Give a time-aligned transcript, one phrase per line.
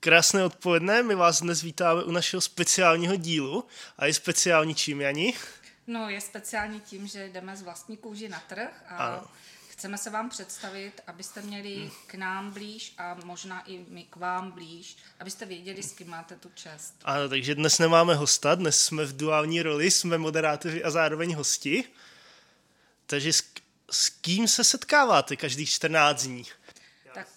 [0.00, 3.64] Krásné odpoledne, my vás dnes vítáme u našeho speciálního dílu.
[3.98, 5.34] A je speciální čím, Jani?
[5.86, 9.26] No, je speciální tím, že jdeme z vlastní kůži na trh a ano.
[9.84, 14.50] Chceme se vám představit, abyste měli k nám blíž a možná i my k vám
[14.50, 16.94] blíž, abyste věděli, s kým máte tu čest.
[17.04, 21.84] Ano, takže dnes nemáme hosta, dnes jsme v duální roli, jsme moderátoři a zároveň hosti.
[23.06, 23.44] Takže s,
[23.90, 26.44] s kým se setkáváte každých 14 dní?
[27.14, 27.28] Tak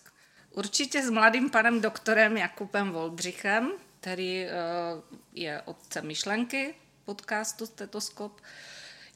[0.52, 4.52] určitě s mladým panem doktorem Jakubem Voldřichem, který uh,
[5.34, 6.76] je otcem myšlenky
[7.06, 8.42] podcastu Stetoskop.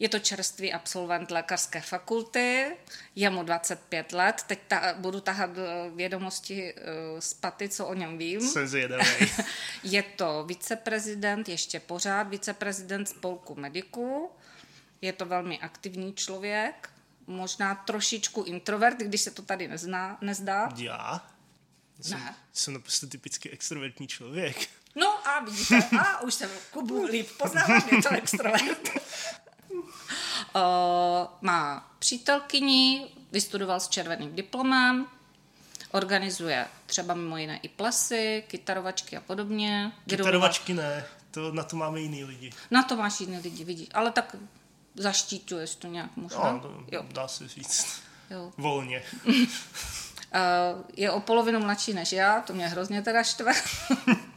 [0.01, 2.77] Je to čerstvý absolvent lékařské fakulty,
[3.15, 7.93] je mu 25 let, teď ta, budu tahat eh, vědomosti uh, z paty, co o
[7.93, 8.41] něm vím.
[8.41, 9.03] Jsem zvědavý.
[9.83, 14.31] je to viceprezident, ještě pořád viceprezident spolku mediků,
[15.01, 16.89] je to velmi aktivní člověk,
[17.27, 20.69] možná trošičku introvert, když se to tady nezná, nezdá.
[20.75, 21.27] Já?
[22.01, 22.35] Jsem, ne.
[22.53, 24.69] jsem naprosto typicky extrovertní člověk.
[24.95, 28.89] No a vidíte, a už jsem Kubu líp poznávám, je to extrovert.
[29.81, 30.61] uh,
[31.41, 35.05] má přítelkyni, vystudoval s červeným diplomem,
[35.91, 39.91] organizuje třeba mimo jiné i plesy, kytarovačky a podobně.
[40.09, 42.51] Kytarovačky ne, to, na to máme jiný lidi.
[42.71, 44.35] Na to máš jiný lidi, vidíš, ale tak
[44.95, 46.51] zaštítuješ to nějak možná.
[46.51, 47.05] No, jo.
[47.11, 48.01] dá se říct.
[48.29, 48.51] Jo.
[48.57, 49.03] Volně.
[50.97, 53.53] je o polovinu mladší než já, to mě hrozně teda štve.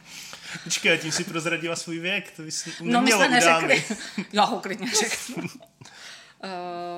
[0.63, 3.85] Počkej, tím si prozradila svůj věk, to bys No my jsme neřekli.
[4.33, 5.43] Já ho klidně řeknu.
[5.43, 5.49] uh,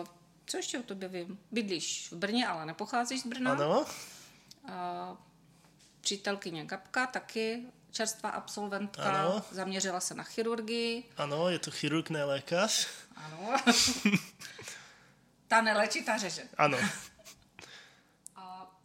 [0.45, 1.39] co ještě o tobě vím?
[1.51, 3.51] Bydlíš v Brně, ale nepocházíš z Brna.
[3.51, 3.79] Ano.
[3.79, 5.17] Uh,
[6.01, 9.43] přítelkyně Gabka, taky čerstvá absolventka, ano.
[9.51, 11.03] zaměřila se na chirurgii.
[11.17, 12.87] Ano, je to chirurg, ne lékař.
[13.15, 13.57] Ano.
[15.47, 16.43] ta nelečí, ta řeže.
[16.57, 16.77] Ano.
[18.35, 18.75] A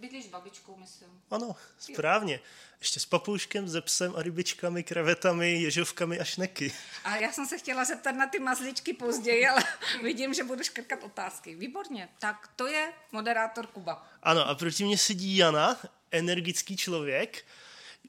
[0.00, 1.08] bydlíš s babičkou, myslím.
[1.30, 2.40] Ano, správně.
[2.80, 6.72] Ještě s papouškem, ze psem a rybičkami, krevetami, ježovkami a šneky.
[7.04, 9.64] A já jsem se chtěla zeptat na ty mazličky později, ale
[10.02, 11.54] vidím, že budu škrkat otázky.
[11.54, 12.08] Výborně.
[12.18, 14.06] Tak to je moderátor Kuba.
[14.22, 15.76] Ano, a proti mě sedí Jana,
[16.10, 17.44] energický člověk.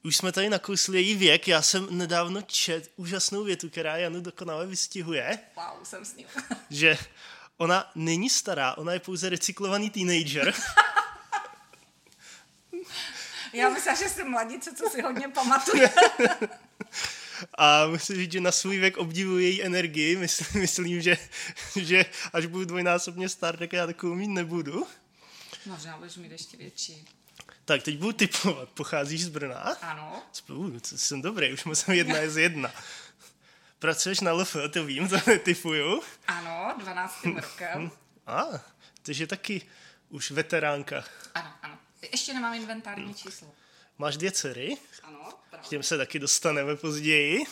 [0.03, 1.47] Už jsme tady nakousli její věk.
[1.47, 5.39] Já jsem nedávno čet úžasnou větu, která Janu dokonale vystihuje.
[5.55, 6.27] Wow, jsem s ním.
[6.69, 6.97] že
[7.57, 10.53] ona není stará, ona je pouze recyklovaný teenager.
[13.53, 15.89] Já myslím, že jsem mladice, co si hodně pamatuje.
[17.57, 20.15] A musím říct, že na svůj věk obdivuji její energii.
[20.15, 21.17] Myslím, myslím že,
[21.81, 24.87] že až budu dvojnásobně star, tak já takovou mít nebudu.
[25.65, 27.05] Možná budeš mít ještě větší.
[27.65, 28.69] Tak, teď budu typovat.
[28.69, 29.59] Pocházíš z Brna?
[29.81, 30.23] Ano.
[30.49, 32.71] Uh, jsem dobrý, už musím jedna z jedna.
[33.79, 36.01] Pracuješ na LF, to vím, to netypuju.
[36.27, 37.25] Ano, 12.
[37.25, 37.91] rokem.
[38.27, 38.43] A,
[39.03, 39.61] takže taky
[40.09, 41.03] už veteránka.
[41.35, 41.77] Ano, ano.
[42.01, 43.51] Ještě nemám inventární číslo.
[43.97, 44.77] Máš dvě dcery?
[45.03, 45.19] Ano,
[45.49, 45.67] pravda.
[45.67, 47.43] K těm se taky dostaneme později.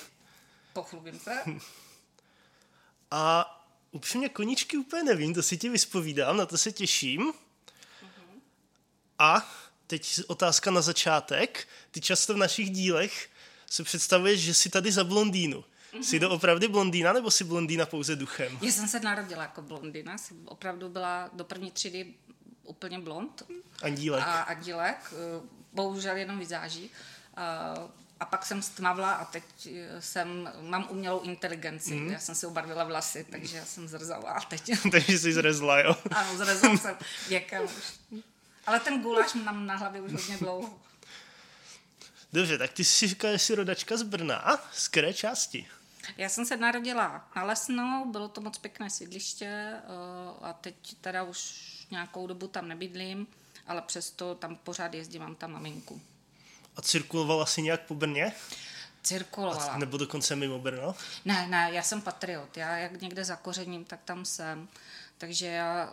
[0.73, 1.43] Pochlubím se.
[3.11, 3.55] A
[3.91, 7.31] upřímně koničky úplně nevím, to si ti vyspovídám, na to se těším.
[7.31, 8.39] Uh-huh.
[9.19, 9.51] A
[9.87, 11.67] teď otázka na začátek.
[11.91, 13.29] Ty často v našich dílech
[13.65, 15.63] se představuješ, že jsi tady za blondýnu.
[15.93, 16.01] Mm-hmm.
[16.01, 18.59] Jsi to opravdu blondýna, nebo jsi blondýna pouze duchem?
[18.61, 22.13] Já jsem se narodila jako blondýna, jsem opravdu byla do první třídy
[22.69, 23.43] úplně blond.
[23.83, 24.23] Andílek.
[24.23, 26.91] A andílek, eh, bohužel jenom vyzáží.
[27.35, 27.73] A,
[28.19, 31.95] a pak jsem stmavla a teď eh, jsem, mám umělou inteligenci.
[31.95, 32.11] Mm.
[32.11, 34.71] Já jsem si ubarvila vlasy, takže já jsem zrzala a teď...
[34.91, 35.95] takže jsi zrezla, jo?
[36.11, 36.97] ano, zrezla jsem
[37.29, 37.71] věkem už.
[38.67, 40.79] Ale ten guláš mám na hlavě už hodně dlouho.
[42.33, 44.59] Dobře, tak ty jsi říkala, že jsi rodačka z Brna.
[44.71, 45.67] Z které části?
[46.17, 49.81] Já jsem se narodila na Lesnou, bylo to moc pěkné sídliště eh,
[50.41, 53.27] a teď teda už nějakou dobu tam nebydlím,
[53.67, 56.01] ale přesto tam pořád jezdím, mám tam maminku.
[56.75, 58.33] A cirkulovala jsi nějak po Brně?
[59.03, 59.65] Cirkulovala.
[59.65, 60.95] A nebo dokonce mimo Brno?
[61.25, 62.57] Ne, ne, já jsem patriot.
[62.57, 64.67] Já jak někde zakořením, tak tam jsem.
[65.17, 65.89] Takže já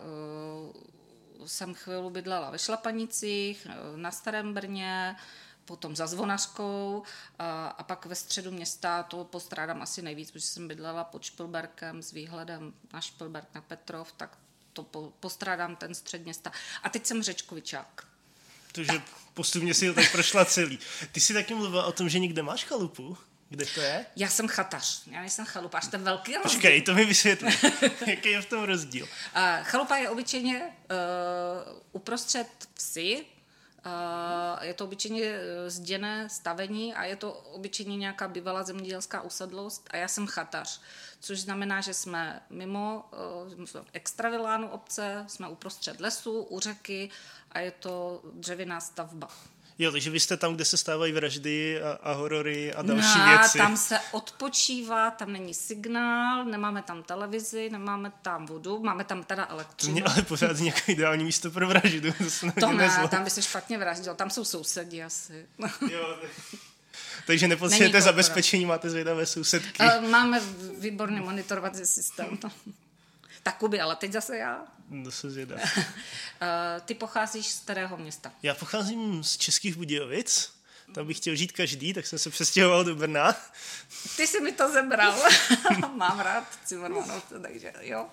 [1.39, 5.15] uh, jsem chvíli bydlela ve Šlapanicích, eh, na Starém Brně,
[5.65, 7.03] potom za Zvonařkou
[7.39, 12.01] a, a pak ve středu města to postrádám asi nejvíc, protože jsem bydlela pod Špilberkem
[12.01, 14.37] s výhledem na Špilberk, na Petrov, tak
[14.77, 16.51] to po, postrádám ten střed města.
[16.83, 18.07] A teď jsem řečkovičák.
[18.71, 19.01] Takže
[19.33, 20.79] postupně si ho tak prošla celý.
[21.11, 23.17] Ty jsi taky mluvila o tom, že někde máš chalupu?
[23.49, 24.05] Kde to je?
[24.15, 26.51] Já jsem chatař, já nejsem chalupář, to je velký rozdíl.
[26.51, 27.49] Počkej, to mi vysvětli.
[28.07, 29.05] Jaký je v tom rozdíl?
[29.05, 33.25] Uh, chalupa je obyčejně uh, uprostřed vsi,
[34.61, 39.97] Je to obyčejně eh, zděné stavení a je to obyčejně nějaká bývalá zemědělská usedlost a
[39.97, 40.81] já jsem chatař,
[41.19, 43.05] což znamená, že jsme mimo
[43.75, 47.09] eh, extravilánu obce, jsme uprostřed lesu, u řeky
[47.51, 49.29] a je to dřevěná stavba.
[49.79, 53.27] Jo, takže vy jste tam, kde se stávají vraždy a, a horory a další no,
[53.27, 53.57] věci.
[53.57, 59.47] tam se odpočívá, tam není signál, nemáme tam televizi, nemáme tam vodu, máme tam teda
[59.49, 59.93] elektřinu.
[59.93, 62.11] Mě ale pořád nějaké ideální místo pro vraždu.
[62.11, 65.45] To, to ne, tam by se špatně vraždil, tam jsou sousedi asi.
[65.91, 66.17] jo,
[67.27, 69.83] takže nepotřebujete zabezpečení, máte zvědavé sousedky.
[70.09, 70.41] Máme
[70.79, 72.37] výborný monitorovací systém.
[73.47, 74.65] Takuby, ale teď zase já.
[75.03, 75.57] To se zvědá.
[76.85, 78.31] Ty pocházíš z kterého města?
[78.43, 80.53] Já pocházím z Českých Budějovic.
[80.93, 83.35] Tam bych chtěl žít každý, tak jsem se přestěhoval do Brna.
[84.17, 85.15] Ty jsi mi to zebral.
[85.95, 88.07] Mám rád Cimrmanovce, takže jo.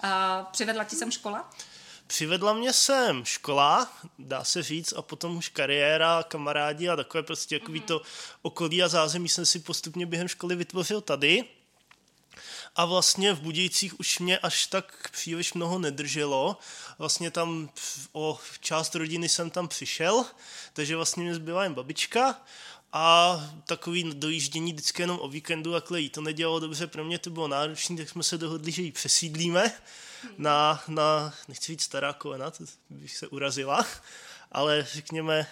[0.00, 1.50] A přivedla ti sem škola?
[2.06, 7.58] Přivedla mě sem škola, dá se říct, a potom už kariéra, kamarádi a takové prostě
[7.58, 7.84] takový mm-hmm.
[7.84, 8.02] to
[8.42, 11.44] okolí a zázemí jsem si postupně během školy vytvořil tady
[12.76, 16.58] a vlastně v Budějcích už mě až tak příliš mnoho nedrželo.
[16.98, 17.70] Vlastně tam
[18.12, 20.24] o část rodiny jsem tam přišel,
[20.72, 22.42] takže vlastně mě zbyla jen babička
[22.92, 23.36] a
[23.66, 27.48] takový dojíždění vždycky jenom o víkendu, takhle jí to nedělalo dobře, pro mě to bylo
[27.48, 29.72] náročné, tak jsme se dohodli, že ji přesídlíme
[30.38, 33.86] na, na nechci říct stará kolena, to bych se urazila,
[34.52, 35.46] ale řekněme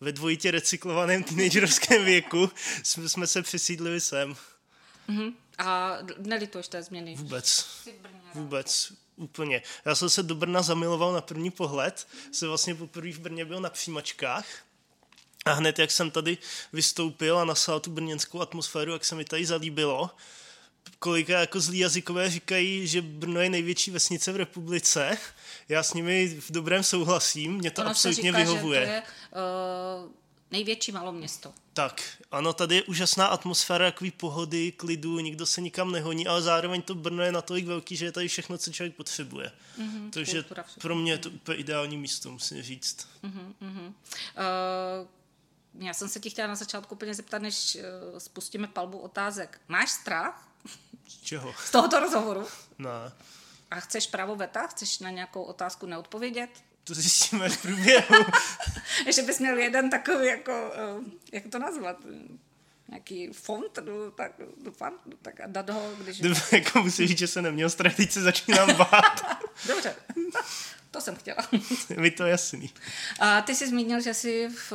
[0.00, 2.50] ve dvojitě recyklovaném teenagerovském věku
[2.82, 4.36] jsme, jsme se přesídlili sem.
[5.08, 5.32] Mm-hmm.
[5.58, 7.14] A nelituješ té změny?
[7.16, 7.66] Vůbec.
[8.34, 8.92] Vůbec.
[9.16, 9.62] Úplně.
[9.84, 12.08] Já jsem se do Brna zamiloval na první pohled.
[12.32, 14.46] Jsem vlastně poprvé v Brně byl na přijímačkách.
[15.44, 16.38] A hned, jak jsem tady
[16.72, 20.10] vystoupil a nasál tu brněnskou atmosféru, jak se mi tady zalíbilo,
[20.98, 25.18] kolika jako zlí jazykové říkají, že Brno je největší vesnice v republice.
[25.68, 28.80] Já s nimi v dobrém souhlasím, mě to ono absolutně říká, vyhovuje.
[28.80, 29.02] Že to je,
[30.04, 30.10] uh
[30.50, 31.54] největší malo město.
[31.72, 36.82] Tak, ano, tady je úžasná atmosféra, takový pohody, klidu, nikdo se nikam nehoní, ale zároveň
[36.82, 39.52] to Brno je natolik velký, že je tady všechno, co člověk potřebuje.
[39.78, 40.44] Mm-hmm, Takže
[40.80, 43.08] pro mě je to úplně ideální místo, musím říct.
[43.24, 43.86] Mm-hmm, mm-hmm.
[43.86, 45.08] Uh,
[45.86, 47.76] já jsem se ti chtěla na začátku úplně zeptat, než
[48.12, 49.60] uh, spustíme palbu otázek.
[49.68, 50.48] Máš strach?
[51.08, 51.54] Z čeho?
[51.64, 52.46] Z tohoto rozhovoru?
[52.78, 53.12] Ne.
[53.70, 54.66] A chceš právo veta?
[54.66, 56.50] Chceš na nějakou otázku neodpovědět?
[56.86, 58.24] To zjistíme v průběhu.
[59.06, 61.96] Ještě bys měl jeden takový, jako, eh, jak to nazvat,
[62.88, 64.32] nějaký fond, no, tak,
[64.64, 66.20] doufám, no, tak a dát ho, když...
[66.20, 69.20] Dobře, jako musím říct, že se neměl strach, teď se začínám bát.
[69.66, 69.94] Dobře,
[70.90, 71.48] to jsem chtěla.
[71.96, 72.70] mi to jasný.
[73.20, 74.72] A ty jsi zmínil, že jsi v,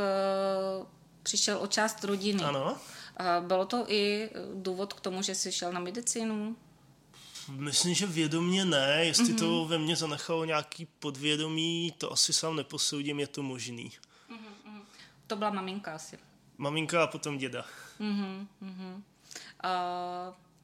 [1.24, 2.44] přišel o část rodiny.
[2.44, 2.78] Ano.
[3.18, 6.56] A bylo to i důvod k tomu, že jsi šel na medicínu?
[7.52, 9.06] Myslím, že vědomě ne.
[9.06, 9.40] Jestli mm-hmm.
[9.40, 13.92] to ve mně zanechalo nějaký podvědomí, to asi sám neposoudím, je to možný.
[14.32, 14.82] Mm-hmm.
[15.28, 16.20] To byla maminka asi.
[16.58, 17.66] Maminka a potom děda.
[18.00, 18.48] Mm-hmm.
[18.64, 19.02] Mm-hmm.
[19.64, 19.70] A,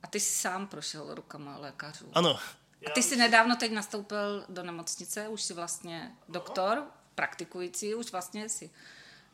[0.03, 2.05] a ty jsi sám prošel rukama lékařů.
[2.13, 2.39] Ano.
[2.87, 6.83] A ty jsi nedávno teď nastoupil do nemocnice, už jsi vlastně doktor,
[7.15, 8.69] praktikující, už vlastně si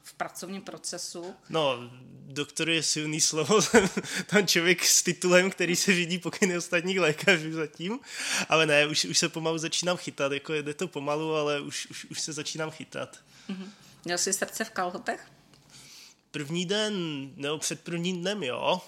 [0.04, 1.36] v pracovním procesu?
[1.50, 1.90] No,
[2.28, 3.60] doktor je silný slovo,
[4.26, 8.00] tam člověk s titulem, který se řídí pokyny ostatních lékařů zatím,
[8.50, 12.06] ale ne, už, už se pomalu začínám chytat, jako jde to pomalu, ale už, už,
[12.06, 13.18] už se začínám chytat.
[13.50, 13.70] Mm-hmm.
[14.06, 15.32] Měl jsi srdce v kalhotech?
[16.32, 16.94] První den,
[17.36, 18.82] nebo před prvním dnem, jo.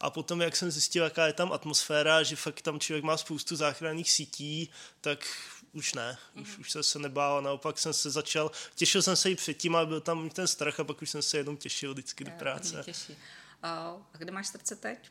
[0.00, 3.56] A potom, jak jsem zjistil, jaká je tam atmosféra, že fakt tam člověk má spoustu
[3.56, 5.26] záchranných sítí, tak
[5.72, 6.60] už ne, už, mm-hmm.
[6.60, 10.00] už jsem se nebál, naopak jsem se začal, těšil jsem se i předtím, ale byl
[10.00, 12.82] tam ten strach a pak už jsem se jenom těšil vždycky do práce.
[12.84, 13.16] Těší.
[13.62, 15.10] A kde máš srdce teď?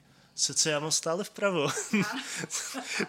[0.79, 1.69] Mám stále vpravo.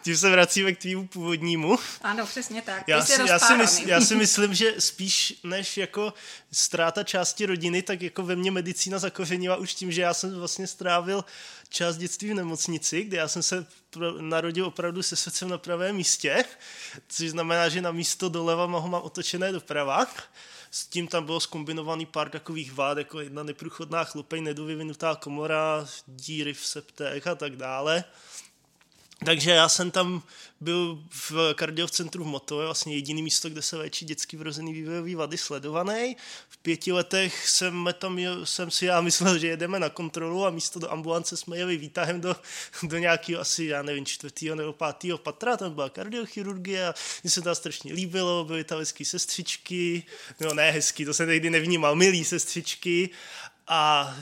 [0.03, 1.79] Tím se vracíme k tvýmu původnímu.
[2.03, 2.89] Ano, přesně tak.
[2.89, 6.15] Já si, já, si mysl, já si myslím, že spíš než jako
[6.53, 10.67] ztráta části rodiny, tak jako ve mně medicína zakořenila už tím, že já jsem vlastně
[10.67, 11.25] strávil
[11.69, 13.67] část dětství v nemocnici, kde já jsem se
[14.21, 16.45] narodil opravdu se srdcem na pravém místě,
[17.09, 20.07] což znamená, že na místo doleva ho mám otočené doprava.
[20.75, 26.55] S tím tam bylo skombinovaný pár takových vád, jako jedna neprůchodná chlupej, nedovyvinutá komora, díry
[26.55, 28.05] v septech a tak dále.
[29.25, 30.23] Takže já jsem tam
[30.61, 35.39] byl v kardiovcentru v Motové, vlastně jediný místo, kde se léčí dětský vrozený vývojový vady
[35.39, 36.17] sledovaný.
[36.49, 40.79] V pěti letech jsem, tam, jsem si já myslel, že jedeme na kontrolu a místo
[40.79, 42.37] do ambulance jsme jeli výtahem do,
[42.83, 47.43] do nějakého asi, já nevím, čtvrtého nebo pátého patra, tam byla kardiochirurgie a mně se
[47.43, 50.03] to strašně líbilo, byly tam hezký sestřičky,
[50.41, 53.11] no ne hezký, to jsem tehdy nevnímal, milý sestřičky
[53.69, 54.15] a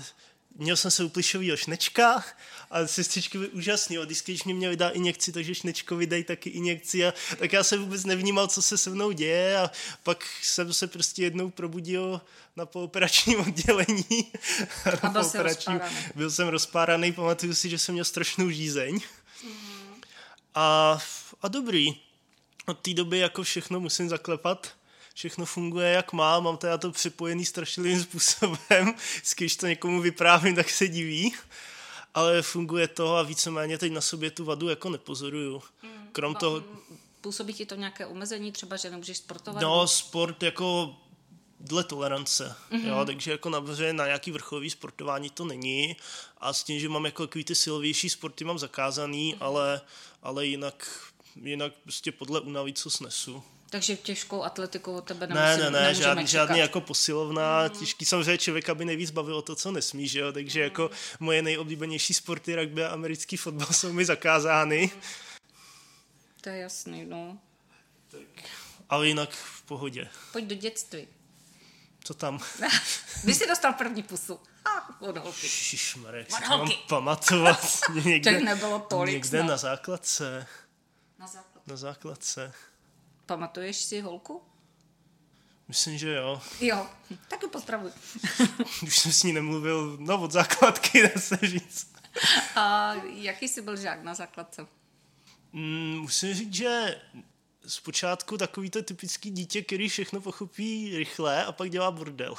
[0.60, 2.24] měl jsem se u plišového šnečka
[2.70, 3.98] a sestřičky byly úžasný.
[3.98, 7.06] A vždycky, když mě měli dát injekci, takže šnečkovi dají taky injekci.
[7.06, 9.70] A, tak já jsem vůbec nevnímal, co se se mnou děje a
[10.02, 12.20] pak jsem se prostě jednou probudil
[12.56, 14.32] na pooperačním oddělení.
[15.02, 15.80] A byl, pooperačním,
[16.14, 18.96] byl jsem rozpáraný, pamatuju si, že jsem měl strašnou žízeň.
[18.96, 19.94] Mm-hmm.
[20.54, 20.98] A,
[21.42, 21.96] a dobrý.
[22.66, 24.79] Od té doby jako všechno musím zaklepat
[25.14, 28.94] všechno funguje jak má, mám teda to připojený strašlivým způsobem,
[29.36, 31.34] když to někomu vyprávím, tak se diví,
[32.14, 35.62] ale funguje to a víceméně teď na sobě tu vadu jako nepozoruju.
[35.82, 36.08] Hmm.
[36.12, 36.62] Krom toho...
[37.20, 39.62] Působí ti to nějaké omezení, třeba, že nemůžeš sportovat?
[39.62, 40.96] No, sport jako
[41.60, 42.88] dle tolerance, mm-hmm.
[42.88, 43.60] jo, takže jako na,
[43.92, 45.96] na nějaký vrcholový sportování to není
[46.38, 49.44] a s tím, že mám jako takový ty silovější sporty mám zakázaný, mm-hmm.
[49.44, 49.80] ale,
[50.22, 51.04] ale jinak,
[51.42, 53.42] jinak prostě podle únavy, co snesu.
[53.70, 57.70] Takže těžkou atletikou od tebe nemusím, Ne, ne, ne, žádný, žádný jako posilovna, mm.
[57.70, 60.64] těžký samozřejmě člověk, aby nejvíc bavilo to, co nesmí, že jo, takže mm.
[60.64, 64.90] jako moje nejoblíbenější sporty, rugby a americký fotbal jsou mi zakázány.
[64.94, 65.00] Mm.
[66.40, 67.38] To je jasný, no.
[68.10, 68.44] Tak,
[68.88, 70.08] ale jinak v pohodě.
[70.32, 71.08] Pojď do dětství.
[72.04, 72.40] Co tam?
[73.24, 74.40] Kdy jsi dostal první pusu?
[74.64, 75.48] Ah, od holky.
[75.48, 77.80] Šišmarek, mám pamatovat.
[78.04, 79.48] někde, nebylo tolik Někde snad.
[79.48, 80.46] na základce.
[81.18, 81.70] Na základce.
[81.70, 82.52] Na základce.
[83.30, 84.42] Pamatuješ si holku?
[85.68, 86.42] Myslím, že jo.
[86.60, 86.87] Jo,
[87.28, 87.90] tak ji pozdravuj.
[88.82, 91.92] Už jsem s ní nemluvil, no od základky, dá se říct.
[92.56, 94.66] A jaký jsi byl žák na základce?
[95.52, 97.00] Mm, musím říct, že
[97.66, 102.34] zpočátku takový to typický dítě, který všechno pochopí rychle a pak dělá bordel.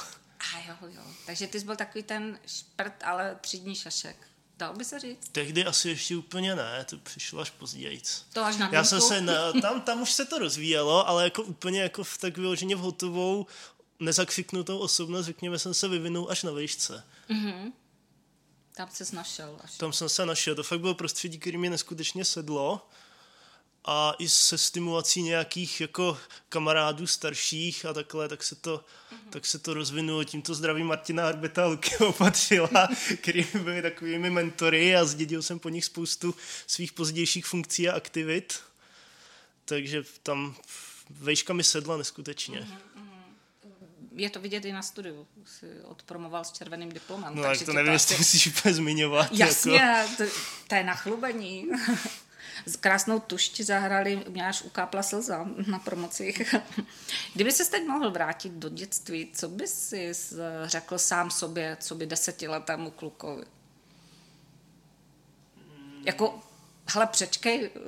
[0.56, 1.04] A jo, jo.
[1.26, 4.31] Takže ty jsi byl takový ten šprt, ale třídní šašek.
[4.62, 5.30] Dal by se říct?
[5.32, 8.02] Tehdy asi ještě úplně ne, to přišlo až později.
[8.34, 11.44] To až na Já jsem se, na, tam, tam už se to rozvíjelo, ale jako
[11.44, 13.48] úplně jako v tak vyloženě v hotovou
[14.00, 17.04] nezakřiknutou osobnost, řekněme, jsem se vyvinul až na výšce.
[17.30, 17.72] Mm-hmm.
[18.76, 19.78] Tam se našel až.
[19.78, 22.90] Tam jsem se našel, to fakt bylo prostředí, které mě neskutečně sedlo
[23.86, 26.18] a i se stimulací nějakých jako
[26.50, 29.30] kamarádů starších a takhle, tak se to, mm-hmm.
[29.30, 30.24] tak se to rozvinulo.
[30.24, 32.90] Tímto zdravím Martina Arbeta a Luky opatřila,
[33.22, 36.36] který byli takovými mentory a zdědil jsem po nich spoustu
[36.68, 38.60] svých pozdějších funkcí a aktivit.
[39.66, 40.56] Takže tam
[41.10, 42.60] vejška mi sedla neskutečně.
[42.60, 42.92] Mm-hmm
[44.16, 45.28] je to vidět i na studiu.
[45.46, 47.36] Jsi odpromoval s červeným diplomem.
[47.36, 48.22] No, tak to nevím, jestli asi...
[48.22, 49.28] musíš úplně zmiňovat.
[49.32, 50.12] Jasně, jako...
[50.18, 50.24] to,
[50.68, 51.68] to je nachlubení.
[52.66, 56.56] s krásnou tušť zahrali, mě až ukápla slza na promocích.
[57.34, 60.12] Kdyby se teď mohl vrátit do dětství, co by si
[60.64, 63.44] řekl sám sobě, co by desetiletému klukovi?
[66.06, 66.40] Jako,
[66.94, 67.80] hele, přečkej eh,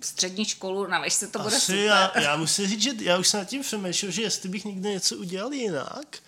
[0.00, 1.78] střední školu, na se to bude Asi super.
[1.78, 4.88] Já, já musím říct, že já už jsem nad tím přemýšlel, že jestli bych někdy
[4.88, 6.18] něco udělal jinak,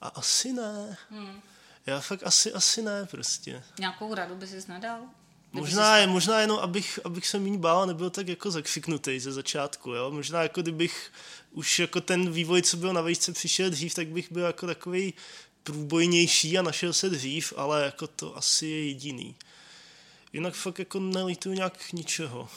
[0.00, 0.96] a asi ne.
[1.10, 1.40] Hmm.
[1.86, 3.62] Já fakt asi, asi ne prostě.
[3.78, 5.00] Nějakou radu by si nedal?
[5.52, 9.32] Možná, je, možná jenom, abych, abych se méně bál a nebyl tak jako zakřiknutý ze
[9.32, 10.10] začátku, jo.
[10.10, 11.12] Možná jako kdybych
[11.52, 15.14] už jako ten vývoj, co byl na vejšce, přišel dřív, tak bych byl jako takový
[15.62, 19.36] průbojnější a našel se dřív, ale jako to asi je jediný.
[20.32, 22.48] Jinak fakt jako nelituju nějak ničeho.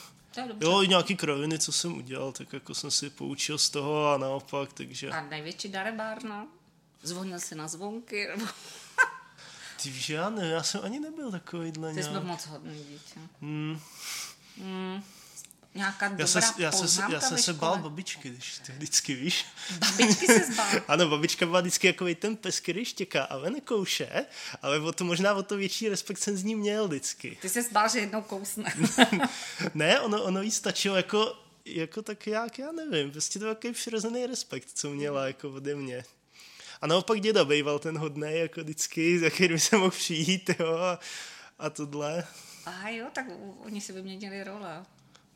[0.62, 4.18] Jo, i nějaký kraviny, co jsem udělal, tak jako jsem si poučil z toho a
[4.18, 5.10] naopak, takže...
[5.10, 6.48] A největší darebárna?
[7.04, 8.28] Zvonil si na zvonky?
[9.84, 13.20] Ty víš, já ne, já jsem ani nebyl takovýhle Ty jsi byl moc hodný dítě.
[13.42, 13.80] Hmm.
[14.58, 15.04] Hmm.
[15.76, 19.46] Nějaká dobrá já jsem, já jsem, já jsem se bál babičky, když to vždycky víš.
[19.80, 20.68] Babičky se zbál.
[20.88, 24.26] ano, babička byla vždycky jako ten pes, který štěká a nekouše,
[24.62, 27.38] ale o to možná o to větší respekt jsem z ní měl vždycky.
[27.42, 28.74] Ty se zbál, že jednou kousne.
[29.74, 34.26] ne, ono, ono jí stačilo jako, jako tak jak, já nevím, prostě to takový přirozený
[34.26, 36.04] respekt, co měla jako ode mě.
[36.84, 41.00] A naopak děda býval ten hodný, jako vždycky, za kterým se mohl přijít, jo, a,
[41.60, 42.28] a tohle.
[42.66, 43.26] A jo, tak
[43.66, 44.86] oni si vyměnili role.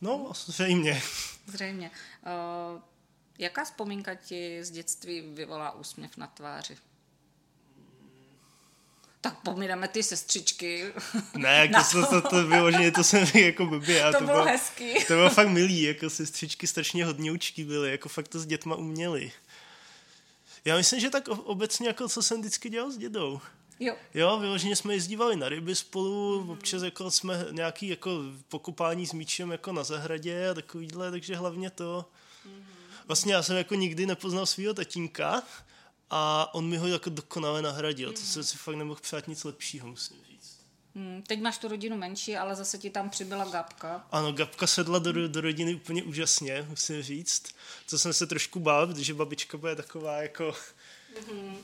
[0.01, 1.01] No, zřejmě.
[1.45, 1.91] Zřejmě.
[2.25, 2.81] Uh,
[3.39, 6.77] jaká vzpomínka ti z dětství vyvolá úsměv na tváři?
[9.21, 10.93] tak pomineme ty sestřičky.
[11.37, 14.11] Ne, jako to, to, to, to vyloženě, to jsem jako blbě.
[14.11, 14.93] To, to bylo hezký.
[14.93, 19.31] To bylo fakt milý, jako sestřičky strašně hodňoučky byly, jako fakt to s dětma uměli.
[20.67, 23.41] Já myslím, že tak obecně jako co jsem vždycky dělal s dědou.
[23.79, 23.95] Jo.
[24.13, 26.49] Jo, vyloženě jsme jezdívali na ryby spolu, mm.
[26.49, 28.11] občas jako jsme nějaký jako
[28.49, 32.05] pokopání s míčem jako na zahradě a takovýhle, takže hlavně to.
[32.45, 32.63] Mm.
[33.07, 35.43] Vlastně já jsem jako nikdy nepoznal svého tatínka
[36.09, 38.15] a on mi ho jako dokonale nahradil, mm.
[38.15, 40.26] to se si fakt nemohl přát nic lepšího, musím.
[40.97, 44.05] Hmm, teď máš tu rodinu menší, ale zase ti tam přibyla Gabka.
[44.11, 47.43] Ano, Gabka sedla do, do rodiny úplně úžasně, musím říct.
[47.87, 50.55] Co jsem se trošku bál, protože babička bude taková jako...
[51.19, 51.55] Mm-hmm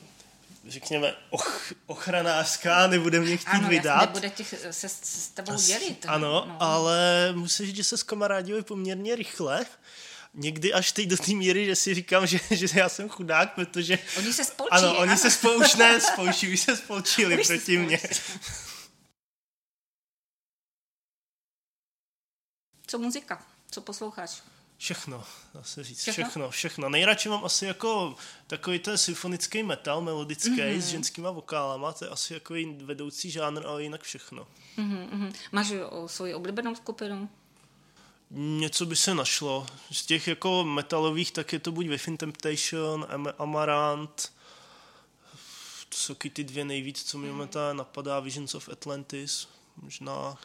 [0.68, 3.94] řekněme, och, ochranářská, nebude mě chtít ano, vydat.
[3.94, 6.06] Ano, nebude těch se, s tebou dělit.
[6.08, 6.56] Ano, no.
[6.62, 9.66] ale musím říct, že se skamarádili poměrně rychle.
[10.34, 13.98] Někdy až teď do té míry, že si říkám, že, že já jsem chudák, protože...
[14.18, 14.70] Oni se spolčí.
[14.70, 15.20] Ano, oni ano.
[15.20, 18.00] se spolu, už ne spolčí, už se spolčili už proti mně.
[22.94, 23.42] Co muzika?
[23.70, 24.42] Co posloucháš?
[24.78, 25.24] Všechno,
[25.54, 26.24] dá se říct, všechno?
[26.24, 26.88] všechno, všechno.
[26.88, 30.78] Nejradši mám asi jako takový ten symfonický metal, melodický, mm-hmm.
[30.78, 34.46] s ženskýma vokálama, to je asi jako vedoucí žánr, ale jinak všechno.
[34.78, 35.32] Mm-hmm.
[35.52, 37.28] Máš o svoji oblíbenou skupinu?
[38.30, 39.66] Něco by se našlo.
[39.92, 43.06] Z těch jako metalových, tak je to buď Within Temptation,
[43.38, 44.32] Amarant,
[45.88, 50.38] to jsou ty dvě nejvíc, co mi momentálně napadá, Visions of Atlantis, možná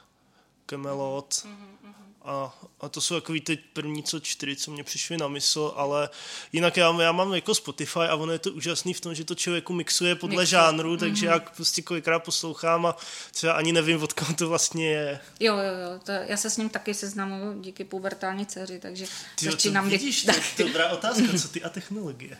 [0.65, 1.29] Camelot.
[1.29, 2.08] Mm-hmm.
[2.21, 6.09] A, a to jsou takový ty první co čtyři, co mě přišly na mysl, ale
[6.53, 9.35] jinak já, já mám jako Spotify a ono je to úžasný v tom, že to
[9.35, 10.51] člověku mixuje podle Mixu.
[10.51, 11.31] žánru, takže mm-hmm.
[11.31, 12.95] já prostě kolikrát poslouchám a
[13.31, 15.19] třeba ani nevím, od koho to vlastně je.
[15.39, 19.45] Jo, jo, jo, to, já se s ním taky seznamuju díky pubertální dceři, takže ty,
[19.45, 19.89] začínám...
[19.89, 22.37] Vidíš, dobrá otázka, co ty a technologie?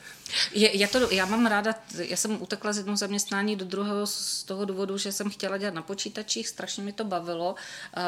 [0.52, 4.44] Je, já, to, já mám ráda, já jsem utekla z jednoho zaměstnání do druhého z
[4.44, 7.56] toho důvodu, že jsem chtěla dělat na počítačích, strašně mi to bavilo.
[7.98, 8.04] Uh,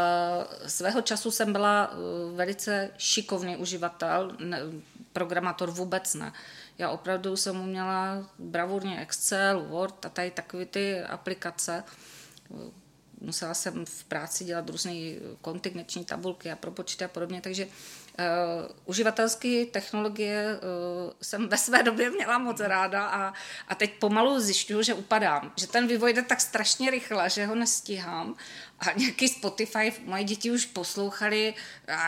[0.67, 4.59] svého času jsem byla uh, velice šikovný uživatel, ne,
[5.13, 6.33] programátor vůbec ne.
[6.77, 11.83] Já opravdu jsem uměla bravurně Excel, Word a tady takové ty aplikace.
[13.21, 14.93] Musela jsem v práci dělat různé
[15.41, 17.71] kontignační tabulky a propočty a podobně, takže Uh,
[18.85, 23.33] uživatelské technologie uh, jsem ve své době měla moc ráda a,
[23.67, 25.51] a teď pomalu zjišťuju, že upadám.
[25.55, 28.35] Že ten vývoj jde tak strašně rychle, že ho nestíhám.
[28.79, 31.53] A nějaký Spotify moje děti už poslouchali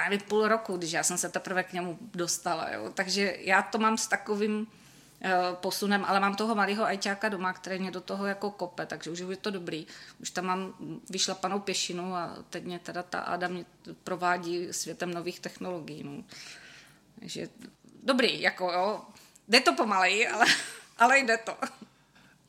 [0.09, 2.69] nevím, půl roku, když já jsem se teprve k němu dostala.
[2.69, 2.89] Jo.
[2.93, 4.82] Takže já to mám s takovým Eh,
[5.53, 9.19] posunem, ale mám toho malého ajťáka doma, který mě do toho jako kope, takže už
[9.19, 9.87] je to dobrý.
[10.19, 10.73] Už tam mám
[11.09, 13.65] vyšlapanou pěšinu a teď mě teda ta Ada mě
[14.03, 16.03] provádí světem nových technologií.
[16.03, 16.23] No.
[17.19, 17.49] Takže
[18.03, 19.01] dobrý, jako jo,
[19.47, 20.45] jde to pomalej, ale,
[20.97, 21.57] ale jde to.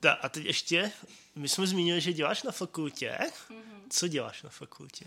[0.01, 0.93] Ta, a teď ještě,
[1.35, 3.19] my jsme zmínili, že děláš na fakultě.
[3.21, 3.74] Mm-hmm.
[3.97, 5.05] Co děláš na fakultě?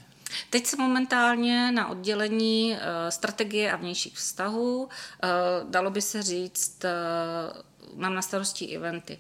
[0.50, 4.84] Teď jsem momentálně na oddělení uh, strategie a vnějších vztahů.
[4.84, 4.90] Uh,
[5.70, 9.20] dalo by se říct, uh, mám na starosti eventy.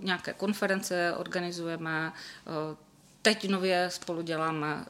[0.00, 2.12] Nějaké konference organizujeme,
[3.22, 4.86] Teď nově spolu děláme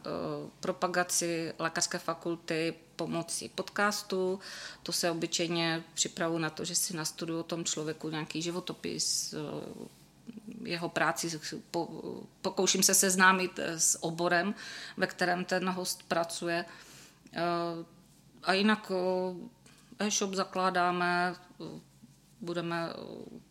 [0.60, 4.40] propagaci lékařské fakulty pomocí podcastu.
[4.82, 9.34] To se obyčejně připravu na to, že si nastuduju o tom člověku nějaký životopis,
[10.64, 11.40] jeho práci,
[12.42, 14.54] pokouším se seznámit eh, s oborem,
[14.96, 16.64] ve kterém ten host pracuje.
[17.32, 17.40] Eh,
[18.42, 18.92] a jinak
[20.00, 21.34] eh, e-shop zakládáme,
[22.40, 22.88] budeme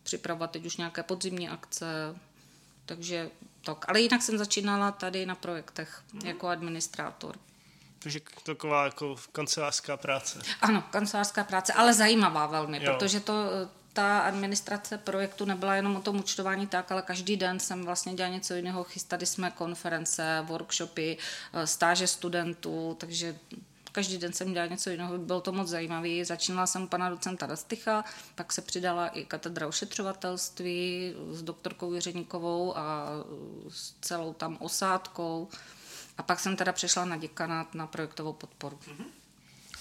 [0.04, 2.16] připravovat teď už nějaké podzimní akce,
[2.86, 3.30] takže
[3.66, 3.90] tak.
[3.90, 6.22] Ale jinak jsem začínala tady na projektech hmm.
[6.26, 7.36] jako administrátor.
[8.00, 10.40] Takže taková jako kancelářská práce.
[10.62, 12.94] Ano, kancelářská práce, ale zajímavá velmi, jo.
[12.94, 13.34] protože to
[13.96, 18.36] ta administrace projektu nebyla jenom o tom účtování tak, ale každý den jsem vlastně dělala
[18.36, 18.84] něco jiného.
[18.84, 21.18] Chystali jsme konference, workshopy,
[21.54, 23.36] eh, stáže studentů, takže
[23.92, 26.26] každý den jsem dělala něco jiného, bylo to moc zajímavé.
[26.26, 28.04] Začínala jsem u pana docenta Rastycha,
[28.36, 33.08] pak se přidala i katedra ošetřovatelství s doktorkou Jiřeníkovou a
[33.70, 35.48] s celou tam osádkou.
[36.18, 38.80] A pak jsem teda přešla na děkanát na projektovou podporu.
[38.88, 39.25] Mm-hmm.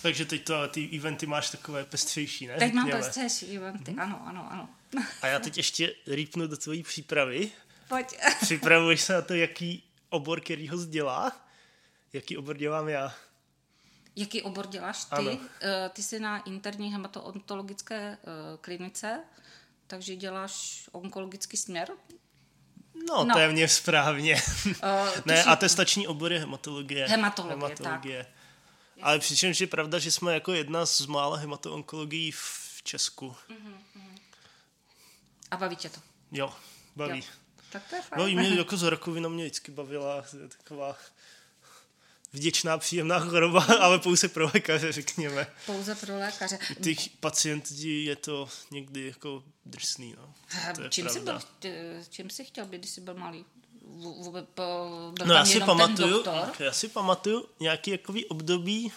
[0.04, 2.56] Takže teď to, ty eventy máš takové pestřejší, ne?
[2.58, 4.02] Teď mám pestřejší eventy, mm-hmm.
[4.02, 4.68] ano, ano, ano.
[5.22, 7.50] A já teď ještě rýpnu do tvojí přípravy.
[7.88, 8.18] Pojď.
[8.40, 11.32] Připravuješ se na to, jaký obor, který ho dělá?
[12.12, 13.14] Jaký obor dělám já?
[14.16, 15.10] Jaký obor děláš ty?
[15.10, 15.38] Ano.
[15.62, 18.18] Eh, ty jsi na interní hematoontologické eh,
[18.60, 19.20] klinice,
[19.86, 21.88] takže děláš onkologický směr?
[23.08, 23.34] No, no.
[23.34, 24.42] téměř správně.
[24.66, 24.72] Uh,
[25.24, 25.48] ne, jsi...
[25.48, 27.06] atestační obor je hematologie.
[27.06, 28.24] Hematologie, hematologie.
[28.24, 28.43] tak.
[29.02, 33.36] Ale přičemž je pravda, že jsme jako jedna z mála hematoonkologií v Česku.
[33.48, 34.18] Mm-hmm.
[35.50, 36.00] A baví tě to?
[36.32, 36.54] Jo,
[36.96, 37.18] baví.
[37.18, 37.24] Jo.
[37.70, 38.18] Tak to je fajn.
[38.20, 40.96] Baví mě, jako z rakovina mě vždycky bavila taková
[42.32, 45.46] vděčná, příjemná choroba, ale pouze pro lékaře, řekněme.
[45.66, 46.58] Pouze pro lékaře.
[46.82, 50.34] Těch pacientů je to někdy jako drsný, no.
[50.74, 51.40] To je čím, jsi byl,
[52.10, 53.44] čím jsi chtěl být, když jsi byl malý?
[53.94, 56.24] Vůbec byl no já si pamatuju,
[56.58, 58.92] já si pamatuju nějaký jakový období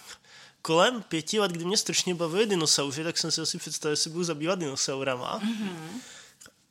[0.62, 4.10] kolem pěti let, kdy mě strašně bavily dinosauři, tak jsem si asi představil, že se
[4.10, 5.40] budu zabývat dinosaurama.
[5.40, 5.90] Mm-hmm.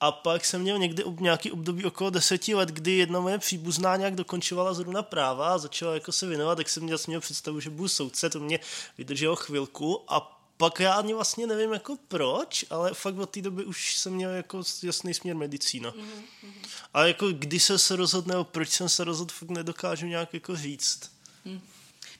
[0.00, 4.14] A pak jsem měl někdy nějaký období okolo deseti let, kdy jedna moje příbuzná nějak
[4.14, 7.88] dokončovala zrovna práva a začala jako se věnovat, tak jsem měl, měl představu, že budu
[7.88, 8.60] soudce, to mě
[8.98, 13.64] vydrželo chvilku a pak já ani vlastně nevím jako proč, ale fakt od té doby
[13.64, 15.90] už jsem měl jako jasný směr medicína.
[15.90, 16.52] Mm-hmm.
[16.94, 20.56] A jako kdy jsem se rozhodl, nebo proč jsem se rozhodl, fakt nedokážu nějak jako
[20.56, 21.10] říct.
[21.44, 21.60] Mm.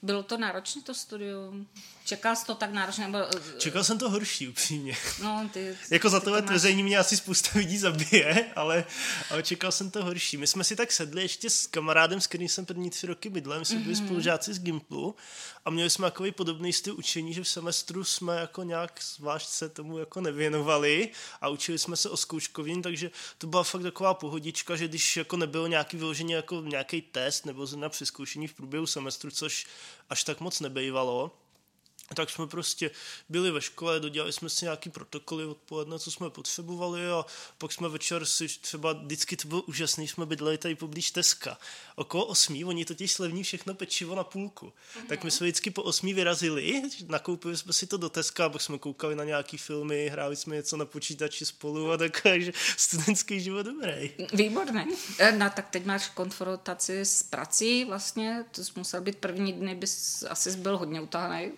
[0.02, 1.66] Bylo to náročné to studium?
[2.06, 3.08] Čekal jsi to tak náročně?
[3.08, 3.18] Nebo...
[3.18, 4.96] Eh, Čekal jsem to horší, upřímně.
[5.22, 8.84] No, ty, jako za tohle tvrzení mě asi spousta lidí zabije, ale,
[9.30, 10.36] ale čekal jsem to horší.
[10.36, 13.58] My jsme si tak sedli ještě s kamarádem, s kterým jsem první tři roky bydlel,
[13.58, 14.04] my jsme byli mm-hmm.
[14.06, 15.16] spolužáci z Gimplu
[15.64, 19.68] a měli jsme takový podobný styl učení, že v semestru jsme jako nějak zvlášť se
[19.68, 24.76] tomu jako nevěnovali a učili jsme se o zkouškovým, takže to byla fakt taková pohodička,
[24.76, 29.30] že když jako nebylo nějaký vyložený jako nějaký test nebo na přeskoušení v průběhu semestru,
[29.30, 29.66] což
[30.10, 31.32] až tak moc nebejvalo,
[32.14, 32.90] tak jsme prostě
[33.28, 37.24] byli ve škole, dodělali jsme si nějaký protokoly odpoledne, co jsme potřebovali a
[37.58, 41.58] pak jsme večer si třeba, vždycky to bylo úžasný, jsme bydleli tady poblíž Teska.
[41.96, 44.66] Okolo osmí, oni totiž slevní všechno pečivo na půlku.
[44.66, 45.06] Uh-huh.
[45.06, 48.78] Tak my jsme vždycky po osmí vyrazili, nakoupili jsme si to do Teska pak jsme
[48.78, 53.62] koukali na nějaký filmy, hráli jsme něco na počítači spolu a tak, že studentský život
[53.62, 54.10] dobrý.
[54.32, 54.86] Výborné.
[55.18, 59.74] E, no tak teď máš konfrontaci s prací vlastně, to jsi musel být první dny,
[59.74, 61.52] bys asi byl hodně utahaný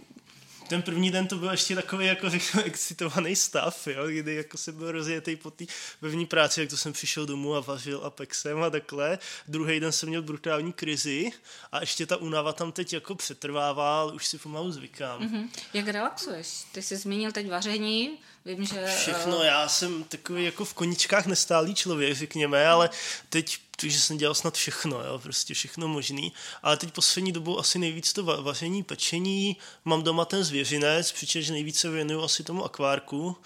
[0.69, 4.73] ten první den to byl ještě takový, jako řeknu, excitovaný stav, jo, kdy jako se
[4.73, 5.65] byl rozjetý po té
[6.01, 9.19] pevní práci, jak to jsem přišel domů a vařil Apexem a takhle.
[9.49, 11.31] Druhý den jsem měl brutální krizi
[11.73, 15.21] a ještě ta únava tam teď jako přetrvává, ale už si pomalu zvykám.
[15.21, 15.49] Mm-hmm.
[15.75, 16.65] Jak relaxuješ?
[16.73, 18.19] Ty jsi zmínil teď vaření,
[18.49, 18.87] Vím, že...
[18.87, 22.91] Všechno, eh, já jsem takový jako v koničkách nestálý člověk, řekněme, ale
[23.29, 26.33] teď že jsem dělal snad všechno, jo, prostě všechno možný.
[26.63, 31.91] Ale teď poslední dobou asi nejvíc to vaření, pečení, mám doma ten zvěřinec, přičemž nejvíce
[31.91, 33.37] věnuju asi tomu akvárku.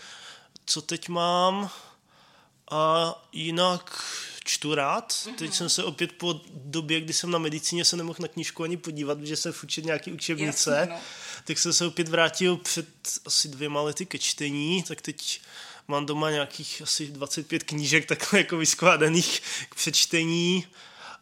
[0.67, 1.71] Co teď mám?
[2.71, 4.05] A jinak
[4.45, 5.29] čtu rád.
[5.39, 8.77] Teď jsem se opět po době, kdy jsem na medicíně se nemohl na knížku ani
[8.77, 11.01] podívat, protože jsem učit nějaký učebnice, Jasně, no.
[11.45, 12.89] tak jsem se opět vrátil před
[13.27, 15.41] asi dvěma lety ke čtení, tak teď
[15.89, 20.67] mám doma nějakých asi 25 knížek takhle jako vyskládaných k přečtení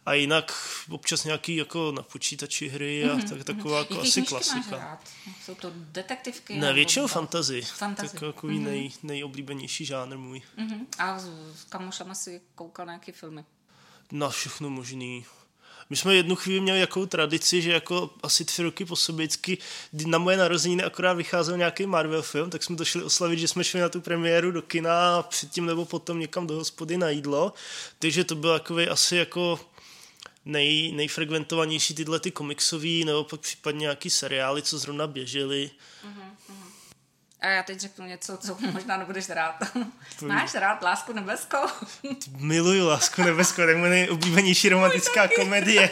[0.06, 0.52] a jinak
[0.88, 3.94] občas nějaký jako na počítači hry a mm-hmm, tak, taková mm-hmm.
[3.94, 4.58] jako asi klasika.
[4.70, 5.00] Máš rád?
[5.44, 6.56] Jsou to detektivky?
[6.56, 7.62] Ne, většinou fantazy.
[7.62, 8.08] fantazy.
[8.12, 8.62] Tak jako mm-hmm.
[8.62, 10.42] nej, nejoblíbenější žánr můj.
[10.58, 10.86] Mm-hmm.
[10.98, 11.18] A
[11.54, 13.44] s kamošama si koukal na nějaké filmy?
[14.12, 15.24] Na všechno možný.
[15.90, 19.58] My jsme jednu chvíli měli jakou tradici, že jako asi tři roky po sobě vždycky
[20.06, 23.64] na moje narozeniny akorát vycházel nějaký Marvel film, tak jsme to šli oslavit, že jsme
[23.64, 27.52] šli na tu premiéru do kina a předtím nebo potom někam do hospody na jídlo.
[27.98, 29.60] Takže to byl takový asi jako
[30.44, 35.70] nej, nejfrekventovanější tyhle ty komiksový, nebo pak případně nějaký seriály, co zrovna běžely.
[36.04, 36.70] Uh-huh, uh-huh.
[37.40, 39.54] A já teď řeknu něco, co možná nebudeš rád.
[40.22, 41.66] Máš rád Lásku nebeskou?
[42.36, 45.90] Miluju Lásku nebeskou, to je moje nejoblíbenější romantická komedie.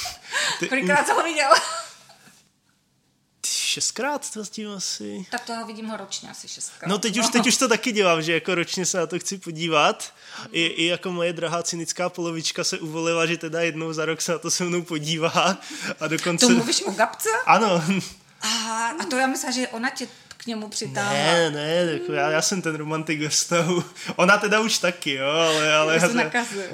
[0.68, 1.50] Kolikrát jsem ho viděl?
[3.76, 5.26] Šestkrát to tím asi.
[5.30, 6.88] Tak toho vidím ho ročně asi šestkrát.
[6.88, 7.24] No teď, no.
[7.24, 10.12] Už, teď už to taky dělám, že jako ročně se na to chci podívat.
[10.52, 14.32] I, I jako moje drahá cynická polovička se uvolila, že teda jednou za rok se
[14.32, 15.58] na to se mnou podívá.
[16.00, 16.46] A dokonce...
[16.46, 17.28] To mluvíš o Gabce?
[17.46, 17.84] Ano.
[18.40, 21.12] A, a to já myslím, že ona tě k němu přitáhla.
[21.12, 23.84] Ne, ne, jako já, já jsem ten romantik ve vztahu.
[24.16, 25.74] Ona teda už taky, jo, ale...
[25.74, 26.22] ale já, já,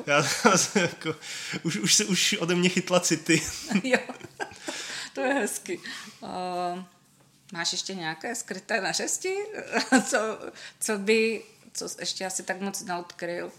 [0.06, 1.14] já, já, jako,
[1.62, 3.42] už, už se už ode mě chytla city.
[3.84, 3.98] jo,
[5.14, 5.80] to je hezky.
[6.20, 6.28] Uh,
[7.52, 9.34] máš ještě nějaké skryté nařesti?
[10.10, 10.38] co,
[10.80, 13.52] co by, co ještě asi tak moc neodkryl?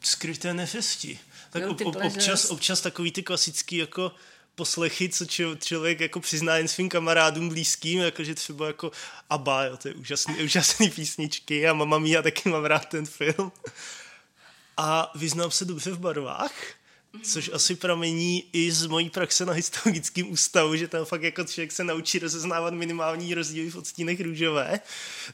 [0.00, 1.18] Skryté neřesti?
[1.50, 4.12] Tak ob, ob, občas, občas takový ty klasický jako
[4.54, 8.92] poslechy, co č- člověk jako přizná jen svým kamarádům blízkým, jakože třeba jako
[9.30, 13.52] Abba, jo, to je úžasný, úžasný písničky a Mama Mia taky mám rád ten film.
[14.76, 16.52] A vyznám se dobře v barvách,
[17.22, 21.72] což asi pramení i z mojí praxe na historickém ústavu, že tam fakt jako člověk
[21.72, 24.80] se naučí rozeznávat minimální rozdíly v odstínech růžové.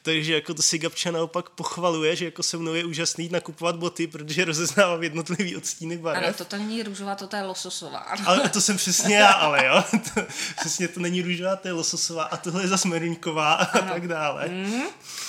[0.02, 4.06] Takže jako to si Gabča naopak pochvaluje, že jako se mnou je úžasný nakupovat boty,
[4.06, 6.24] protože rozeznávám jednotlivý odstínek barev.
[6.24, 7.98] Ano, to není růžová, to je lososová.
[7.98, 9.84] Ale to jsem přesně já, ale jo.
[10.14, 10.20] To,
[10.60, 13.92] přesně to není růžová, to je lososová a tohle je zase merinková a ano.
[13.92, 14.48] tak dále.
[14.48, 14.82] Mm,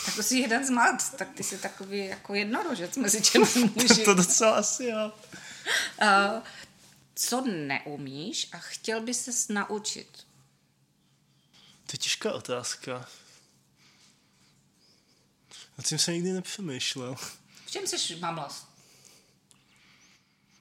[0.06, 4.04] tak to si jeden z mat, tak ty jsi takový jako jednorožec mezi těmi muži.
[4.06, 5.12] to docela asi jo.
[6.02, 6.44] Uh,
[7.16, 10.08] co neumíš a chtěl by ses naučit?
[11.86, 13.10] To je těžká otázka.
[15.78, 17.16] Na tím jsem nikdy nepřemýšlel.
[17.66, 18.68] V čem jsi mamlas?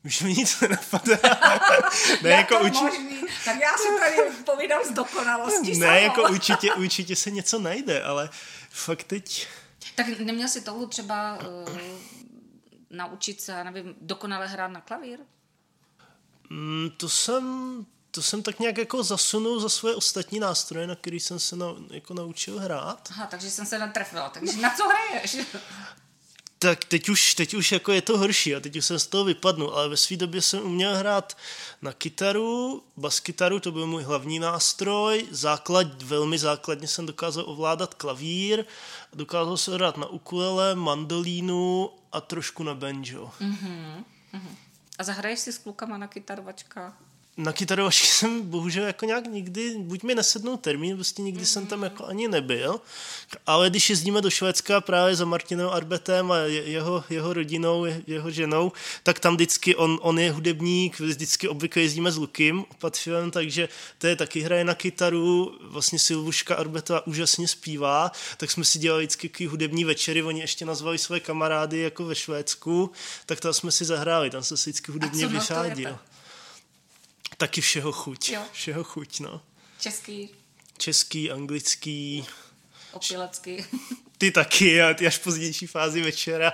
[0.05, 1.19] Už mi nic nenapadá.
[2.23, 2.85] ne, jako to určitě...
[2.85, 3.21] možný?
[3.45, 5.99] Tak já si tady povídám z dokonalosti Ne, samo.
[5.99, 8.31] jako určitě, určitě se něco najde, ale
[8.71, 9.47] fakt teď...
[9.95, 11.79] Tak neměl si touhu třeba uh,
[12.91, 15.19] naučit se, nevím, dokonale hrát na klavír?
[16.51, 21.21] Mm, to jsem to jsem tak nějak jako zasunul za svoje ostatní nástroje, na který
[21.21, 23.09] jsem se na, jako naučil hrát.
[23.11, 24.29] Aha, takže jsem se natrefila.
[24.29, 25.37] Takže na co hraješ?
[26.63, 29.25] tak teď už, teď už jako je to horší a teď už jsem z toho
[29.25, 31.37] vypadnul, ale ve své době jsem uměl hrát
[31.83, 38.65] na kytaru, baskytaru, to byl můj hlavní nástroj, základ, velmi základně jsem dokázal ovládat klavír,
[39.13, 43.31] dokázal jsem hrát na ukulele, mandolínu a trošku na banjo.
[43.41, 44.05] Mm-hmm.
[44.99, 47.10] A zahraješ si s klukama na kytarovačkách?
[47.37, 51.53] Na kytarovačky jsem bohužel jako nějak nikdy, buď mi nesednul termín, prostě nikdy mm-hmm.
[51.53, 52.81] jsem tam jako ani nebyl,
[53.47, 58.73] ale když jezdíme do Švédska právě za Martinem Arbetem a jeho, jeho rodinou, jeho ženou,
[59.03, 64.07] tak tam vždycky on, on je hudebník, vždycky obvykle jezdíme s Lukim Patfilem, takže to
[64.07, 69.47] je taky hraje na kytaru, vlastně Silvuška Arbeta úžasně zpívá, tak jsme si dělali vždycky
[69.47, 72.91] hudební večery, oni ještě nazvali své kamarády jako ve Švédsku,
[73.27, 75.99] tak tam jsme si zahráli, tam se si vždycky hudebně vyřádil.
[77.41, 78.29] Taky všeho chuť.
[78.29, 78.43] Jo.
[78.53, 79.43] Všeho chuť, no.
[79.81, 80.29] Český.
[80.79, 82.27] Český, anglický.
[82.93, 83.65] Opilecký.
[84.19, 86.53] Ty taky, a ty až pozdější fázi večera.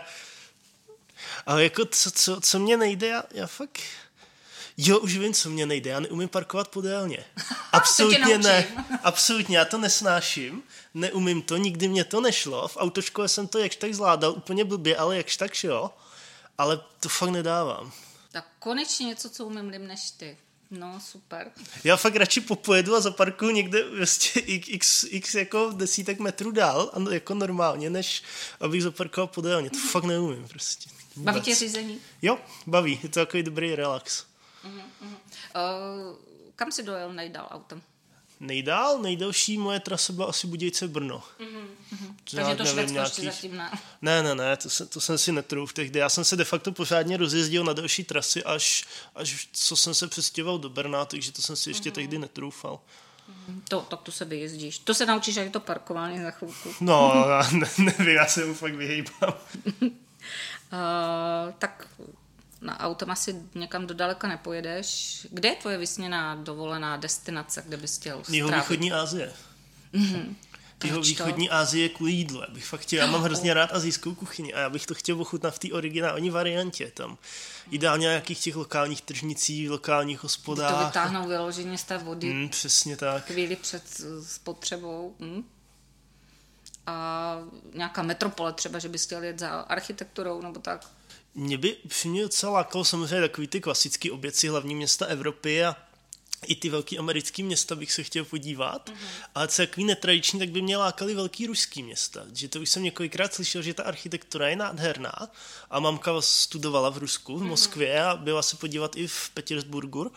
[1.47, 3.81] Ale jako, co, co, co mě nejde, já, já fakt...
[4.77, 5.91] Jo, už vím, co mě nejde.
[5.91, 7.25] Já neumím parkovat podélně.
[7.73, 8.87] Absolutně ne.
[9.03, 10.63] Absolutně, já to nesnáším.
[10.95, 12.69] Neumím to, nikdy mě to nešlo.
[12.69, 15.97] V autoškole jsem to jakž tak zvládal, úplně blbě, ale jakž tak šlo.
[16.59, 17.93] Ale to fakt nedávám.
[18.33, 20.37] Tak konečně něco, co umím líp než ty.
[20.77, 21.51] No, super.
[21.85, 27.35] Já fakt radši popojedu a zaparkuju někde vlastně x, x jako desítek metrů dál, jako
[27.35, 28.23] normálně, než
[28.61, 29.71] abych zaparkoval podélně.
[29.71, 30.91] To fakt neumím prostě.
[31.17, 31.35] Vůbec.
[31.35, 32.01] Baví tě řízení?
[32.23, 33.01] Jo, baví.
[33.03, 34.25] Je to takový dobrý relax.
[34.65, 35.17] Uh-huh, uh-huh.
[36.11, 36.17] Uh,
[36.57, 37.83] kam si dojel nejdál autem?
[38.41, 41.23] Nejdál, nejdelší moje trasa byla asi Budějce Brno.
[41.41, 42.15] Mm-hmm.
[42.31, 43.25] Takže to Švédsko nějakých...
[43.25, 43.71] zatím ne.
[44.03, 45.99] Ne, ne, ne, to, se, to jsem si netrův tehdy.
[45.99, 48.85] Já jsem se de facto pořádně rozjezdil na další trasy, až,
[49.15, 51.95] až co jsem se přestěhoval do Brna, takže to jsem si ještě mm-hmm.
[51.95, 52.81] tehdy netroufal.
[53.29, 53.63] Mhm.
[53.69, 54.79] To, tak to se vyjezdíš.
[54.79, 56.75] To se naučíš, jak to parkování za chvilku.
[56.81, 57.13] No,
[57.53, 59.35] ne, nevím, já se mu fakt vyhýbám.
[59.83, 59.91] uh,
[61.59, 61.89] tak
[62.61, 65.21] na autem asi někam do daleka nepojedeš.
[65.31, 68.55] Kde je tvoje vysněná dovolená destinace, kde bys chtěl strávit?
[68.55, 69.33] východní Asie.
[69.95, 70.35] Mm-hmm.
[70.85, 72.41] Jeho východní Asie kvůli jídlu.
[72.41, 75.21] Já bych fakt chtěl, já mám hrozně rád azijskou kuchyni a já bych to chtěl
[75.21, 76.91] ochutnat v té originální variantě.
[76.95, 77.19] Tam
[77.71, 80.81] ideálně nějakých těch lokálních tržnicích, lokálních hospodách.
[80.81, 82.35] To vytáhnou vyloženě z té vody.
[82.35, 83.27] Mm, přesně tak.
[83.27, 83.83] Chvíli před
[84.23, 85.15] spotřebou.
[85.19, 85.45] Mm.
[86.87, 87.39] A
[87.75, 90.87] nějaká metropole třeba, že bys chtěl jet za architekturou nebo tak.
[91.35, 95.77] Mě by upřímně docela lákalo samozřejmě takový ty klasický oběci hlavní města Evropy a
[96.47, 99.29] i ty velký americký města bych se chtěl podívat, mm-hmm.
[99.35, 102.27] ale co takový netradiční, tak by mě lákali velký ruský města.
[102.33, 105.29] Že to už jsem několikrát slyšel, že ta architektura je nádherná
[105.71, 107.49] a mamka studovala v Rusku, v mhm.
[107.49, 110.13] Moskvě a byla se podívat i v Petersburgu,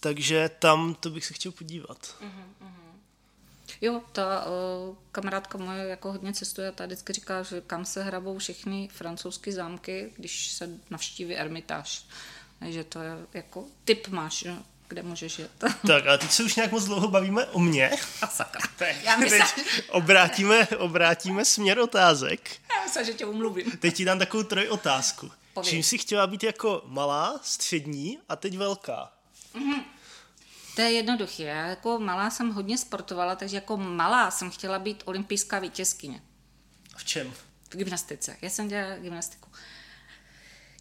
[0.00, 2.16] takže tam to bych se chtěl podívat.
[2.22, 2.64] Mm-hmm.
[3.80, 8.02] Jo, ta uh, kamarádka moje jako hodně cestuje a ta vždycky říká, že kam se
[8.02, 12.06] hrabou všechny francouzské zámky, když se navštíví Ermitáž.
[12.58, 14.54] Takže to je jako typ máš, že?
[14.88, 15.50] Kde můžeš jet.
[15.86, 17.90] Tak a teď se už nějak moc dlouho bavíme o mně.
[18.22, 18.60] A sakra.
[19.02, 22.50] Já myslím, teď obrátíme, obrátíme směr otázek.
[22.76, 23.70] Já myslím, že tě umluvím.
[23.70, 25.30] Teď ti dám takovou troj otázku.
[25.54, 25.70] Pověď.
[25.70, 29.12] Čím jsi chtěla být jako malá, střední a teď velká?
[29.54, 29.84] Mm-hmm.
[30.76, 31.42] To je jednoduché.
[31.42, 36.22] Já jako malá jsem hodně sportovala, takže jako malá jsem chtěla být olympijská vítězkyně.
[36.96, 37.34] V čem?
[37.70, 38.36] V gymnastice.
[38.42, 39.50] Já jsem dělala gymnastiku.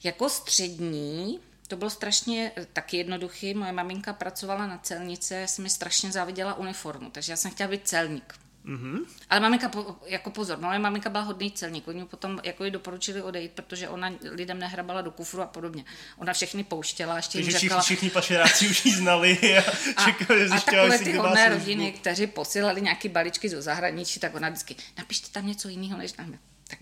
[0.03, 1.39] Jako střední
[1.73, 3.53] to bylo strašně eh, taky jednoduchý.
[3.53, 7.69] Moje maminka pracovala na celnice, já jsem mi strašně záviděla uniformu, takže já jsem chtěla
[7.69, 8.33] být celník.
[8.65, 8.99] Mm-hmm.
[9.29, 9.71] Ale maminka,
[10.05, 14.11] jako pozor, moje maminka byla hodný celník, oni potom jako ji doporučili odejít, protože ona
[14.31, 15.85] lidem nehrabala do kufru a podobně.
[16.17, 17.59] Ona všechny pouštěla, ještě jim řekla...
[17.59, 19.63] Všichni, všichni pašeráci už ji znali a,
[19.95, 24.49] a čekali, a takové ty hodné rodiny, kteří posílali nějaké balíčky do zahraničí, tak ona
[24.49, 26.37] vždycky, napište tam něco jiného, než nám.
[26.67, 26.79] Tak,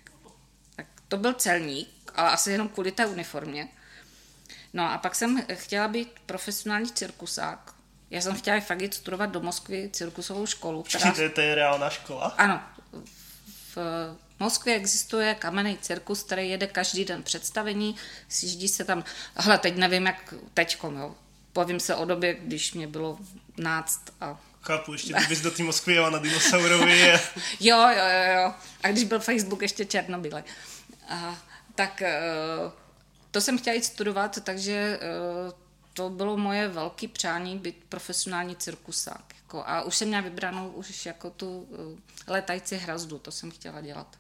[0.75, 3.67] tak to byl celník, ale asi jenom kvůli té uniformě.
[4.73, 7.73] No a pak jsem chtěla být profesionální cirkusák.
[8.09, 10.83] Já jsem chtěla fakt jít studovat do Moskvy cirkusovou školu.
[10.83, 11.11] Která...
[11.11, 12.25] To, je, to je reálná škola?
[12.37, 12.61] Ano.
[13.75, 13.77] V
[14.39, 17.95] Moskvě existuje kamenný cirkus, který jede každý den představení,
[18.29, 19.03] sjíždí se tam,
[19.35, 21.15] hele, teď nevím, jak teďkom, jo.
[21.53, 23.17] Povím se o době, když mě bylo
[23.57, 27.11] náct a Chápu, ještě ty bys do té Moskvy jela na dinosaurovi.
[27.59, 28.53] jo, jo, jo, jo.
[28.83, 30.43] A když byl Facebook ještě černobílej.
[31.09, 31.37] A,
[31.75, 32.01] tak
[32.65, 32.71] uh,
[33.31, 34.99] to jsem chtěla jít studovat, takže
[35.45, 35.51] uh,
[35.93, 39.33] to bylo moje velké přání být profesionální cirkusák.
[39.43, 43.81] Jako, a už jsem měla vybranou už jako tu uh, letající hrazdu, to jsem chtěla
[43.81, 44.17] dělat.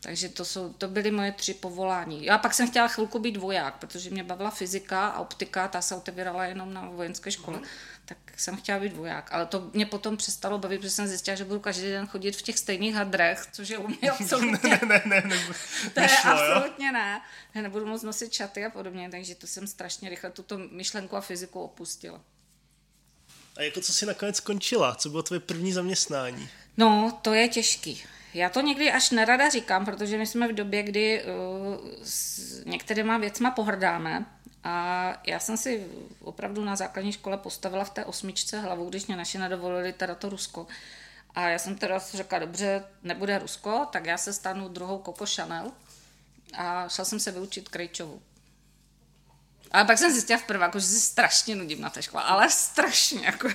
[0.00, 2.24] Takže to, jsou, to byly moje tři povolání.
[2.24, 5.94] Já pak jsem chtěla chvilku být voják, protože mě bavila fyzika a optika, ta se
[5.94, 7.58] otevírala jenom na vojenské škole.
[7.58, 7.64] Mm.
[8.04, 9.32] Tak jsem chtěla být voják.
[9.32, 12.42] Ale to mě potom přestalo bavit, protože jsem zjistila, že budu každý den chodit v
[12.42, 14.70] těch stejných hadrech, což je u mě absolutně...
[14.70, 15.54] ne, ne, ne, ne,
[15.94, 16.92] to je nešlo, absolutně jo?
[16.92, 17.20] ne.
[17.54, 21.60] Nebudu moc nosit čaty a podobně, takže to jsem strašně rychle tuto myšlenku a fyziku
[21.60, 22.20] opustila.
[23.56, 24.94] A jako co jsi nakonec skončila?
[24.94, 26.48] Co bylo tvoje první zaměstnání?
[26.76, 28.02] No, to je těžký.
[28.34, 31.30] Já to někdy až nerada říkám, protože my jsme v době, kdy uh,
[32.02, 34.26] s některýma věcma pohrdáme
[34.64, 35.86] a já jsem si
[36.20, 40.28] opravdu na základní škole postavila v té osmičce hlavu, když mě naši nedovolili teda to
[40.28, 40.66] Rusko.
[41.34, 45.72] A já jsem teda řekla, dobře, nebude Rusko, tak já se stanu druhou Coco Chanel
[46.54, 48.22] a šla jsem se vyučit Krejčovu.
[49.70, 53.26] Ale pak jsem zjistila v prváku, že si strašně nudím na té škole, ale strašně.
[53.26, 53.48] Jako,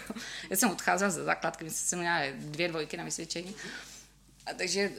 [0.50, 3.56] já jsem odcházela ze základky, myslím, že jsem měla dvě dvojky na vysvědčení.
[4.52, 4.92] A takže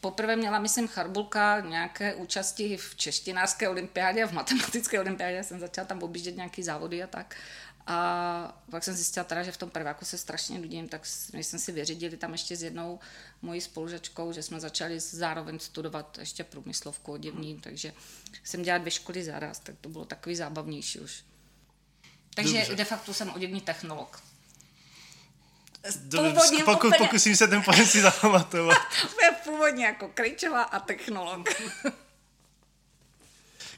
[0.00, 5.44] poprvé měla, myslím, Charbulka nějaké účasti v češtinářské olympiádě a v matematické olympiádě.
[5.44, 7.36] Jsem začala tam objíždět nějaké závody a tak.
[7.86, 11.58] A pak jsem zjistila teda, že v tom prváku se strašně nudím, tak my jsme
[11.58, 13.00] si vyřídili tam ještě s jednou
[13.42, 17.92] mojí spolužačkou, že jsme začali zároveň studovat ještě průmyslovku oděvní, takže
[18.44, 21.24] jsem dělala dvě školy zaraz, tak to bylo takový zábavnější už.
[22.34, 22.76] Takže Dobře.
[22.76, 24.22] de facto jsem oděvní technolog.
[26.10, 26.98] Původně Poku, úplně...
[26.98, 28.78] Pokusím se ten pojem si zapamatovat.
[29.44, 31.48] původně jako Krejčová a technolog.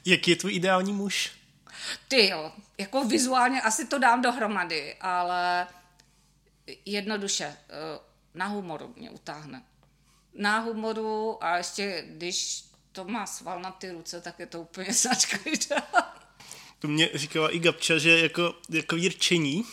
[0.05, 1.31] Jaký je tvůj ideální muž?
[2.07, 5.67] Ty jo, jako vizuálně asi to dám dohromady, ale
[6.85, 7.99] jednoduše, eh,
[8.33, 9.63] na humoru mě utáhne.
[10.33, 14.93] Na humoru a ještě když to má sval na ty ruce, tak je to úplně
[14.93, 15.37] značka
[16.79, 19.63] To mě říkala i Gabča, že jako, jako jirčení,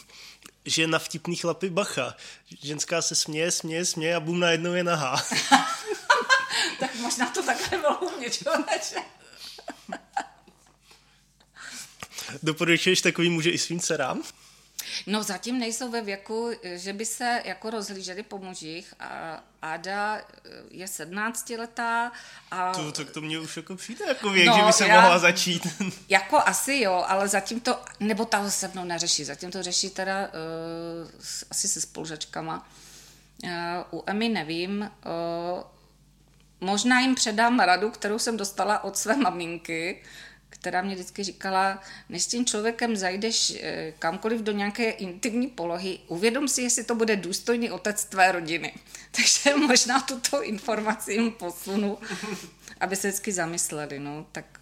[0.65, 2.17] že na vtipný chlapy bacha.
[2.63, 5.17] Ženská se směje, směje, směje a bum najednou je nahá.
[6.81, 8.97] tak možná to takhle bylo u mě, člověče.
[12.43, 14.23] Doporučuješ takový muže i svým dcerám?
[15.07, 18.95] No zatím nejsou ve věku, že by se jako rozhlíželi po mužích.
[19.01, 20.21] A Ada
[20.71, 22.13] je 17 letá.
[22.51, 22.73] A...
[22.73, 25.19] To, to, to mě už jako přijde jako věk, no, že by se já, mohla
[25.19, 25.67] začít.
[26.09, 30.19] Jako asi jo, ale zatím to, nebo ta se mnou neřeší, zatím to řeší teda
[30.19, 31.11] uh,
[31.51, 32.69] asi se spolužačkama.
[33.45, 33.51] Uh,
[33.93, 35.63] u Emy nevím, uh,
[36.61, 40.03] možná jim předám radu, kterou jsem dostala od své maminky,
[40.63, 45.99] která mě vždycky říkala, než s tím člověkem zajdeš eh, kamkoliv do nějaké intimní polohy,
[46.09, 48.75] uvědom si, jestli to bude důstojný otec tvé rodiny.
[49.11, 51.99] Takže možná tuto informaci jim posunu,
[52.81, 53.99] aby se vždycky zamysleli.
[53.99, 54.61] No, tak,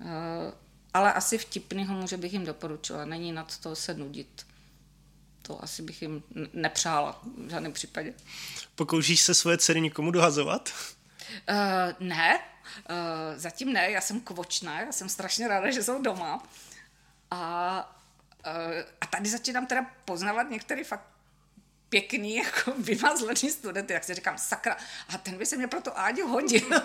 [0.00, 0.06] uh,
[0.94, 3.04] ale asi vtipného muže bych jim doporučila.
[3.04, 4.46] Není nad to se nudit.
[5.42, 8.14] To asi bych jim nepřála v žádném případě.
[8.74, 10.72] Pokoušíš se svoje dcery někomu dohazovat?
[11.48, 12.40] Uh, ne,
[12.90, 12.96] Uh,
[13.36, 16.42] zatím ne, já jsem kvočná, já jsem strašně ráda, že jsou doma.
[17.30, 18.02] A,
[18.46, 18.52] uh,
[19.00, 21.06] a tady začínám teda poznávat některé fakt
[21.88, 24.76] pěkný, jako vymazlený studenty, jak si říkám, sakra,
[25.08, 26.68] a ten by se mě pro to Áďu hodil.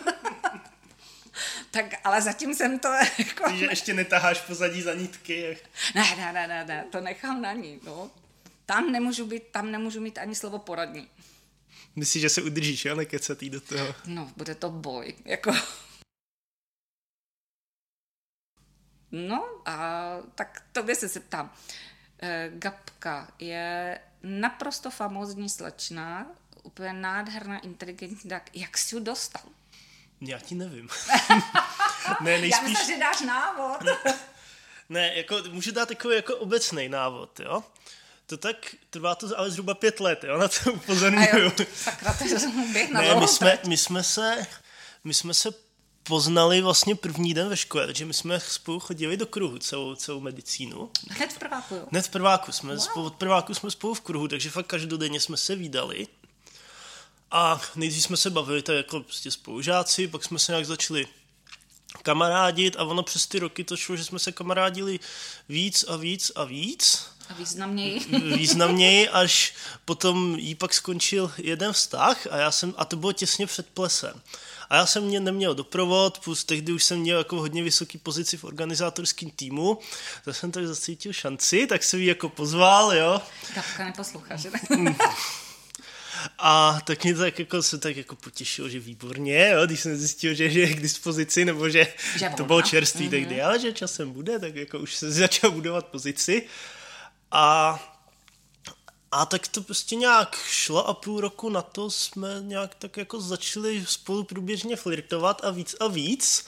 [1.71, 2.87] tak, ale zatím jsem to
[3.17, 3.55] jako...
[3.55, 5.57] Že ještě netaháš pozadí za nitky.
[5.95, 8.11] Ne, ne, ne, ne, ne, to nechám na ní, no.
[8.65, 11.09] Tam nemůžu být, tam nemůžu mít ani slovo poradní.
[11.97, 13.95] Myslíš, že se udržíš, jo, nekecatý do toho?
[14.05, 15.53] No, bude to boj, jako...
[19.11, 21.53] No a tak tobě se zeptám.
[22.21, 26.27] E, Gabka je naprosto famózní slečna,
[26.63, 29.43] úplně nádherná, inteligentní, tak jak jsi ji dostal?
[30.21, 30.89] Já ti nevím.
[32.21, 32.51] ne, nejspíš...
[32.51, 33.81] Já myslím, že dáš návod.
[34.89, 37.63] ne, jako můžu dát takový jako obecný návod, jo?
[38.29, 41.51] To tak, trvá to ale zhruba pět let, jo, na to upozorňuju.
[41.75, 42.23] Sakra, to
[42.73, 44.47] běh na ne, my jsme, my jsme se,
[45.03, 45.53] my jsme se
[46.03, 50.19] poznali vlastně první den ve škole, takže my jsme spolu chodili do kruhu celou, celou
[50.19, 50.91] medicínu.
[51.09, 51.87] Hned v prváku, jo?
[51.91, 52.51] Hned v prváku.
[52.51, 52.83] Jsme wow.
[52.83, 56.07] spolu, od prváku jsme spolu v kruhu, takže fakt každodenně jsme se výdali.
[57.31, 61.07] A nejdřív jsme se bavili tak jako prostě spolužáci, pak jsme se nějak začali
[62.01, 64.99] kamarádit a ono přes ty roky to šlo, že jsme se kamarádili
[65.49, 67.05] víc a víc a víc.
[67.29, 67.99] A významněji.
[68.35, 69.53] významněji, až
[69.85, 74.21] potom jí pak skončil jeden vztah a já jsem, a to bylo těsně před plesem.
[74.69, 78.37] A já jsem mě neměl doprovod, plus tehdy už jsem měl jako hodně vysoký pozici
[78.37, 79.79] v organizátorském týmu,
[80.25, 83.21] tak jsem tak zacítil šanci, tak jsem ji jako pozval, jo.
[83.53, 84.49] Kapka neposlouchá, že
[86.37, 90.33] A tak mě tak jako, se tak jako potěšilo, že výborně, jo, když jsem zjistil,
[90.33, 93.09] že, že je k dispozici, nebo že, že to bylo čerstvý mm-hmm.
[93.09, 96.43] tehdy, ale že časem bude, tak jako už se začal budovat pozici.
[97.31, 97.79] A
[99.11, 103.21] A tak to prostě nějak šlo a půl roku na to jsme nějak tak jako
[103.21, 106.45] začali spolu průběžně flirtovat a víc a víc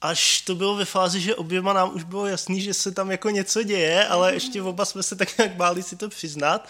[0.00, 3.30] až to bylo ve fázi, že oběma nám už bylo jasný, že se tam jako
[3.30, 6.68] něco děje, ale ještě oba jsme se tak nějak báli si to přiznat.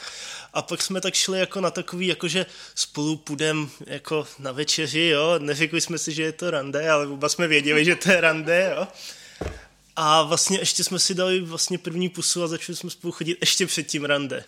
[0.54, 5.00] A pak jsme tak šli jako na takový, jako že spolu půjdem jako na večeři,
[5.00, 5.38] jo.
[5.38, 8.74] Neřekli jsme si, že je to rande, ale oba jsme věděli, že to je rande,
[8.76, 8.88] jo.
[9.96, 13.66] A vlastně ještě jsme si dali vlastně první pusu a začali jsme spolu chodit ještě
[13.66, 14.44] před tím rande.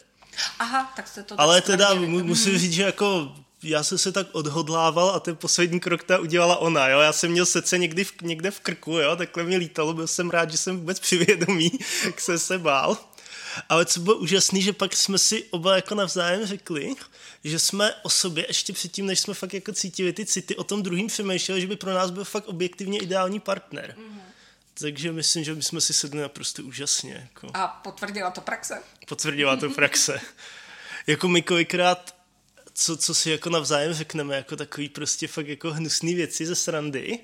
[0.58, 5.10] Aha, tak se to Ale teda musím říct, že jako já jsem se tak odhodlával
[5.10, 7.00] a ten poslední krok ta udělala ona, jo.
[7.00, 10.30] Já jsem měl srdce někdy v, někde v krku, jo, takhle mi lítalo, byl jsem
[10.30, 11.70] rád, že jsem vůbec přivědomý,
[12.04, 12.96] jak jsem se bál.
[13.68, 16.94] Ale co bylo úžasné, že pak jsme si oba jako navzájem řekli,
[17.44, 20.82] že jsme o sobě ještě předtím, než jsme fakt jako cítili ty city, o tom
[20.82, 23.96] druhým přemýšleli, že by pro nás byl fakt objektivně ideální partner.
[23.98, 24.27] Mm-hmm.
[24.80, 27.14] Takže myslím, že jsme si sedli naprosto úžasně.
[27.14, 27.50] Jako.
[27.54, 28.82] A potvrdila to praxe?
[29.08, 30.20] Potvrdila to praxe.
[31.06, 32.18] jako my kolikrát
[32.78, 37.18] co, co si jako navzájem řekneme, jako takový prostě fakt jako hnusný věci ze srandy,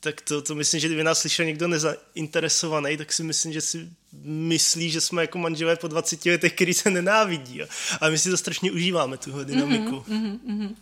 [0.00, 3.88] tak to, to myslím, že kdyby nás slyšel někdo nezainteresovaný, tak si myslím, že si
[4.24, 7.62] myslí, že jsme jako manželé po 20 letech, který se nenávidí.
[8.00, 10.04] A my si to strašně užíváme, tuhle dynamiku.
[10.08, 10.74] Mm-hmm, mm-hmm.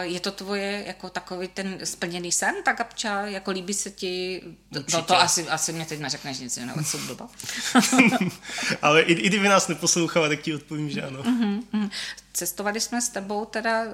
[0.00, 4.96] Je to tvoje jako takový ten splněný sen, ta kapča, jako líbí se ti, Určitě.
[4.96, 7.28] to, to asi, asi mě teď neřekneš nic jiného, co blba.
[8.82, 11.22] Ale i, i kdyby nás neposlouchala, tak ti odpovím, že ano.
[11.22, 11.90] Uh-huh.
[12.32, 13.92] Cestovali jsme s tebou teda uh,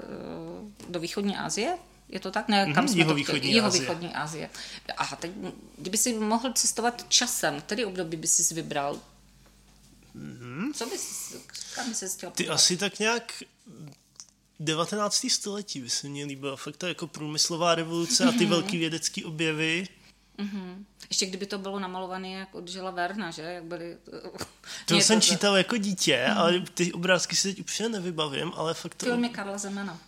[0.89, 1.79] do východní Asie?
[2.09, 2.49] Je to tak?
[2.49, 4.51] Ne, kam uh-huh, jsme jihovýchodní, to jihovýchodní Asie.
[4.97, 5.31] A teď,
[5.79, 8.99] kdyby si mohl cestovat časem, který období by si vybral?
[10.17, 10.73] Mm-hmm.
[10.73, 11.37] Co bys,
[11.75, 13.43] kam bys se chtěl Ty asi tak nějak
[14.61, 15.27] 19.
[15.31, 16.57] století by se mně líbilo.
[16.57, 18.49] Fakt to jako průmyslová revoluce a ty mm-hmm.
[18.49, 19.89] velký vědecký objevy.
[20.39, 20.85] Mm-hmm.
[21.11, 23.43] Ještě kdyby to bylo namalované jak od Žila Verna, že?
[23.43, 23.97] Jak byly...
[24.87, 26.39] To Mě jsem to čítal jako dítě, mm-hmm.
[26.39, 29.07] ale ty obrázky si teď úplně nevybavím, ale fakt to...
[29.07, 30.01] Filmy Karla Zemana.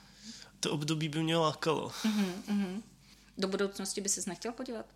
[0.60, 1.88] To období by mě lákalo.
[1.88, 2.82] Mm-hmm.
[3.38, 4.86] Do budoucnosti by ses nechtěl podívat?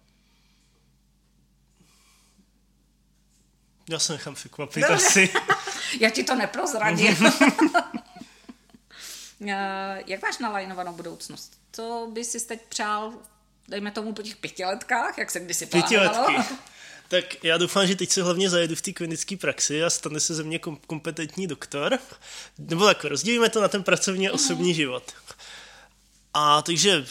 [3.91, 5.29] Já se nechám překvapit no, asi.
[6.01, 7.17] Já ti to neprozradím.
[9.49, 11.53] Eh, jak máš nalajnovanou budoucnost?
[11.73, 13.13] Co by si teď přál,
[13.69, 16.45] dejme tomu po těch pětiletkách, jak se kdysi plánovalo?
[17.09, 20.35] Tak já doufám, že teď se hlavně zajedu v té klinické praxi a stane se
[20.35, 21.99] ze mě kompetentní doktor.
[22.59, 24.75] Nebo tak, rozdělíme to na ten pracovní a osobní mm.
[24.75, 25.13] život.
[26.35, 27.07] A takže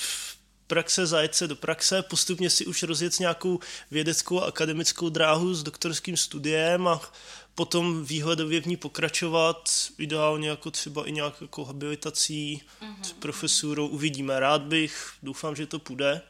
[0.67, 3.59] praxe zajet se do praxe, postupně si už rozjet nějakou
[3.91, 7.01] vědeckou a akademickou dráhu s doktorským studiem a
[7.55, 13.03] potom výhledově v ní pokračovat, ideálně jako třeba i nějak jako habilitací, mm-hmm.
[13.03, 14.39] s profesurou, uvidíme.
[14.39, 16.21] Rád bych, doufám, že to půjde.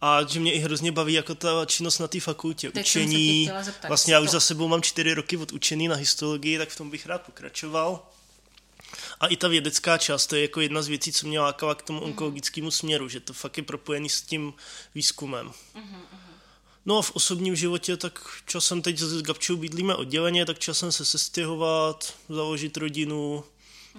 [0.00, 3.50] A že mě i hrozně baví jako ta činnost na té fakultě, Teď učení.
[3.88, 6.90] Vlastně já už za sebou mám čtyři roky od učení na histologii, tak v tom
[6.90, 8.06] bych rád pokračoval.
[9.20, 11.82] A i ta vědecká část, to je jako jedna z věcí, co mě lákala k
[11.82, 12.04] tomu mm.
[12.04, 14.52] onkologickému směru, že to fakt je propojený s tím
[14.94, 15.48] výzkumem.
[15.48, 16.29] Mm-hmm.
[16.86, 21.04] No a v osobním životě, tak časem teď s Gabčou bydlíme odděleně, tak časem se
[21.04, 23.44] sestěhovat, založit rodinu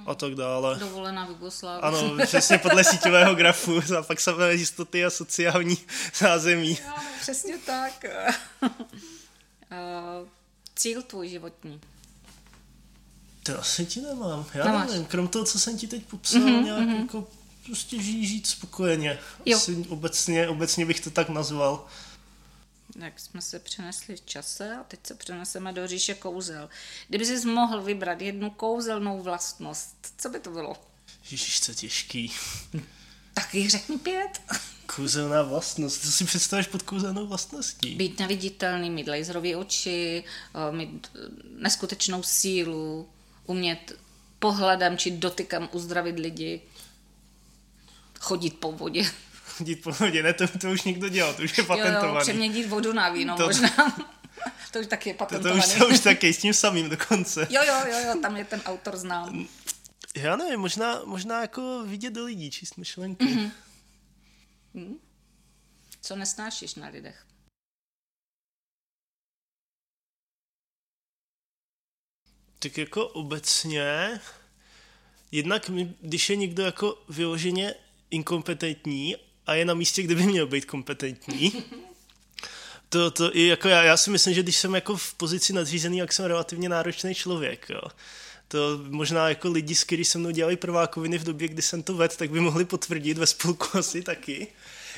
[0.06, 0.80] a tak dále.
[0.80, 1.82] Dovolená v Jugoslávii.
[1.82, 5.78] Ano, přesně podle síťového grafu, a pak samé jistoty a sociální
[6.20, 6.78] zázemí.
[6.88, 8.06] Ano, přesně tak.
[10.76, 11.82] Cíl tvůj životní?
[13.44, 14.46] To asi ti nemám.
[14.54, 14.90] Já Nemáš.
[14.90, 17.02] nevím, krom toho, co jsem ti teď popsal, mm-hmm, nějak mm-hmm.
[17.02, 17.28] jako
[17.66, 19.20] prostě žít, žít spokojeně.
[19.46, 19.58] Jo.
[19.58, 21.86] Asi obecně, obecně bych to tak nazval
[22.96, 26.70] jak jsme se přenesli v čase a teď se přeneseme do říše kouzel.
[27.08, 30.76] Kdyby jsi mohl vybrat jednu kouzelnou vlastnost, co by to bylo?
[31.32, 32.32] Ježíš, co těžký.
[33.34, 34.42] Tak jich řekni pět.
[34.96, 36.02] Kouzelná vlastnost.
[36.02, 37.96] Co si představíš pod kouzelnou vlastností?
[37.96, 40.24] Být neviditelný, mít laserový oči,
[40.56, 41.20] eh, mít eh,
[41.58, 43.10] neskutečnou sílu,
[43.46, 43.98] umět
[44.40, 46.62] pohledem či dotykem uzdravit lidi,
[48.20, 49.12] chodit po vodě
[49.76, 52.08] chodit po vodě, ne, to, to už někdo dělal, to už je patentovaný.
[52.08, 53.70] Jo, jo, přeměnit vodu na víno to, možná.
[54.72, 55.62] to už taky je patentovaný.
[55.62, 57.48] To, to, už, to už taky, s tím samým dokonce.
[57.50, 59.48] jo, jo, jo, jo, tam je ten autor znám.
[60.16, 63.26] Já nevím, možná, možná jako vidět do lidí, číst myšlenky.
[63.26, 63.52] Mm-hmm.
[64.74, 65.00] Mm.
[66.02, 67.26] Co nesnášíš na lidech?
[72.60, 74.20] Tak jako obecně,
[75.32, 75.70] jednak
[76.02, 77.76] když je někdo jako vyloženě
[78.12, 79.16] inkompetentní
[79.52, 81.64] a je na místě, kde by měl být kompetentní.
[82.90, 85.98] To, to i jako já, já si myslím, že když jsem jako v pozici nadřízený,
[85.98, 87.82] jak jsem relativně náročný člověk, jo.
[88.48, 91.94] To možná jako lidi, s kterými se mnou dělali prvákoviny v době, kdy jsem to
[91.94, 94.48] vedl, tak by mohli potvrdit ve spolku asi taky.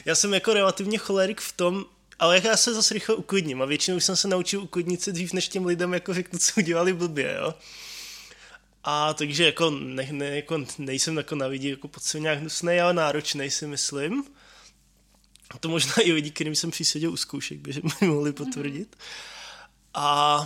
[0.06, 1.86] Já jsem jako relativně cholerik v tom,
[2.20, 5.48] ale já se zase rychle uklidním a většinou jsem se naučil uklidnit se dřív, než
[5.48, 7.54] těm lidem jako řeknu, co udělali blbě, jo.
[8.84, 12.94] A takže jako, ne, ne, jako nejsem jako na lidi jako pod nějak hnusný, ale
[12.94, 14.24] náročný si myslím.
[15.54, 18.96] A to možná i lidi, kterým jsem přiseděl u zkoušek, by mi mohli potvrdit.
[19.94, 20.38] A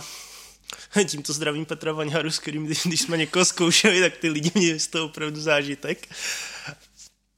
[1.08, 4.80] tímto zdravím Petra Vaňharu, s kterým, když, když jsme někoho zkoušeli, tak ty lidi měli
[4.80, 6.08] z toho opravdu zážitek.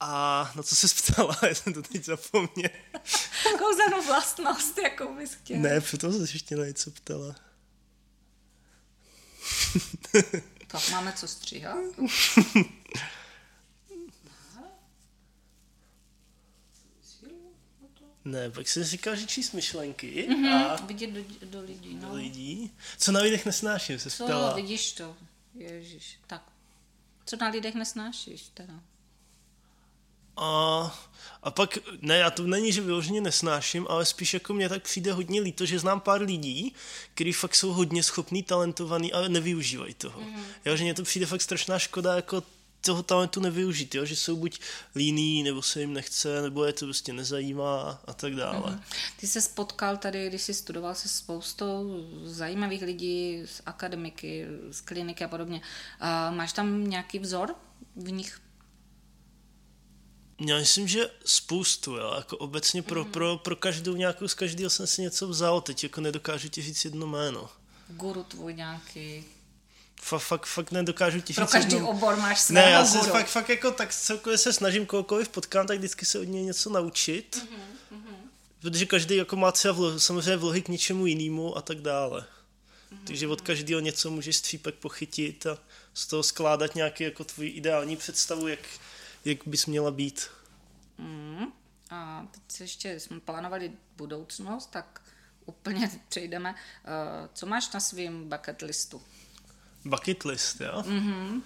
[0.01, 2.71] A na co se ptala, já jsem to teď zapomněl.
[3.59, 5.59] Kouzelnou vlastnost, jakou bys chtěl.
[5.59, 7.37] Ne, proto se ještě na něco ptala.
[10.67, 11.79] tak máme co stříhat?
[18.31, 21.95] Ne, pak jsem říkal, že číst myšlenky mm-hmm, a vidět do, do lidí.
[21.95, 22.09] No.
[22.09, 22.71] Do lidí.
[22.99, 24.55] Co na lidech nesnáším, se Co, ptala.
[24.55, 25.17] vidíš to.
[25.55, 26.43] Ježíš, tak.
[27.27, 28.75] Co na lidech nesnášíš teda?
[30.37, 31.01] A,
[31.43, 35.13] a pak, ne, já to není, že vyloženě nesnáším, ale spíš jako mě tak přijde
[35.13, 36.75] hodně líto, že znám pár lidí,
[37.15, 40.21] kteří fakt jsou hodně schopní, talentovaní, ale nevyužívají toho.
[40.21, 40.45] Mm.
[40.65, 42.43] Jo, že mně to přijde fakt strašná škoda, jako
[42.81, 44.05] toho talentu nevyužít, jo?
[44.05, 44.61] že jsou buď
[44.97, 48.73] líní, nebo se jim nechce, nebo je to prostě nezajímá a tak dále.
[48.73, 48.81] Mm-hmm.
[49.17, 55.25] Ty se spotkal tady, když jsi studoval se spoustou zajímavých lidí z akademiky, z kliniky
[55.25, 55.61] a podobně.
[56.01, 57.55] A máš tam nějaký vzor
[57.97, 58.41] v nich?
[60.47, 62.13] Já myslím, že spoustu, jo.
[62.17, 63.11] Jako obecně pro, mm.
[63.11, 66.85] pro, pro každou nějakou, z každého jsem si něco vzal, teď jako nedokážu ti říct
[66.85, 67.51] jedno jméno.
[67.89, 69.25] Guru tvůj nějaký,
[70.03, 71.89] Fakt, fakt, fakt nedokážu ti Pro každý jednou...
[71.89, 75.67] obor máš svého Ne, já se fakt, fakt jako tak celkově se snažím kohokoliv potkám,
[75.67, 77.37] tak vždycky se od něj něco naučit.
[77.37, 78.17] Mm-hmm, mm-hmm.
[78.61, 82.21] Protože každý jako má třeba vlo, samozřejmě vlohy k něčemu jinému a tak dále.
[82.21, 83.07] Mm-hmm.
[83.07, 85.59] Takže od každého něco můžeš střípek pochytit a
[85.95, 88.61] z toho skládat nějaký jako tvůj ideální představu, jak,
[89.25, 90.31] jak bys měla být.
[90.99, 91.47] Mm.
[91.91, 95.03] A teď se ještě jsme plánovali budoucnost, tak
[95.47, 96.51] úplně přejdeme.
[96.51, 99.03] Uh, co máš na svém bucket listu?
[99.85, 100.83] Bucket list, jo?
[100.83, 101.43] Mm-hmm.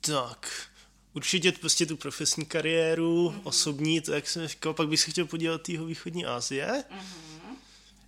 [0.00, 0.68] Tak,
[1.12, 3.40] určitě prostě tu profesní kariéru, mm-hmm.
[3.44, 6.84] osobní, to jak jsem říkal, pak bych se chtěl podívat jeho východní Asie.
[6.90, 7.56] Mm-hmm.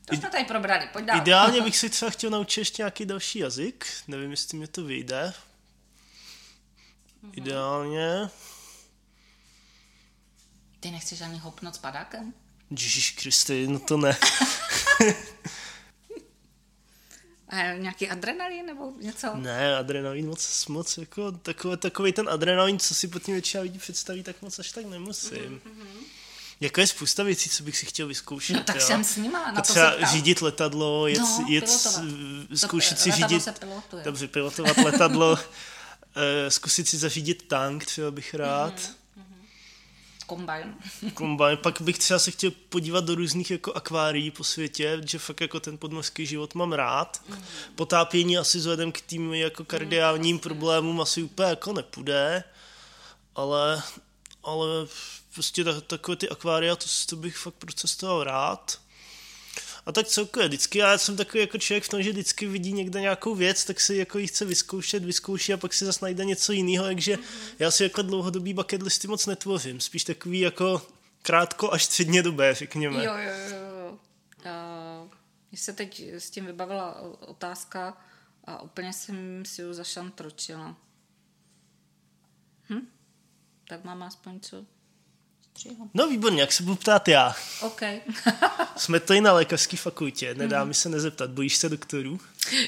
[0.05, 1.19] To jsme tady probrali, pojď dál.
[1.19, 5.33] Ideálně bych si třeba chtěl naučit ještě nějaký další jazyk, nevím, jestli mi to vyjde.
[7.25, 7.31] Mm-hmm.
[7.33, 8.29] Ideálně.
[10.81, 12.35] Ty nechceš ani hopnout s padákem?
[12.71, 14.17] Ježíš Kristy, no to ne.
[17.49, 19.37] A nějaký adrenalin nebo něco?
[19.37, 23.79] Ne, adrenalin moc, moc jako takový, takový ten adrenalin, co si pod tím většina lidí
[23.79, 25.61] představí, tak moc až tak nemusím.
[25.65, 26.05] Mm-hmm.
[26.61, 28.57] Jako je spousta věcí, co bych si chtěl vyzkoušet.
[28.57, 28.87] No tak jo.
[28.87, 31.71] jsem s nima, na to Třeba řídit letadlo, jet, no, jet
[32.55, 33.43] zkoušet si řídit...
[33.43, 34.05] Se pilotuje.
[34.05, 35.39] Dobře, pilotovat letadlo,
[36.49, 38.77] zkusit si zařídit tank, třeba bych rád.
[38.77, 39.06] Mm-hmm
[40.27, 40.75] kombajn.
[41.15, 41.59] kombajn.
[41.63, 45.61] Pak bych třeba se chtěl podívat do různých jako akvárií po světě, že fakt jako
[45.61, 47.23] ten podmořský život mám rád.
[47.29, 47.37] Mm.
[47.75, 50.41] Potápění asi vzhledem k tým jako kardiálním mm.
[50.41, 52.45] problémům asi úplně jako nepůjde,
[53.35, 53.83] ale,
[54.45, 54.67] ale
[55.35, 58.86] prostě tak, takové ty akvária, to, to bych fakt procestoval rád.
[59.87, 63.01] A tak celkově, vždycky já jsem takový jako člověk v tom, že vždycky vidí někde
[63.01, 66.53] nějakou věc, tak si jako ji chce vyzkoušet, vyzkouší a pak si zase najde něco
[66.53, 67.55] jiného, takže mm-hmm.
[67.59, 70.83] já si jako dlouhodobý bucket listy moc netvořím, spíš takový jako
[71.23, 73.05] krátko až středně dobé, řekněme.
[73.05, 73.99] Jo, jo, jo.
[74.45, 75.11] Uh,
[75.51, 77.97] mě se teď s tím vybavila otázka
[78.45, 80.77] a úplně jsem si ji zašantročila.
[82.71, 82.89] Hm?
[83.69, 84.67] Tak mám aspoň co
[85.95, 87.35] No výborně, jak se budu ptát já.
[87.61, 87.81] OK.
[88.77, 90.69] Jsme tady na lékařské fakultě, nedá mm.
[90.69, 91.31] mi se nezeptat.
[91.31, 92.21] Bojíš se doktorů?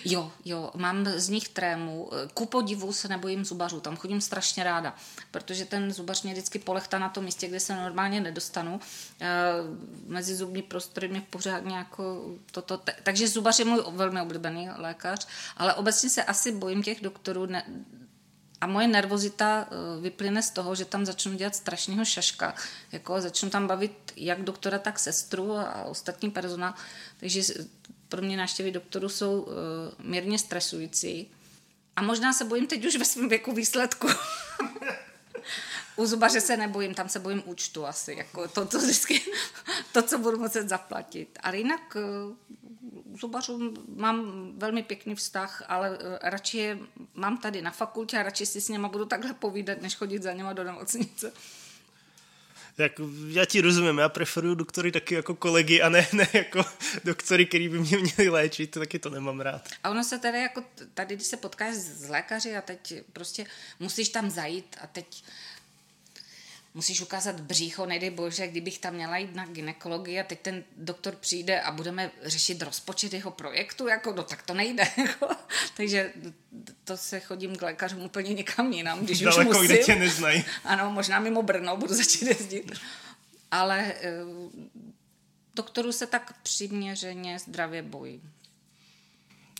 [0.05, 2.11] Jo, jo, mám z nich trému.
[2.35, 4.97] Ku podivu se nebojím zubařů, tam chodím strašně ráda,
[5.31, 8.81] protože ten zubař mě vždycky polechtá na tom místě, kde se normálně nedostanu.
[9.21, 9.29] E,
[10.07, 12.81] mezi zubní prostory mě pořád nějako toto.
[13.03, 15.27] Takže zubař je můj velmi oblíbený lékař,
[15.57, 17.65] ale obecně se asi bojím těch doktorů, ne,
[18.61, 22.55] a moje nervozita eh, vyplyne z toho, že tam začnu dělat strašného šaška.
[22.93, 26.75] Jako začnu tam bavit jak doktora, tak sestru a ostatní personál.
[27.21, 27.43] Takže
[28.09, 29.53] pro mě návštěvy doktorů jsou uh,
[29.99, 31.31] mírně stresující.
[31.97, 34.09] A možná se bojím teď už ve svém věku výsledku.
[35.99, 38.15] U zubaře se nebojím, tam se bojím účtu asi.
[38.19, 39.21] Jako to, to, vždycky,
[39.93, 41.39] to, co budu muset zaplatit.
[41.43, 46.79] Ale jinak uh, zubařům mám velmi pěkný vztah, ale eh, radši je
[47.15, 50.33] mám tady na fakultě a radši si s něma budu takhle povídat, než chodit za
[50.33, 51.33] něma do nemocnice.
[52.79, 52.93] Jak,
[53.29, 56.65] já ti rozumím, já preferuju doktory taky jako kolegy a ne, ne jako
[57.05, 59.69] doktory, který by mě měli léčit, taky to nemám rád.
[59.85, 63.47] A ono se tady jako, tady když se potkáš s lékaři a teď prostě
[63.81, 65.25] musíš tam zajít a teď
[66.75, 71.15] musíš ukázat břícho, nedej bože, kdybych tam měla jít na ginekologii a teď ten doktor
[71.17, 74.83] přijde a budeme řešit rozpočet jeho projektu, jako no tak to nejde.
[74.97, 75.29] Jako.
[75.77, 76.13] Takže
[76.85, 79.67] to se chodím k lékařům úplně někam jinam, když Daleko, už musím.
[79.67, 80.45] kde tě neznají.
[80.65, 82.73] Ano, možná mimo Brno budu začít jezdit.
[83.51, 84.13] Ale eh,
[85.55, 88.23] doktoru se tak přiměřeně zdravě bojí.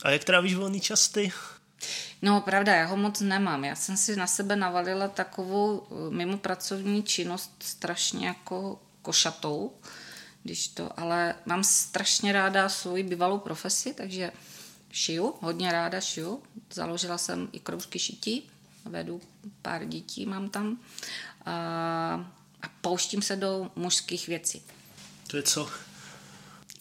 [0.03, 1.33] A jak trávíš volný čas ty?
[2.23, 3.65] No, pravda, já ho moc nemám.
[3.65, 9.73] Já jsem si na sebe navalila takovou eh, mimo pracovní činnost strašně jako košatou,
[10.43, 14.33] když to, ale mám strašně ráda svoji bývalou profesi, takže
[14.93, 16.43] šiju, hodně ráda šiju.
[16.73, 18.51] Založila jsem i kroužky šití,
[18.85, 19.21] vedu
[19.63, 20.79] pár dětí, mám tam.
[21.47, 21.53] A,
[22.63, 24.63] a pouštím se do mužských věcí.
[25.27, 25.71] To je co?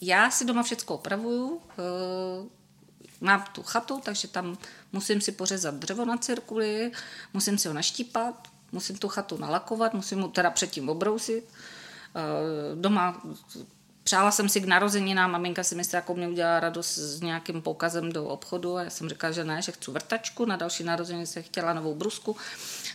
[0.00, 2.48] Já si doma všechno opravuju, eh,
[3.20, 4.58] mám tu chatu, takže tam
[4.92, 6.92] musím si pořezat dřevo na cirkuli,
[7.34, 11.44] musím si ho naštípat, musím tu chatu nalakovat, musím ho teda předtím obrousit.
[12.16, 12.20] Eh,
[12.74, 13.22] doma
[14.08, 18.12] Přála jsem si k narozeninám, maminka si myslela, jako mě udělala radost s nějakým poukazem
[18.12, 21.42] do obchodu a já jsem říkala, že ne, že chci vrtačku, na další narozeniny se
[21.42, 22.36] chtěla novou brusku.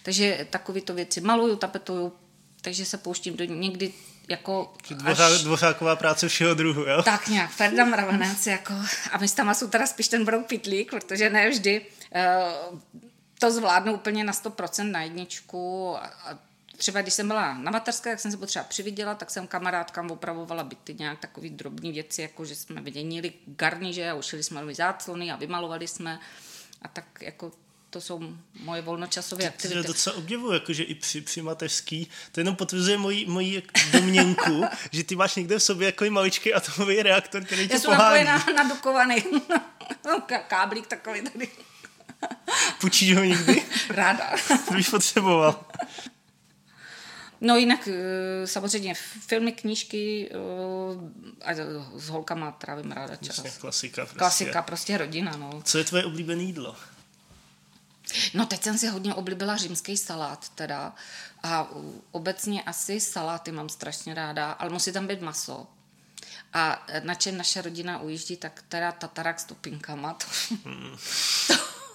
[0.03, 2.13] Takže takovéto věci maluju, tapetuju,
[2.61, 3.93] takže se pouštím do někdy
[4.30, 5.41] jako Dvořá, až...
[5.41, 7.03] Dvořáková práce všeho druhu, jo?
[7.03, 8.74] Tak nějak, Ferda Mravenec, jako,
[9.11, 11.86] a my tam jsou teda spíš ten brouk pitlík, protože ne vždy
[12.71, 12.80] uh,
[13.39, 16.39] to zvládnu úplně na 100% na jedničku a, a
[16.78, 20.63] třeba když jsem byla na materské, jak jsem se potřeba přividěla, tak jsem kamarádkám opravovala
[20.63, 25.32] byty nějak takový drobný věci, jako že jsme vyděnili garniže a ušili jsme nový záclony
[25.32, 26.19] a vymalovali jsme
[26.82, 27.51] a tak jako
[27.94, 28.20] to jsou
[28.60, 29.82] moje volnočasové aktivity.
[29.82, 35.04] To docela obdivuju, jakože i při, při mateřský, to jenom potvrzuje moji, moji domněnku, že
[35.04, 38.26] ty máš někde v sobě jako maličký atomový reaktor, který tě pohání.
[38.26, 39.24] Já jsem nadukovaný
[40.48, 41.48] káblík takový tady.
[42.82, 43.66] Půjčíš ho někdy?
[43.89, 44.32] Ráda.
[44.68, 45.66] To bych potřeboval.
[47.41, 48.94] No jinak eh, samozřejmě
[49.28, 51.54] filmy, knížky eh, a
[51.96, 53.38] s holkama trávím ráda čas.
[53.38, 54.18] Jasně, klasika prostě.
[54.18, 55.62] Klasika, prostě rodina, no.
[55.64, 56.76] Co je tvoje oblíbené jídlo?
[58.34, 60.95] No teď jsem si hodně oblíbila římský salát teda
[61.43, 61.68] a
[62.12, 65.68] obecně asi saláty mám strašně ráda, ale musí tam být maso.
[66.54, 70.14] A na čem naše rodina ujíždí, tak teda tatarak s topinkama.
[70.14, 70.26] To,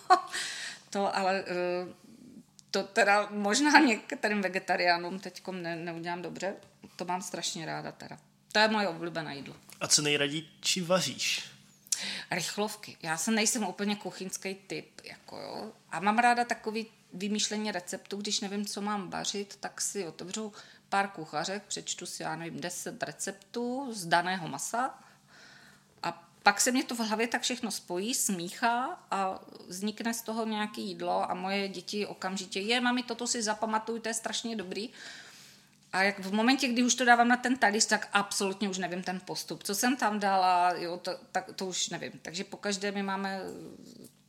[0.08, 0.18] to,
[0.90, 1.94] to ale eh,
[2.70, 6.54] to teda možná některým vegetariánům teď ne, neudělám dobře.
[6.96, 8.18] To mám strašně ráda teda.
[8.52, 9.54] To je moje oblíbené jídlo.
[9.80, 11.57] A co nejraději či vaříš?
[12.30, 12.96] Rychlovky.
[13.02, 15.00] Já jsem nejsem úplně kuchyňský typ.
[15.04, 15.72] Jako jo.
[15.90, 20.52] A mám ráda takový vymýšlení receptů, když nevím, co mám vařit, tak si otevřu
[20.88, 24.98] pár kuchařek, přečtu si, já nevím, 10 receptů z daného masa
[26.02, 30.46] a pak se mě to v hlavě tak všechno spojí, smíchá a vznikne z toho
[30.46, 34.90] nějaké jídlo a moje děti okamžitě, je, mami, toto si zapamatuj, to je strašně dobrý.
[35.92, 39.02] A jak v momentě, kdy už to dávám na ten talíř, tak absolutně už nevím
[39.02, 39.62] ten postup.
[39.62, 42.12] Co jsem tam dala, jo, to, tak, to už nevím.
[42.22, 43.40] Takže po každé my máme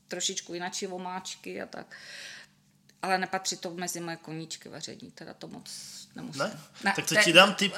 [0.08, 1.96] trošičku jináčí omáčky a tak.
[3.02, 5.70] Ale nepatří to mezi moje koníčky vaření, teda to moc
[6.16, 6.42] nemusím.
[6.42, 6.60] Ne?
[6.84, 7.74] ne tak to ti dám tip,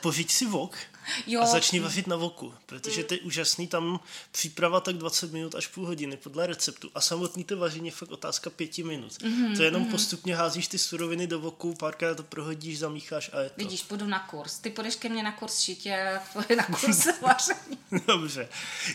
[0.00, 0.76] pořiď si vok
[1.26, 1.40] jo.
[1.40, 4.00] a začni vařit na voku, protože to je úžasný, tam
[4.32, 8.10] příprava tak 20 minut až půl hodiny podle receptu a samotný to vaření je fakt
[8.10, 9.12] otázka pěti minut.
[9.12, 9.90] Mm-hmm, to je jenom mm-hmm.
[9.90, 13.54] postupně házíš ty suroviny do voku, párkrát to prohodíš, zamícháš a je to.
[13.56, 14.58] Vidíš, půjdu na kurz.
[14.58, 17.78] Ty půjdeš ke mně na kurz šitě a na kurz vaření.
[18.06, 18.48] Dobře.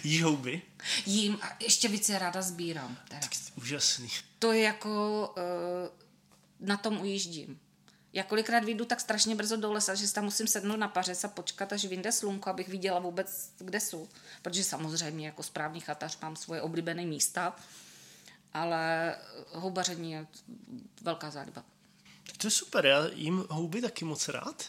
[0.03, 0.61] Jíš houby?
[1.05, 2.97] Jím a ještě víc ráda sbírám.
[3.07, 3.27] Teda.
[3.55, 4.09] Úžasný.
[4.39, 4.89] To je jako,
[5.37, 7.59] uh, na tom ujíždím.
[8.13, 11.27] Já kolikrát vyjdu tak strašně brzo do lesa, že tam musím sednout na pařec a
[11.27, 14.07] počkat, až vyjde slunko, abych viděla vůbec, kde jsou.
[14.41, 17.55] Protože samozřejmě jako správný chatař mám svoje oblíbené místa,
[18.53, 19.15] ale
[19.51, 20.27] houbaření je
[21.01, 21.63] velká záliba.
[22.37, 24.65] To je super, já jim houby taky moc rád.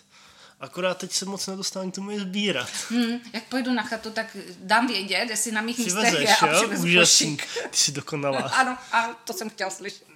[0.60, 2.70] Akorát teď se moc nedostávám k tomu je sbírat.
[2.88, 7.36] Hmm, jak pojdu na chatu, tak dám vědět, jestli na mých místech je a Úžasný.
[7.70, 8.40] Ty jsi dokonalá.
[8.54, 10.09] ano, a to jsem chtěl slyšet.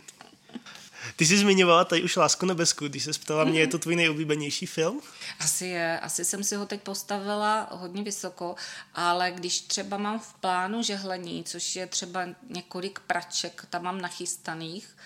[1.16, 4.66] Ty jsi zmiňovala tady už Lásku nebesku, když se ptala mě, je to tvůj nejoblíbenější
[4.66, 5.00] film?
[5.38, 8.54] Asi je, asi jsem si ho teď postavila hodně vysoko,
[8.94, 14.96] ale když třeba mám v plánu žehlení, což je třeba několik praček, tam mám nachystaných,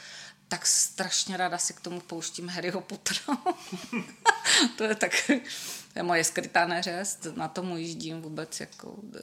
[0.49, 3.39] tak strašně ráda si k tomu pouštím Harryho Pottera.
[4.77, 5.13] to je tak,
[5.93, 9.21] to je moje skrytá neřest, na tomu jíždím vůbec jako eh,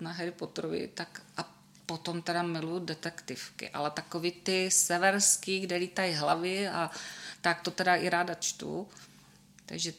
[0.00, 1.53] na Harry Potterovi, tak a
[1.86, 6.90] potom teda miluju detektivky, ale takový ty severský, kde lítají hlavy a
[7.40, 8.88] tak to teda i ráda čtu.
[9.66, 9.92] Takže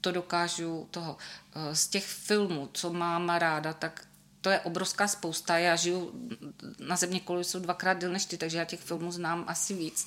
[0.00, 1.16] to dokážu toho.
[1.54, 4.06] Eh, z těch filmů, co mám ráda, tak
[4.40, 5.58] to je obrovská spousta.
[5.58, 6.30] Já žiju
[6.78, 10.06] na země jsou dvakrát díl než ty, takže já těch filmů znám asi víc.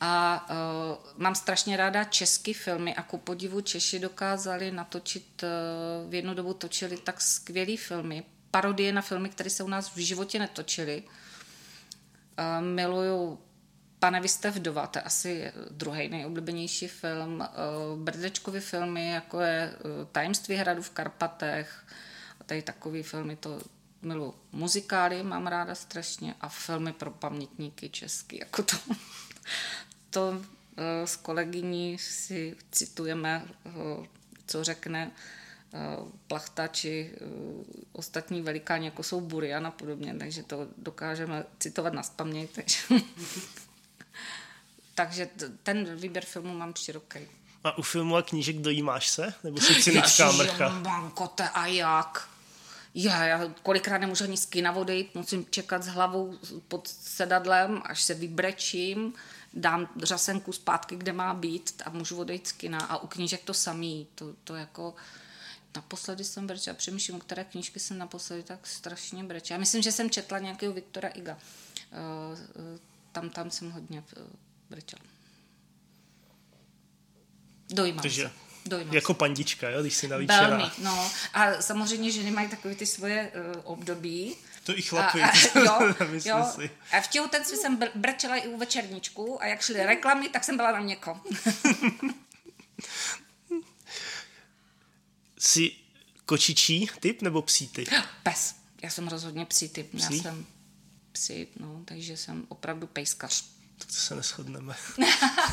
[0.00, 6.14] A uh, mám strašně ráda české filmy a ku podivu Češi dokázali natočit, uh, v
[6.14, 8.24] jednu dobu točili tak skvělé filmy,
[8.56, 11.02] parodie na filmy, které se u nás v životě netočily.
[11.02, 13.38] Uh, miluju
[13.98, 17.40] Pane, vy jste vdova, to je asi druhý nejoblíbenější film.
[17.40, 21.86] Uh, Brdečkovy filmy, jako je uh, Tajemství hradu v Karpatech,
[22.40, 23.60] a tady takový filmy, to
[24.02, 24.34] miluji.
[24.52, 28.76] Muzikály mám ráda strašně a filmy pro pamětníky český, jako to
[30.10, 30.42] to
[30.76, 33.70] eh, s kolegyní si citujeme, eh,
[34.46, 35.45] co řekne eh,
[36.26, 37.12] plachta či
[37.92, 42.50] ostatní velikáni, jako jsou Burian a podobně, takže to dokážeme citovat na spaměť.
[42.54, 42.78] Takže,
[44.94, 45.28] takže
[45.62, 47.18] ten výběr filmu mám široký.
[47.64, 49.34] A u filmu a knížek dojímáš se?
[49.44, 50.68] Nebo si cynická mrcha?
[50.68, 52.28] Bankote, a jak?
[52.94, 56.34] Já, já kolikrát nemůžu ani z kina odejít, musím čekat s hlavou
[56.68, 59.14] pod sedadlem, až se vybrečím
[59.56, 62.78] dám řasenku zpátky, kde má být a můžu odejít z kina.
[62.78, 64.06] A u knížek to samý.
[64.14, 64.94] To, to jako...
[65.76, 69.56] Naposledy jsem brečela, přemýšlím, které knížky jsem naposledy tak strašně brečela.
[69.56, 71.38] Já myslím, že jsem četla nějakého Viktora Iga.
[71.92, 72.38] Uh,
[72.72, 72.78] uh,
[73.12, 74.26] tam, tam jsem hodně uh,
[74.70, 75.02] brečela.
[77.70, 78.30] Dojímám Takže se.
[78.66, 79.18] Dojímám jako se.
[79.18, 80.48] pandička, jo, když si nalíčená.
[80.48, 81.10] Velmi, no.
[81.34, 85.22] A samozřejmě ženy mají takové ty svoje uh, období, to i chlapy.
[85.22, 86.52] A, a, jo, jo.
[86.54, 86.70] Si.
[86.92, 90.56] a v těhotenství jsem br- brčela i u večerníčku a jak šly reklamy, tak jsem
[90.56, 91.20] byla na měko.
[95.38, 95.72] Jsi
[96.26, 97.88] kočičí typ nebo psí typ?
[98.22, 98.54] Pes.
[98.82, 99.96] Já jsem rozhodně psí typ.
[99.96, 100.16] Psí?
[100.16, 100.46] Já jsem
[101.12, 103.44] psí, no, takže jsem opravdu pejskař.
[103.78, 104.74] Tak to se neschodneme.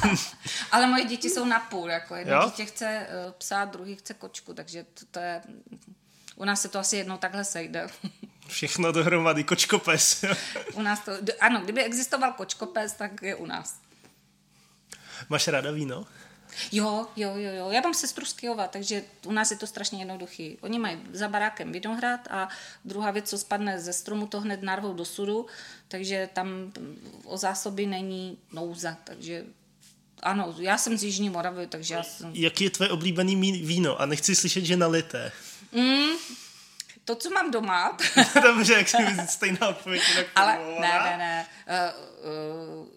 [0.72, 2.46] Ale moje děti jsou na půl, jako jedno jo?
[2.46, 5.42] dítě chce uh, psa, druhý chce kočku, takže to, to je...
[6.36, 7.88] U nás se to asi jednou takhle sejde.
[8.48, 10.26] Všechno dohromady, kočkopes.
[10.74, 13.80] u nás to, ano, kdyby existoval kočkopes, tak je u nás.
[15.30, 16.06] Máš ráda víno?
[16.72, 17.72] Jo, jo, jo, jo.
[17.72, 20.58] Já mám sestru z Kyjova, takže u nás je to strašně jednoduchý.
[20.62, 22.50] Oni mají za barákem vinohrad a
[22.86, 25.46] druhá věc, co spadne ze stromu, to hned narvou do sudu,
[25.88, 26.48] takže tam
[27.26, 29.46] o zásoby není nouza, takže
[30.24, 32.32] ano, já jsem z Jižní Moravy, takže já jsem...
[32.34, 34.02] Jaký je tvoje oblíbený víno?
[34.02, 35.32] A nechci slyšet, že nalité.
[35.72, 36.14] Mm,
[37.06, 37.98] to, co mám doma.
[38.44, 38.98] Dobře, jak si
[39.30, 40.02] stejná odpověď.
[40.36, 41.48] Ale ne, ne, ne.
[41.68, 42.88] Uh, uh,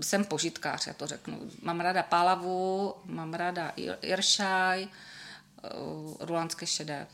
[0.00, 1.50] jsem požitkář, já to řeknu.
[1.62, 3.72] Mám ráda pálavu, mám ráda
[4.02, 7.06] iršaj, uh, rulanské šedé.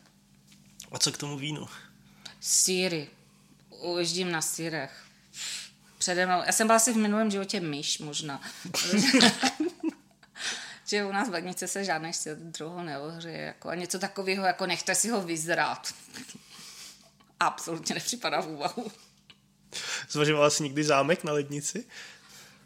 [0.92, 1.68] A co k tomu vínu?
[2.40, 3.08] Síry.
[3.70, 5.04] Uježdím na sírech.
[5.98, 6.42] Přede mnou.
[6.46, 8.42] Já jsem byla asi v minulém životě myš možná.
[10.90, 13.38] že u nás v lednici se žádný svět druhou neohřeje.
[13.38, 15.94] Jako, a něco takového, jako nechte si ho vyzrát.
[17.40, 18.90] Absolutně nepřipadá v úvahu.
[20.10, 21.84] Zvažovala jsi někdy zámek na lednici?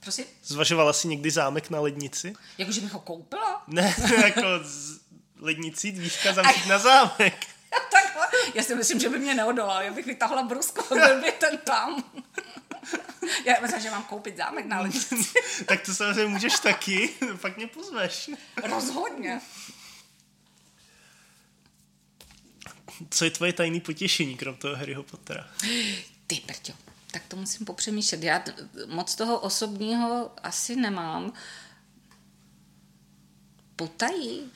[0.04, 0.24] Prosím?
[0.44, 2.34] Zvažovala jsi někdy zámek na lednici?
[2.58, 3.62] Jakože bych ho koupila?
[3.66, 3.94] Ne,
[4.24, 5.00] jako z
[5.40, 7.46] lednici dívka zamčit na zámek.
[7.92, 8.26] Takhle.
[8.54, 9.82] Já si myslím, že by mě neodolal.
[9.82, 12.04] Já bych vytahla brusku a byl by ten tam.
[13.44, 15.16] Já myslím, že mám koupit zámek na lednici.
[15.66, 18.30] tak to samozřejmě můžeš taky, pak mě pozveš.
[18.62, 19.40] Rozhodně.
[23.10, 25.48] Co je tvoje tajné potěšení, krom toho Harryho Pottera?
[26.26, 26.72] Ty prťo,
[27.14, 28.22] tak to musím popřemýšlet.
[28.22, 28.44] Já
[28.86, 31.32] moc toho osobního asi nemám.
[33.76, 34.50] Potají?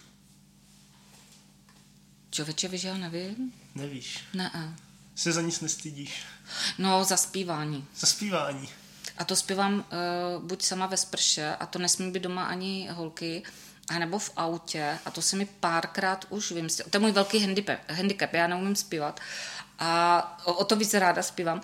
[2.31, 3.53] Čověče, víš, já nevím.
[3.75, 4.25] Nevíš.
[4.35, 4.77] Ne.
[5.15, 6.23] Se za nic nestydíš.
[6.79, 7.87] No, za zpívání.
[7.97, 8.69] Za zpívání.
[9.19, 13.43] A to zpívám uh, buď sama ve sprše, a to nesmí být doma ani holky,
[13.89, 16.87] a nebo v autě, a to se mi párkrát už vymyslel.
[16.91, 19.21] To je můj velký handicap, handicap já neumím zpívat.
[19.79, 21.61] A o, o to víc ráda zpívám.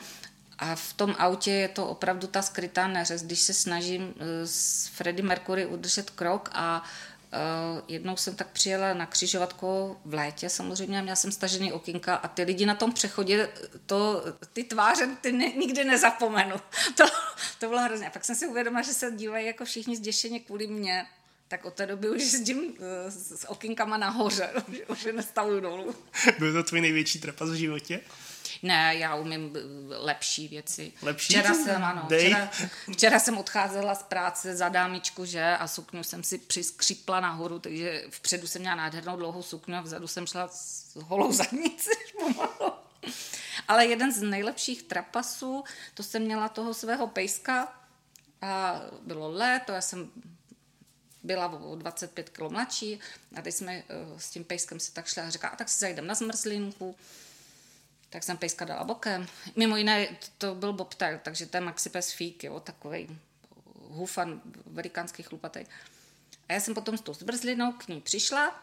[0.59, 4.12] A v tom autě je to opravdu ta skrytá neřez, když se snažím uh,
[4.44, 6.84] s Freddie Mercury udržet krok a
[7.34, 12.28] Uh, jednou jsem tak přijela na křižovatku v létě samozřejmě, měla jsem stažený okinka a
[12.28, 13.48] ty lidi na tom přechodě,
[13.86, 16.57] to, ty tváře ty ne, nikdy nezapomenu.
[16.94, 17.05] To,
[17.59, 18.07] to bylo hrozně.
[18.07, 21.07] A pak jsem si uvědomila, že se dívají jako všichni zděšeně kvůli mně.
[21.48, 22.74] Tak od té doby už jezdím uh,
[23.09, 25.94] s okinkama nahoře, už, už je nestavuju dolů.
[26.38, 28.00] Byl to tvůj největší trapas v životě?
[28.65, 29.61] Ne, já umím eh,
[29.97, 30.93] lepší věci.
[31.03, 31.33] Lepší?
[31.33, 32.51] Včera jsem, ano, včera,
[32.93, 38.05] včera jsem odcházela z práce za dámičku, že, a sukňu jsem si přiskřipla nahoru, takže
[38.11, 41.91] vpředu jsem měla nádhernou dlouhou sukňu a vzadu jsem šla s holou zadnici.
[43.69, 47.81] Ale jeden z nejlepších trapasů, to jsem měla toho svého pejska
[48.43, 50.11] a bylo léto, já jsem
[51.23, 53.01] byla o 25 kg mladší
[53.37, 55.79] a teď jsme uh, s tím pejskem se tak šli a říká, a tak si
[55.79, 56.97] zajdem na zmrzlinku
[58.15, 59.27] tak jsem pejska dala bokem.
[59.57, 60.09] Mimo jiné,
[60.39, 63.19] to byl bobtail, takže to je Maxipes Fík, jo, takový
[63.89, 65.61] hufan velikánský chlupatý.
[66.49, 68.62] A já jsem potom s tou zmrzlinou k ní přišla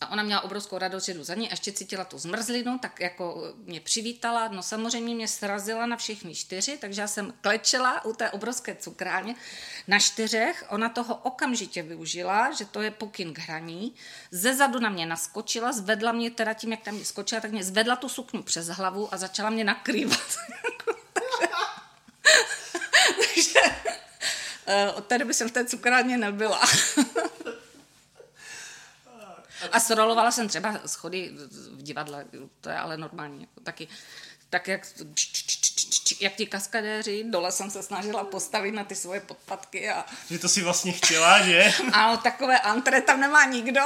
[0.00, 3.00] a ona měla obrovskou radost, že jdu za ní a ještě cítila tu zmrzlinu, tak
[3.00, 4.48] jako mě přivítala.
[4.48, 9.34] No samozřejmě mě srazila na všechny čtyři, takže já jsem klečela u té obrovské cukrárně
[9.88, 10.64] na čtyřech.
[10.68, 13.94] Ona toho okamžitě využila, že to je pokyn k hraní.
[14.30, 17.64] Ze zadu na mě naskočila, zvedla mě teda tím, jak tam mě skočila, tak mě
[17.64, 20.36] zvedla tu suknu přes hlavu a začala mě nakrývat.
[23.16, 23.60] takže
[24.66, 26.60] eh, od té doby jsem v té cukrárně nebyla.
[29.72, 31.30] A srolovala jsem třeba schody
[31.70, 32.24] v divadle,
[32.60, 33.88] to je ale normální, jako taky
[34.50, 34.86] tak jak,
[36.20, 39.88] jak ti kaskadéři, dole jsem se snažila postavit na ty svoje podpatky.
[39.88, 40.06] A...
[40.30, 41.72] Že to si vlastně chtěla, že?
[41.92, 43.80] Ano, takové antre tam nemá nikdo.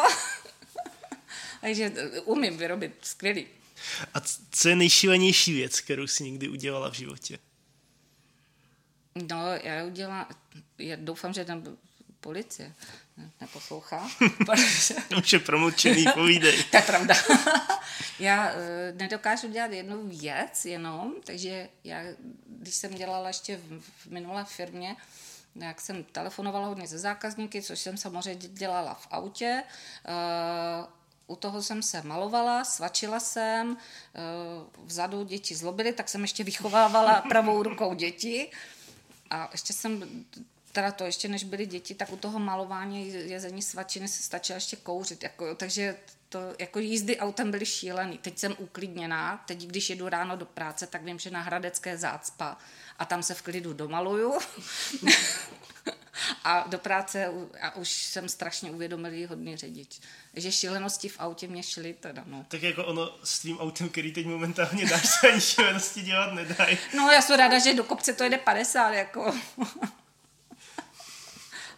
[1.60, 1.92] Takže
[2.24, 3.46] umím vyrobit, skvělý.
[4.14, 7.38] A co je nejšílenější věc, kterou jsi někdy udělala v životě?
[9.14, 10.28] No, já udělala,
[10.78, 11.78] já doufám, že tam
[12.20, 12.74] policie
[13.40, 14.08] neposlouchá.
[15.18, 16.64] Už je promlčený, povídej.
[16.70, 17.14] to je pravda.
[18.18, 18.58] já uh,
[18.98, 22.00] nedokážu dělat jednu věc jenom, takže já,
[22.46, 24.96] když jsem dělala ještě v, v minulé firmě,
[25.54, 29.62] jak jsem telefonovala hodně ze zákazníky, což jsem samozřejmě dělala v autě,
[30.08, 30.86] uh,
[31.26, 33.76] u toho jsem se malovala, svačila jsem,
[34.84, 38.50] vzadu děti zlobily, tak jsem ještě vychovávala pravou rukou děti.
[39.30, 40.24] A ještě jsem
[40.72, 44.76] teda to ještě než byly děti, tak u toho malování jezení svačiny se stačilo ještě
[44.76, 45.22] kouřit.
[45.22, 45.96] Jako, takže
[46.28, 48.18] to, jako jízdy autem byly šílený.
[48.18, 52.56] Teď jsem uklidněná, teď když jedu ráno do práce, tak vím, že na Hradecké zácpa
[52.98, 54.38] a tam se v klidu domaluju.
[56.44, 60.00] a do práce a už jsem strašně uvědomilý hodný řidič.
[60.34, 62.44] Že šílenosti v autě mě šly teda, no.
[62.48, 66.78] Tak jako ono s tím autem, který teď momentálně dáš, se ani šílenosti dělat nedají.
[66.96, 69.34] No já jsem ráda, že do kopce to jede 50, jako.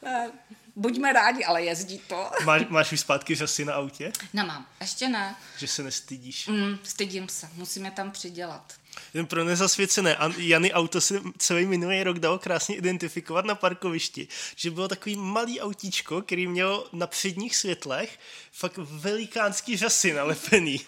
[0.05, 0.31] Eh,
[0.77, 2.31] buďme rádi, ale jezdí to.
[2.45, 4.13] Máš, máš už zpátky řasy na autě?
[4.33, 5.37] Nemám, ještě ne.
[5.59, 6.49] Že se nestydíš?
[6.49, 8.73] Mm, stydím se, musíme tam přidělat.
[9.15, 14.71] Jen pro nezasvěcené, Jany auto se celý minulý rok dalo krásně identifikovat na parkovišti, že
[14.71, 18.19] bylo takový malý autíčko, který měl na předních světlech
[18.53, 20.81] fakt velikánský řasy nalepený.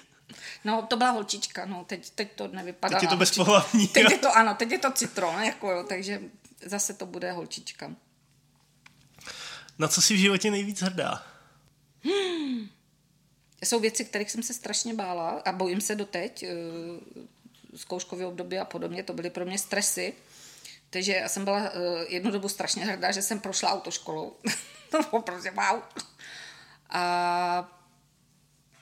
[0.65, 2.95] No, to byla holčička, no, teď, teď to nevypadá.
[2.95, 3.89] Teď je to bezpohlavní.
[3.89, 6.21] Teď je to, ano, teď je to citron, jako jo, takže
[6.67, 7.91] zase to bude holčička.
[9.79, 11.27] Na co jsi v životě nejvíc hrdá?
[12.05, 12.69] Hmm.
[13.65, 16.43] Jsou věci, kterých jsem se strašně bála a bojím se doteď.
[16.43, 16.49] Eh,
[17.77, 20.15] zkouškové období a podobně, to byly pro mě stresy.
[20.91, 21.71] Takže já jsem byla eh,
[22.09, 24.37] jednu dobu strašně hrdá, že jsem prošla autoškolou.
[24.91, 25.83] to bylo prostě wow.
[26.89, 27.81] A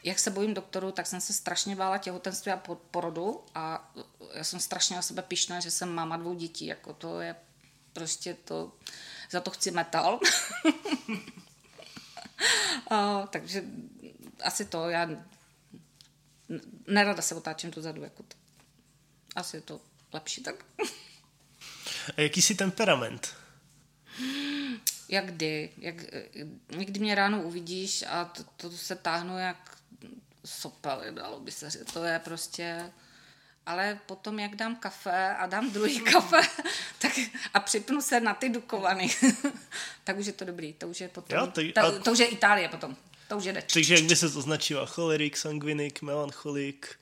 [0.04, 3.92] jak se bojím doktoru, tak jsem se strašně bála těhotenství a porodu a
[4.34, 6.66] já jsem strašně na sebe pišná, že jsem máma dvou dětí.
[6.66, 7.36] Jako to je
[7.92, 8.72] prostě to
[9.32, 10.20] za to chci metal.
[12.90, 13.64] a, takže
[14.44, 15.08] asi to, já
[16.86, 18.36] nerada se otáčím tu zadu, jako to.
[19.36, 19.80] Asi je to
[20.12, 20.64] lepší tak.
[22.16, 23.34] A jaký jsi temperament?
[25.08, 25.70] Jak kdy.
[25.78, 25.96] Jak,
[26.76, 29.78] někdy mě ráno uvidíš a to, to se táhnu jak
[30.44, 31.92] sopel, dalo by se říct.
[31.92, 32.92] To je prostě
[33.66, 36.40] ale potom, jak dám kafe a dám druhý kafe
[36.98, 37.12] tak,
[37.54, 39.10] a připnu se na ty dukovany,
[40.04, 40.72] tak už je to dobrý.
[40.72, 42.96] To už je potom, jo, ty, ta, to už je Itálie potom.
[43.28, 43.62] To už jde.
[43.72, 44.86] Takže jak by se to označilo?
[44.86, 46.98] Cholerik, sangvinik, melancholik,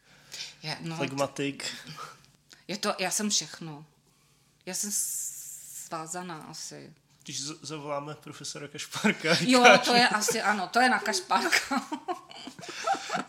[0.62, 1.76] je, no, flegmatik?
[2.68, 3.84] Je to, já jsem všechno.
[4.66, 6.92] Já jsem svázaná asi.
[7.30, 9.36] Když zavoláme profesora Kašparka.
[9.40, 11.86] Jo, to je asi, ano, to je na Kašparka.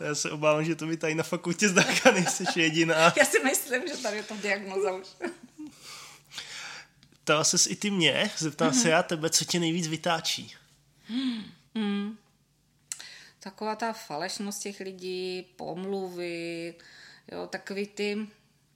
[0.00, 2.94] Já se obávám, že to by tady na fakultě zdaleka nejsi jediná.
[3.16, 5.06] Já si myslím, že tady je to diagnoza už.
[7.24, 8.82] Ptala ses i ty mě, zeptám mm-hmm.
[8.82, 10.54] se já tebe, co tě nejvíc vytáčí.
[11.74, 12.18] Mm.
[13.40, 16.74] Taková ta falešnost těch lidí, pomluvy,
[17.32, 18.26] jo, takový ty,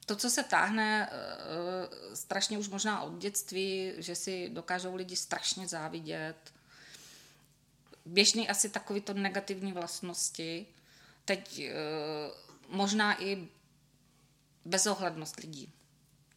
[0.07, 5.69] to, co se táhne uh, strašně už možná od dětství, že si dokážou lidi strašně
[5.69, 6.37] závidět.
[8.07, 10.67] Běžný asi takový to negativní vlastnosti,
[11.27, 11.75] teď eh,
[12.69, 13.49] možná i
[14.65, 15.73] bezohlednost lidí.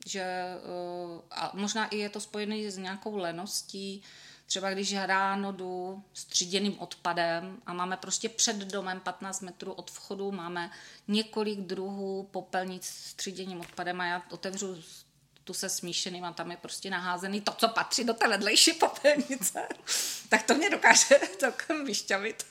[0.06, 4.04] Že, eh, a možná i je to spojené s nějakou leností,
[4.50, 9.92] třeba když ráno jdu s tříděným odpadem a máme prostě před domem 15 metrů od
[9.92, 10.72] vchodu, máme
[11.08, 14.84] několik druhů popelnic s tříděným odpadem a já otevřu
[15.44, 19.68] tu se smíšeným a tam je prostě naházený to, co patří do té vedlejší popelnice.
[20.30, 22.46] tak to mě dokáže tak vyšťavit.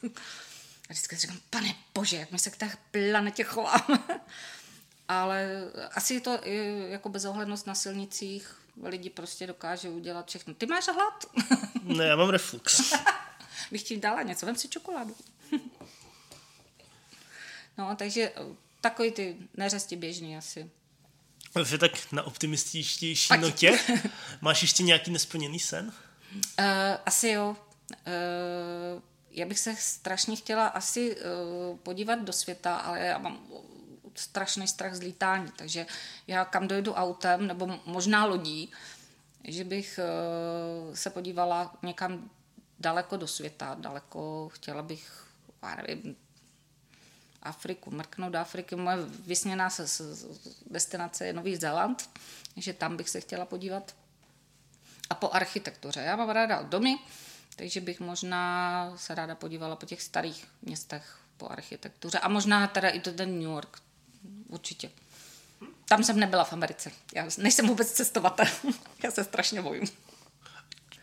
[0.88, 4.04] A vždycky říkám, pane bože, jak my se k té planetě chováme.
[5.08, 5.48] Ale
[5.94, 6.40] asi je to
[6.88, 10.54] jako bezohlednost na silnicích, lidi prostě dokážou udělat všechno.
[10.54, 11.24] Ty máš hlad?
[11.82, 12.92] ne, já mám reflux.
[13.70, 15.16] Bych ti dala něco, vem si čokoládu.
[17.78, 18.42] no, takže eh,
[18.80, 20.70] takový ty neřesti běžný asi.
[21.54, 23.78] Dobře, tak na optimističtější notě.
[24.40, 25.92] Máš ještě nějaký nesplněný sen?
[26.34, 26.64] Uh,
[27.06, 27.56] asi jo.
[27.90, 33.46] Uh, já bych se strašně chtěla asi uh, podívat do světa, ale já mám
[34.18, 35.86] strašný strach z lítání, takže
[36.26, 38.72] já kam dojdu autem nebo možná lodí,
[39.44, 40.00] že bych
[40.88, 42.30] uh, se podívala někam
[42.78, 45.26] daleko do světa, daleko, chtěla bych,
[45.62, 46.16] já nevím,
[47.42, 48.76] Afriku, mrknout do Afriky.
[48.76, 48.96] Moje
[49.26, 49.68] vysněná
[50.70, 52.10] destinace je Nový Zéland,
[52.54, 53.94] takže tam bych se chtěla podívat.
[55.10, 56.00] A po architektuře.
[56.00, 56.98] Já mám ráda domy,
[57.56, 62.18] takže bych možná se ráda podívala po těch starých městech po architektuře.
[62.18, 63.82] A možná teda i do ten New York.
[64.48, 64.90] Určitě.
[65.84, 66.90] Tam jsem nebyla v Americe.
[67.14, 68.46] Já nejsem vůbec cestovatel.
[69.02, 69.88] Já se strašně bojím.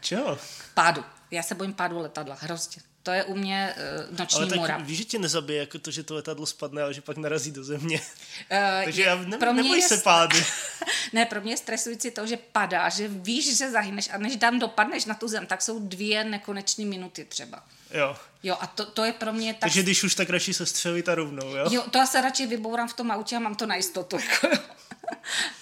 [0.02, 0.38] Čeho?
[0.74, 1.04] Pádu.
[1.32, 2.38] Já se bojím pádu letadla.
[2.40, 2.82] Hrozně.
[3.06, 3.76] To je u mě
[4.10, 4.78] uh, noční ale tak mora.
[4.78, 7.64] víš, že tě nezabije jako to, že to letadlo spadne, ale že pak narazí do
[7.64, 8.02] země.
[8.02, 10.46] Uh, Takže já ne, pro mě neboj se pády.
[11.14, 14.60] ne, pro mě je stresující to, že padá, že víš, že zahyneš a než tam
[14.60, 17.64] dopadneš na tu zem, tak jsou dvě nekonečné minuty třeba.
[17.92, 18.18] Jo.
[18.44, 19.62] Jo, a to, to je pro mě tak...
[19.62, 21.68] Takže když už tak radši se střelit a rovnou, jo?
[21.72, 24.18] Jo, to já se radši vybourám v tom autě a mám to na jistotu.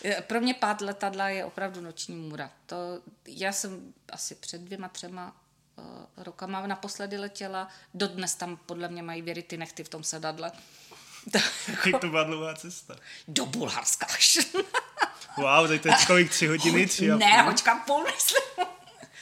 [0.03, 2.51] Jako pro mě pád letadla je opravdu noční můra.
[2.65, 2.75] To,
[3.27, 5.35] já jsem asi před dvěma, třema
[6.17, 7.67] rokama naposledy letěla.
[7.93, 10.51] Dodnes tam podle mě mají věry ty nechty v tom sedadle.
[11.67, 12.95] Jak to byla dlouhá cesta?
[13.27, 14.07] Do Bulharska
[15.37, 18.65] wow, tak to je kolik, tři hodiny, tři a Ne, hoďka půl, myslím.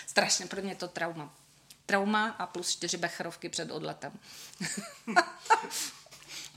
[0.07, 1.33] Strašně pro mě to trauma.
[1.85, 4.11] Trauma a plus čtyři becherovky před odletem.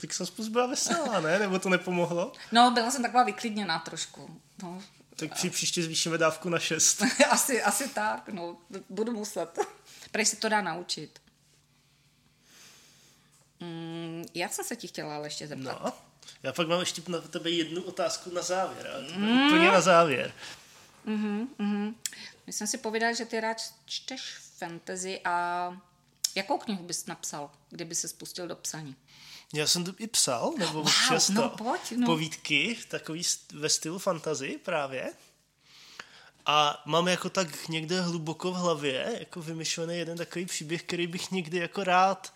[0.01, 1.39] tak jsem spust byla veselá, ne?
[1.39, 2.33] Nebo to nepomohlo?
[2.51, 4.41] No, byla jsem taková vyklidněná trošku.
[4.63, 4.81] No.
[5.15, 7.01] Tak při příště zvýšíme dávku na šest.
[7.29, 8.57] asi, asi tak, no,
[8.89, 9.59] budu muset.
[10.15, 11.19] Prej se to dá naučit.
[13.59, 15.83] Mm, já jsem se ti chtěla ale ještě zeptat.
[15.83, 15.93] No,
[16.43, 19.05] já pak mám ještě na tebe jednu otázku na závěr.
[19.15, 19.47] Mm.
[19.47, 20.33] Úplně na závěr.
[21.07, 21.95] Mm-hmm, mm-hmm.
[22.47, 25.77] Myslím si povídal, že ty rád čteš fantasy a
[26.35, 28.95] jakou knihu bys napsal, kdyby se spustil do psaní?
[29.53, 32.05] Já jsem to i psal, nebo wow, často no, pojď, no.
[32.05, 35.13] povídky, takový ve stylu fantazy právě.
[36.45, 41.31] A mám jako tak někde hluboko v hlavě jako vymyšlený jeden takový příběh, který bych
[41.31, 42.33] někdy jako rád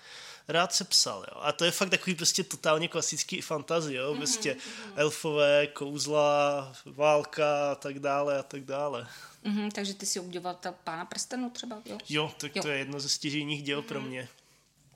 [0.50, 1.42] rád se psal, jo.
[1.42, 4.10] A to je fakt takový prostě totálně klasický fantazy, jo.
[4.10, 4.94] Mhm, prostě mm-hmm.
[4.96, 9.08] elfové, kouzla, válka a tak dále a tak dále.
[9.46, 11.98] Mm-hmm, takže ty si obdivoval ta pána prstenu třeba, jo?
[12.10, 12.62] Jo, tak jo.
[12.62, 13.86] to je jedno ze stěžejních děl mm-hmm.
[13.86, 14.10] pro mhm.
[14.10, 14.28] mě.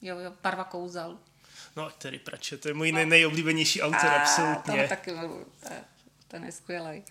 [0.01, 1.18] Jo, jo, Parva kouzel.
[1.76, 4.84] No, který prače, to je můj nej- nejoblíbenější autor, a, absolutně.
[4.84, 5.11] To taky
[6.28, 7.03] ten je skvělý.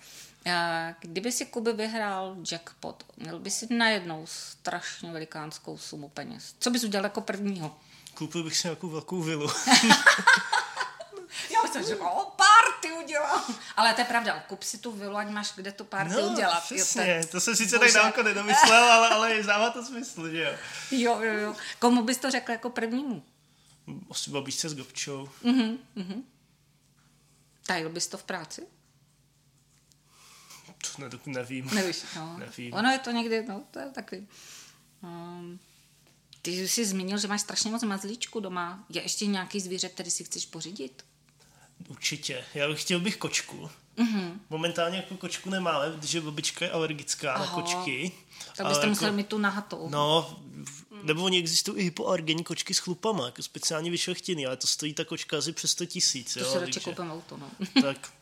[1.00, 6.54] Kdyby si Kuby vyhrál jackpot, měl by si najednou strašně velikánskou sumu peněz.
[6.58, 7.76] Co bys udělal jako prvního?
[8.14, 9.50] Koupil bych si nějakou velkou vilu.
[11.50, 13.44] Já myslím, že o, party udělám.
[13.76, 16.64] Ale to je pravda, kup si tu vilu, ať máš kde tu party no, udělat.
[16.64, 20.52] Přesně, jo, to jsem sice tak dálko nedomyslel, ale, ale dává to smysl, že jo.
[20.90, 21.56] Jo, jo, jo.
[21.78, 23.22] Komu bys to řekl jako prvnímu?
[24.10, 25.28] Asi babičce s Gobčou.
[25.42, 26.22] Mhm, mhm.
[27.66, 28.66] Tajil bys to v práci?
[31.10, 31.70] To ne, nevím.
[31.74, 32.36] Nevíš, no.
[32.38, 32.74] Nevím.
[32.74, 34.26] Ono je to někdy, no, to je takový.
[35.02, 35.58] Um,
[36.42, 38.84] ty jsi zmínil, že máš strašně moc mazlíčku doma.
[38.88, 41.04] Je ještě nějaký zvíře, který si chceš pořídit?
[41.88, 42.44] Určitě.
[42.54, 43.70] Já bych chtěl bych kočku.
[43.98, 44.32] Mm-hmm.
[44.50, 47.44] Momentálně jako kočku nemáme, protože babička je alergická Aha.
[47.44, 48.12] na kočky.
[48.56, 49.88] Tak byste jako, museli mít tu nahatou.
[49.90, 50.40] No,
[51.02, 55.04] nebo oni existují i hypoalergenní kočky s chlupama, jako speciálně vyšlechtěný, ale to stojí ta
[55.04, 56.34] kočka asi přes 100 tisíc.
[56.34, 57.50] To jo, si radši koupím auto, no.
[57.82, 58.12] tak,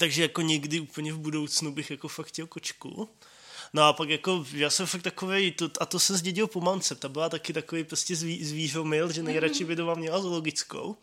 [0.00, 3.08] takže jako někdy úplně v budoucnu bych jako fakt chtěl kočku.
[3.72, 7.08] No a pak jako, já jsem fakt takový, a to se zdědil po mamce, ta
[7.08, 10.96] byla taky takový prostě zví, zvířomil, že nejradši by doma měla zoologickou.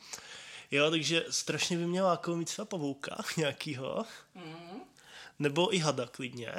[0.72, 4.06] Jo, takže strašně by měla jako mít třeba pavouka nějakýho.
[5.40, 6.54] Nebo i hada klidně.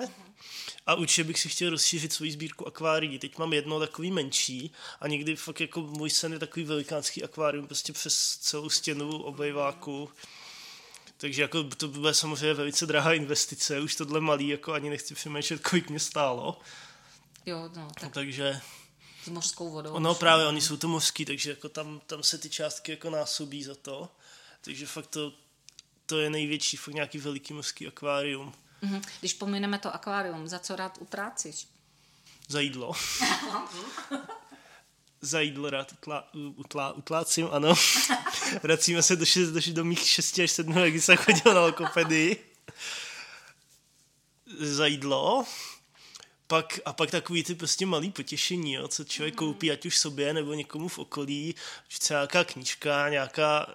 [0.87, 3.19] A určitě bych si chtěl rozšířit svoji sbírku akvárií.
[3.19, 7.67] Teď mám jedno takový menší a někdy fakt jako můj sen je takový velikánský akvárium
[7.67, 10.11] prostě přes celou stěnu obejváku.
[11.21, 15.63] Takže jako to bude samozřejmě velice drahá investice, už tohle malý, jako ani nechci přemýšlet,
[15.63, 16.61] kolik mě stálo.
[17.47, 18.61] Jo, no, tak takže
[19.25, 19.99] s mořskou vodou.
[19.99, 23.63] No právě, oni jsou to mořský, takže jako tam, tam se ty částky jako násobí
[23.63, 24.09] za to.
[24.61, 25.33] Takže fakt to,
[26.07, 28.53] to je největší, fakt nějaký veliký mořský akvárium.
[28.83, 29.03] Mm-hmm.
[29.21, 31.67] Když pomineme to akvárium, za co rád utrácíš?
[32.49, 32.93] Za jídlo.
[35.21, 37.75] za jídlo rád utlá, utlá, utlácím, ano.
[38.63, 41.61] Vracíme se do, šest, do, do mých 6 až 7 let, kdy jsem chodil na
[41.61, 42.37] lokopedii.
[44.59, 45.45] za jídlo,
[46.47, 49.39] pak, a pak takový ty prostě malý potěšení, jo, co člověk mm.
[49.39, 51.55] koupí, ať už sobě nebo někomu v okolí,
[51.99, 53.75] třeba nějaká knížka, nějaká,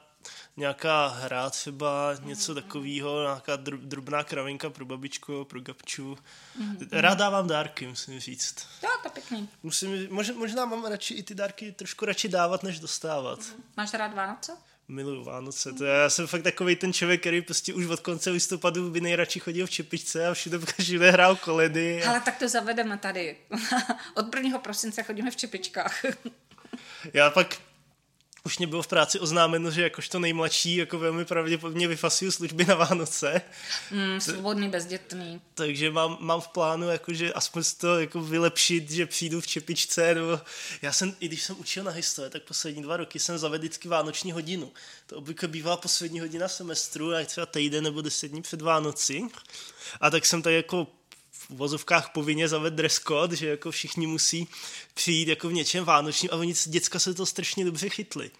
[0.57, 2.61] nějaká hra třeba, něco mm.
[2.61, 6.17] takového, nějaká drobná kravinka pro babičku, pro gabču.
[6.55, 6.77] Mm.
[6.91, 8.67] Rád dávám dárky, musím říct.
[8.83, 9.49] Jo, to pěkný.
[9.63, 13.39] Musím, možná, možná mám radši i ty dárky trošku radši dávat, než dostávat.
[13.39, 13.63] Mm.
[13.77, 14.51] Máš rád Vánoce?
[14.87, 15.73] miluju Vánoce.
[15.73, 19.39] To já jsem fakt takový ten člověk, který prostě už od konce listopadu by nejradši
[19.39, 22.03] chodil v čepičce a všude, všude hrál koledy.
[22.03, 22.09] A...
[22.09, 23.37] Ale tak to zavedeme tady.
[24.13, 24.59] od 1.
[24.59, 26.05] prosince chodíme v čepičkách.
[27.13, 27.57] já pak
[28.45, 32.75] už mě bylo v práci oznámeno, že jakožto nejmladší jako velmi pravděpodobně vyfasuju služby na
[32.75, 33.41] Vánoce.
[33.91, 35.41] Mm, svobodný, bezdětný.
[35.53, 40.39] Takže mám, mám v plánu jakože aspoň to jako vylepšit, že přijdu v čepičce, nebo
[40.81, 43.87] já jsem, i když jsem učil na historii, tak poslední dva roky jsem zavedl vždycky
[43.87, 44.71] vánoční hodinu.
[45.07, 49.21] To obvykle bývá poslední hodina semestru, a třeba týden nebo deset dní před Vánoci.
[50.01, 50.87] A tak jsem tady jako
[51.49, 54.47] v vozovkách povinně zaved dress code, že jako všichni musí
[54.93, 58.31] přijít jako v něčem vánočním a oni děcka se to strašně dobře chytli.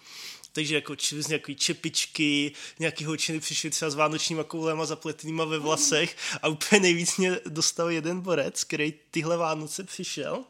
[0.53, 6.17] Takže jako z nějaký čepičky, nějaký holčiny přišly třeba s vánočníma koulema zapletenýma ve vlasech
[6.41, 10.43] a úplně nejvíc mě dostal jeden borec, který tyhle Vánoce přišel,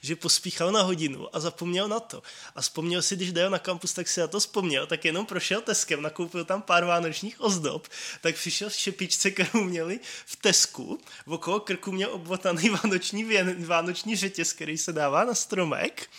[0.00, 2.22] že pospíchal na hodinu a zapomněl na to.
[2.54, 5.60] A vzpomněl si, když dojel na kampus, tak si na to vzpomněl, tak jenom prošel
[5.60, 7.88] Teskem, nakoupil tam pár vánočních ozdob,
[8.20, 13.64] tak přišel s čepičce, kterou měli v Tesku, v okolo krku měl obvotaný vánoční, věn,
[13.64, 16.10] vánoční řetěz, který se dává na stromek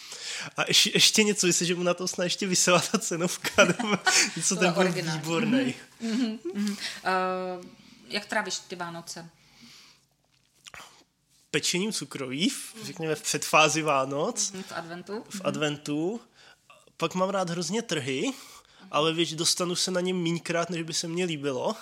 [0.58, 3.98] a ještě, ještě něco, myslím, že mu na to snad ještě vysela ta cenovka, nebo
[4.38, 5.76] něco, ten byl výborný.
[6.02, 6.78] Mm-hmm, mm-hmm.
[7.60, 7.66] Uh,
[8.10, 9.30] jak trávíš ty Vánoce?
[11.52, 12.52] Pečením cukroví,
[12.84, 14.52] řekněme v předfázi Vánoc.
[14.52, 15.24] Mm-hmm, v adventu.
[15.30, 16.22] V adventu.
[16.98, 18.34] Pak mám rád hrozně trhy,
[18.92, 21.76] ale víš, dostanu se na ně mínkrát, než by se mně líbilo.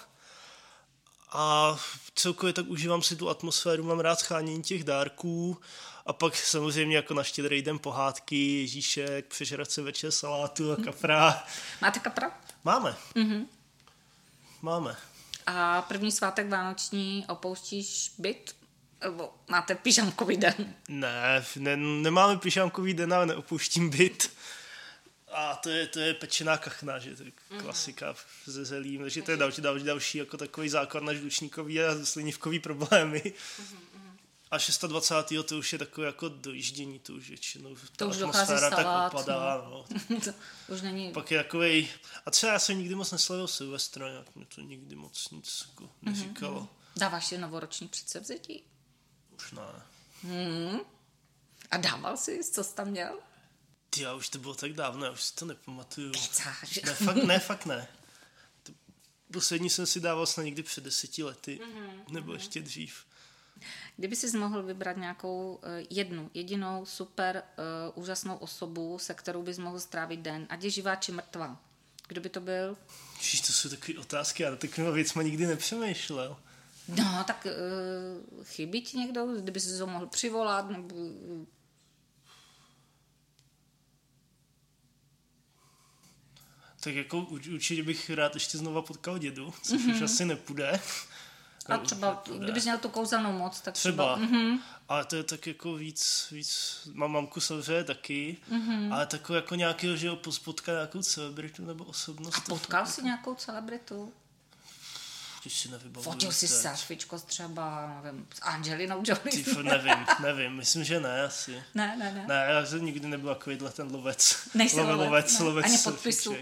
[1.32, 1.76] A
[2.16, 5.58] celkově tak užívám si tu atmosféru, mám rád schánění těch dárků
[6.06, 11.44] a pak samozřejmě jako na štědrý den pohádky, Ježíšek, přežrat se večer salátu a kapra.
[11.82, 12.42] Máte kapra?
[12.64, 12.98] Máme.
[13.16, 13.46] Mm-hmm.
[14.62, 14.98] Máme.
[15.46, 18.56] A první svátek vánoční opouštíš byt?
[19.04, 20.76] Nebo máte pyžamkový den?
[20.90, 24.32] Ne, ne nemáme pyžamkový den, ale neopouštím byt.
[25.32, 27.62] A to je, to je pečená kachna, že to je mhm.
[27.62, 28.54] klasika mm.
[28.54, 32.60] ze zelím, takže to je další, další, další jako takový základ na žlučníkový a slinivkový
[32.60, 33.34] problémy.
[33.60, 33.98] Mm-hmm.
[34.52, 35.46] A 26.
[35.46, 39.62] to už je takové jako dojíždění, to už většinou to už atmosféra tak salát, opadá.
[39.66, 39.86] No.
[40.10, 40.20] no.
[40.68, 41.12] to už není...
[41.12, 41.88] Pak je takovej,
[42.26, 45.84] a třeba já jsem nikdy moc neslavil Silvestra, jak mě to nikdy moc nic jako
[45.84, 46.62] mhm, neříkalo.
[46.62, 47.00] Mm-hmm.
[47.00, 48.64] Dáváš si novoroční předsevzetí?
[49.38, 49.62] Už ne.
[50.24, 50.80] Mm.
[51.72, 53.20] A dával jsi, co jsi tam měl?
[53.90, 56.12] Ty, já už to bylo tak dávno, já už si to nepamatuju.
[56.12, 56.80] Kecáš.
[56.86, 57.88] Ne, fakt ne, fakt ne.
[58.64, 58.72] To,
[59.34, 62.12] poslední jsem si dával snad někdy před deseti lety, mm-hmm.
[62.12, 63.06] nebo ještě dřív.
[63.98, 67.44] Kdyby si mohl vybrat nějakou eh, jednu, jedinou super
[67.96, 71.62] uh, úžasnou osobu, se kterou bys mohl strávit den, ať je živá či mrtvá,
[72.08, 72.78] kdo by to byl?
[73.18, 76.38] Ježiš, to jsou takové otázky, já na takovýma věcma nikdy nepřemýšlel.
[76.88, 80.96] No, tak uh, chybí ti někdo, kdyby si ho mohl přivolat, nebo...
[86.80, 89.96] Tak jako určitě bych rád ještě znova potkal dědu, což mm-hmm.
[89.96, 90.80] už asi nepůjde.
[91.70, 94.16] A třeba, kdybys měl tu kouzelnou moc, tak třeba.
[94.16, 94.28] třeba.
[94.28, 94.60] Mm-hmm.
[94.88, 98.94] Ale to je tak jako víc, víc mám mamku samozřejmě taky, mm-hmm.
[98.94, 102.38] ale takové jako nějakého, že ho potkat nějakou celebritu nebo osobnost.
[102.38, 103.06] A potkal jsi jako...
[103.06, 104.14] nějakou celebritu?
[105.48, 106.04] Si nevybavuju.
[106.04, 109.44] Fotil jsi se Švičko třeba, nevím, s Angelinou Jolie?
[109.44, 111.64] Ty, nevím, nevím, myslím, že ne asi.
[111.74, 112.26] Ne, ne, ne.
[112.28, 114.50] Ne, já jsem nikdy nebyl takovýhle ten lovec.
[114.54, 115.46] Nejsi lovec, lovec, ne.
[115.46, 115.66] lovec.
[115.66, 116.36] Ani podpisů.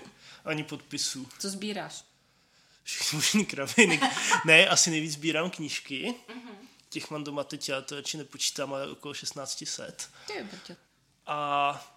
[0.45, 1.27] Ani podpisů.
[1.39, 2.03] Co sbíráš?
[2.85, 3.99] všechny možný kraviny.
[4.45, 6.15] ne, asi nejvíc sbírám knížky.
[6.89, 10.09] Těch mám doma teď, já to radši nepočítám, ale okolo 1600.
[11.27, 11.94] A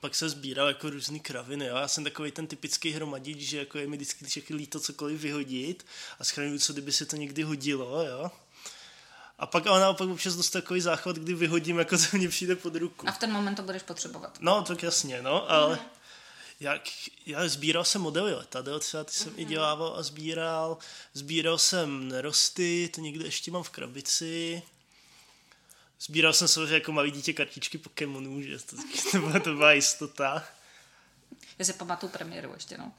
[0.00, 1.66] pak se sbíral jako různý kraviny.
[1.66, 1.76] Jo?
[1.76, 5.86] Já jsem takový ten typický hromadič, že jako je mi vždycky všechny líto cokoliv vyhodit
[6.18, 8.02] a schraňuju, co kdyby se to někdy hodilo.
[8.06, 8.30] Jo?
[9.38, 12.76] A pak ale naopak občas dost takový záchvat, kdy vyhodím, jako co mě přijde pod
[12.76, 13.08] ruku.
[13.08, 14.38] A v ten moment to budeš potřebovat.
[14.40, 15.78] No, tak jasně, no, ale...
[16.60, 16.82] Jak,
[17.26, 19.38] já sbíral jsem modely letadel, třeba ty jsem mm-hmm.
[19.38, 19.50] i mhm.
[19.50, 20.78] dělával a sbíral.
[21.14, 24.62] Sbíral jsem nerosty, to někde ještě mám v krabici.
[26.00, 28.76] Sbíral jsem samozřejmě jako malý dítě kartičky Pokémonů, že to,
[29.12, 30.44] to, byla, to byla jistota.
[31.58, 32.92] Já si pamatuju premiéru ještě, no.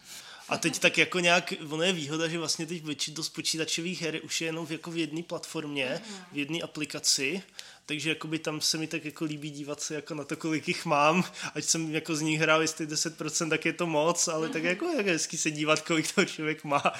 [0.49, 4.41] A teď tak jako nějak, ono je výhoda, že vlastně teď dost počítačových her už
[4.41, 6.01] je jenom v, jako v jedné platformě,
[6.31, 7.43] v jedné aplikaci,
[7.85, 10.85] takže jakoby tam se mi tak jako líbí dívat se jako na to, kolik jich
[10.85, 11.23] mám,
[11.55, 14.85] ať jsem jako z nich hrál jestli 10%, tak je to moc, ale tak jako
[14.85, 16.93] je hezky se dívat, kolik toho člověk má.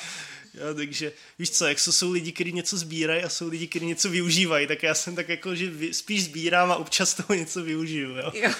[0.54, 4.10] Jo, takže víš co, jak jsou lidi, kteří něco sbírají a jsou lidi, kteří něco
[4.10, 8.10] využívají, tak já jsem tak jako, že spíš sbírám a občas toho něco využiju.
[8.16, 8.32] Jo?
[8.34, 8.52] jo.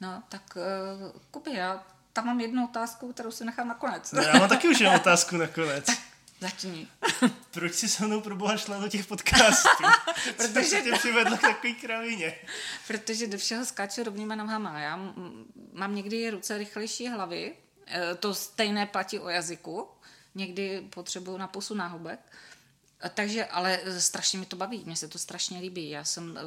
[0.00, 4.12] no, tak uh, Kuby, já tam mám jednu otázku, kterou si nechám nakonec.
[4.12, 5.84] No, já mám taky už jednu otázku nakonec.
[5.84, 5.98] Tak
[6.42, 6.88] začni.
[7.50, 9.84] Proč jsi se mnou proboha šla do těch podcastů?
[10.36, 12.34] Protože tě přivedl k takový kravině.
[12.86, 14.78] Protože do všeho skáču rovnýma nohama.
[14.78, 15.12] Já
[15.72, 17.52] mám někdy ruce rychlejší hlavy,
[18.20, 19.88] to stejné platí o jazyku,
[20.34, 22.20] někdy potřebuju na pusu náhubek.
[23.14, 25.90] Takže, ale strašně mi to baví, mně se to strašně líbí.
[25.90, 26.38] Já jsem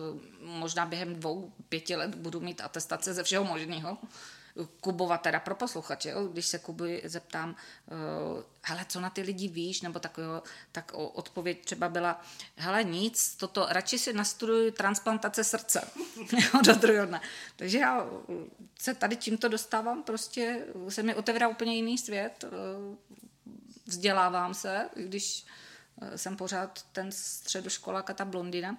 [0.41, 3.97] možná během dvou, pěti let budu mít atestace ze všeho možného.
[4.81, 6.27] Kubova teda pro posluchače, jo?
[6.27, 10.91] když se Kuby zeptám, uh, hele, co na ty lidi víš, nebo tak, jo, tak
[10.93, 12.21] odpověď třeba byla,
[12.55, 15.89] hele, nic, toto, radši si nastuduji transplantace srdce.
[16.65, 17.19] Do druhého
[17.55, 18.05] Takže já
[18.79, 22.45] se tady tímto dostávám, prostě se mi otevírá úplně jiný svět,
[23.85, 25.45] vzdělávám se, když
[26.15, 28.77] jsem pořád ten středoškolák a ta blondina,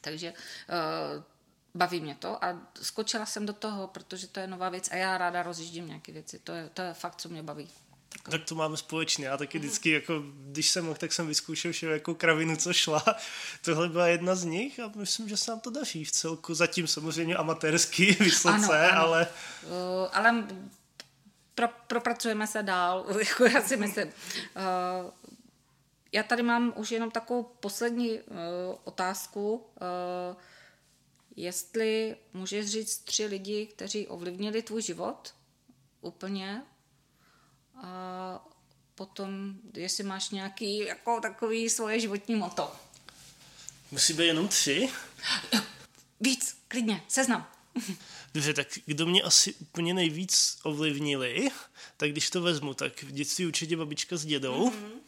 [0.00, 0.32] takže
[1.78, 5.18] baví mě to a skočila jsem do toho, protože to je nová věc a já
[5.18, 6.38] ráda rozjíždím nějaké věci.
[6.38, 7.68] To je, to je fakt, co mě baví.
[8.08, 9.26] Tak, tak to máme společně.
[9.26, 13.04] Já taky vždycky, jako, když jsem mohl, tak jsem vyzkoušel jako kravinu, co šla.
[13.64, 16.54] Tohle byla jedna z nich a myslím, že se nám to daří v celku.
[16.54, 19.00] Zatím samozřejmě amatérsky, vysoce, ano, ano.
[19.00, 19.26] ale...
[19.62, 20.44] Uh, ale
[21.54, 24.06] pro, propracujeme se dál, jako já si myslím.
[24.06, 24.12] Uh,
[26.12, 28.36] já tady mám už jenom takovou poslední uh,
[28.84, 29.66] otázku.
[30.32, 30.36] Uh,
[31.38, 35.34] jestli můžeš říct tři lidi, kteří ovlivnili tvůj život
[36.00, 36.62] úplně
[37.82, 38.46] a
[38.94, 42.72] potom, jestli máš nějaký jako takový svoje životní moto.
[43.90, 44.88] Musí být jenom tři?
[46.20, 47.50] Víc, klidně, seznam.
[48.34, 51.48] Dobře, tak kdo mě asi úplně nejvíc ovlivnili,
[51.96, 54.98] tak když to vezmu, tak v dětství určitě babička s dědou, mm-hmm.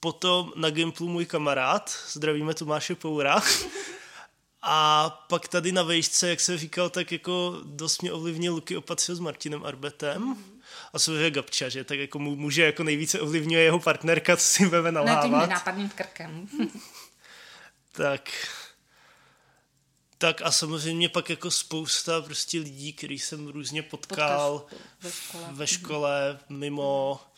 [0.00, 3.42] potom na Gimplu můj kamarád, zdravíme Tomáše Poura,
[4.62, 9.14] A pak tady na vejšce, jak jsem říkal, tak jako dost mě ovlivnil Luky Opatřil
[9.14, 10.22] s Martinem Arbetem.
[10.22, 10.60] Mm.
[10.92, 14.92] A samozřejmě Gabča, že tak jako muže jako nejvíce ovlivňuje jeho partnerka, co si veme
[14.92, 15.24] nalávat.
[15.24, 16.48] Ne, tím nenápadným krkem.
[17.92, 18.30] tak.
[20.18, 25.48] Tak a samozřejmě pak jako spousta prostě lidí, který jsem různě potkal Potkaž ve škole,
[25.52, 27.20] ve škole mimo.
[27.22, 27.37] Mm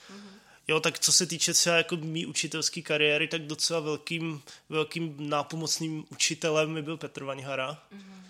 [0.71, 6.05] Jo, tak co se týče třeba jako mý učitelské kariéry, tak docela velkým, velkým nápomocným
[6.11, 7.83] učitelem mi byl Petr Vaňhara.
[7.93, 8.23] Mm-hmm.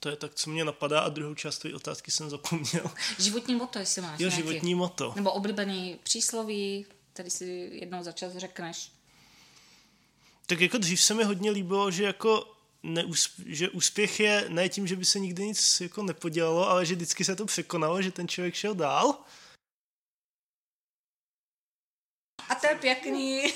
[0.00, 2.90] To je tak, co mě napadá a druhou část tvojí otázky jsem zapomněl.
[3.18, 4.36] Životní moto, jestli máš Jo, nějaký.
[4.36, 5.12] životní moto.
[5.16, 8.92] Nebo oblíbený přísloví, který si jednou za čas řekneš.
[10.46, 14.86] Tak jako dřív se mi hodně líbilo, že jako neúsp- že úspěch je ne tím,
[14.86, 18.28] že by se nikdy nic jako nepodělalo, ale že vždycky se to překonalo, že ten
[18.28, 19.18] člověk šel dál.
[22.66, 23.42] To je pěkný.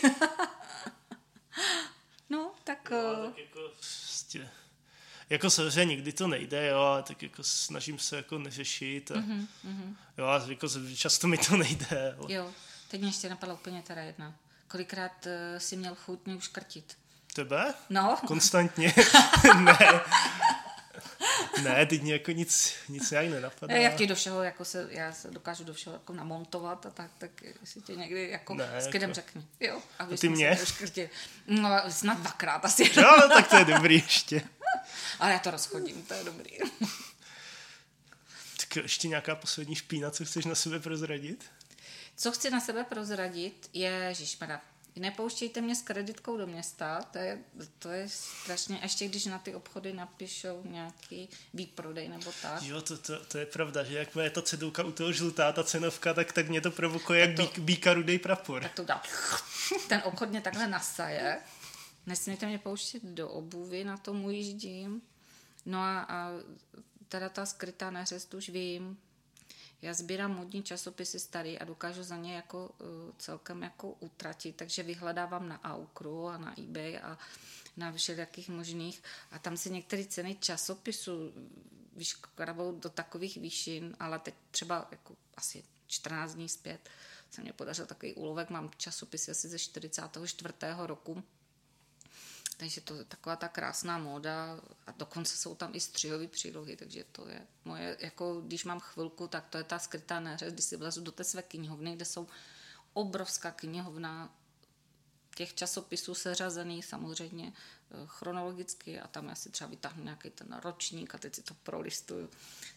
[2.31, 2.91] no, tak...
[2.91, 4.51] No, tak jako, prostě,
[5.31, 9.47] jako samozřejmě nikdy to nejde, jo, ale tak jako snažím se jako neřešit a mm-hmm,
[9.66, 9.95] mm-hmm.
[10.19, 12.16] jo, a jako často mi to nejde.
[12.19, 12.32] Ale...
[12.32, 12.53] Jo,
[12.89, 14.35] teď mě ještě napadla úplně teda jedna.
[14.69, 16.99] Kolikrát uh, si měl chuť mě uškrtit?
[17.35, 17.74] Tebe?
[17.91, 18.19] No.
[18.27, 18.95] Konstantně?
[19.61, 19.78] ne.
[21.61, 23.77] Ne, teď mě jako nic, nic nějak nenapadá.
[23.77, 27.11] Já ti do všeho, jako se, já se dokážu do všeho jako namontovat a tak,
[27.19, 27.31] tak
[27.65, 29.15] si tě někdy jako ne, s kydem jako...
[29.15, 29.47] řekni.
[29.61, 30.59] Jo, a, ty mě?
[31.47, 32.82] No, snad dvakrát asi.
[32.82, 34.43] Jo, no, tak to je dobrý ještě.
[35.20, 36.59] Ale já to rozchodím, to je dobrý.
[38.57, 41.51] tak ještě nějaká poslední špína, co chceš na sebe prozradit?
[42.16, 44.61] Co chci na sebe prozradit je, žišmada,
[45.01, 47.39] nepouštějte mě s kreditkou do města, to je,
[47.79, 52.63] to je strašně, ještě když na ty obchody napíšou nějaký výprodej nebo tak.
[52.63, 55.65] Jo, to, to, to je pravda, že jak je ta cedulka u toho žlutá, ta
[55.65, 58.63] cenovka, tak, tak mě to provokuje jak to, bík, bíka rudej prapor.
[58.63, 59.03] Tak to dá.
[59.89, 61.39] Ten obchod mě takhle nasaje.
[62.07, 65.03] Nesmíte mě pouštět do obuvy, na tom ujíždím.
[65.67, 66.31] No a, a
[67.09, 68.99] teda ta skrytá neřest už vím,
[69.82, 72.86] já sbírám modní časopisy starý a dokážu za ně jako uh,
[73.19, 77.19] celkem jako utratit, takže vyhledávám na Aukru a na eBay a
[77.77, 81.32] na všelijakých možných a tam si některé ceny časopisů
[81.97, 86.90] vyškrabou do takových výšin, ale teď třeba jako asi 14 dní zpět
[87.31, 90.55] se mě podařil takový úlovek, mám časopisy asi ze 44.
[90.86, 91.23] roku,
[92.61, 97.05] takže to je taková ta krásná móda a dokonce jsou tam i střihové přílohy, takže
[97.12, 100.77] to je moje, jako když mám chvilku, tak to je ta skrytá neřez, když si
[100.77, 102.27] vlezu do té své knihovny, kde jsou
[102.93, 104.35] obrovská knihovna
[105.35, 111.15] těch časopisů seřazených samozřejmě eh, chronologicky a tam já si třeba vytáhnu nějaký ten ročník
[111.15, 112.31] a teď si to prolistuju.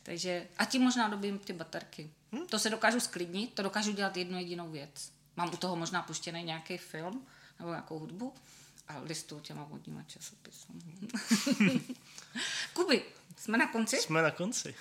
[0.04, 2.12] Takže a tím možná dobím ty baterky.
[2.32, 2.48] Hm?
[2.48, 5.12] To se dokážu sklidnit, to dokážu dělat jednu jedinou věc.
[5.36, 7.28] Mám u toho možná puštěný nějaký film
[7.60, 8.34] nebo nějakou hudbu
[8.96, 10.82] a listuju těma vodníma časopisům.
[12.74, 13.04] Kuby,
[13.38, 13.98] jsme na konci?
[13.98, 14.76] Jsme na konci.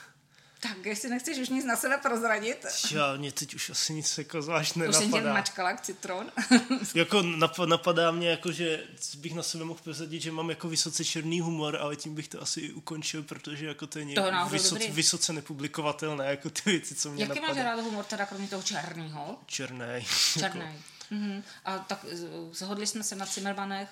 [0.62, 2.66] Tak, jestli nechceš už nic na sebe prozradit.
[2.90, 4.98] Já, mě teď už asi nic jako zvlášť nenapadá.
[4.98, 6.32] Už jsem tě mačkala jak citron.
[6.94, 7.22] jako
[7.66, 8.84] napadá mě, jako, že
[9.16, 12.42] bych na sebe mohl prozradit, že mám jako vysoce černý humor, ale tím bych to
[12.42, 17.10] asi i ukončil, protože jako to je nějak vysoce, vysoce nepublikovatelné, jako ty věci, co
[17.10, 19.38] mě Jaký máš rád humor, teda kromě toho černýho?
[19.46, 20.06] Černý.
[20.38, 20.60] Černý.
[20.60, 20.91] Jako.
[21.12, 21.42] Mm-hmm.
[21.64, 22.06] A tak
[22.50, 23.88] zhodli jsme se na Cimmermanech,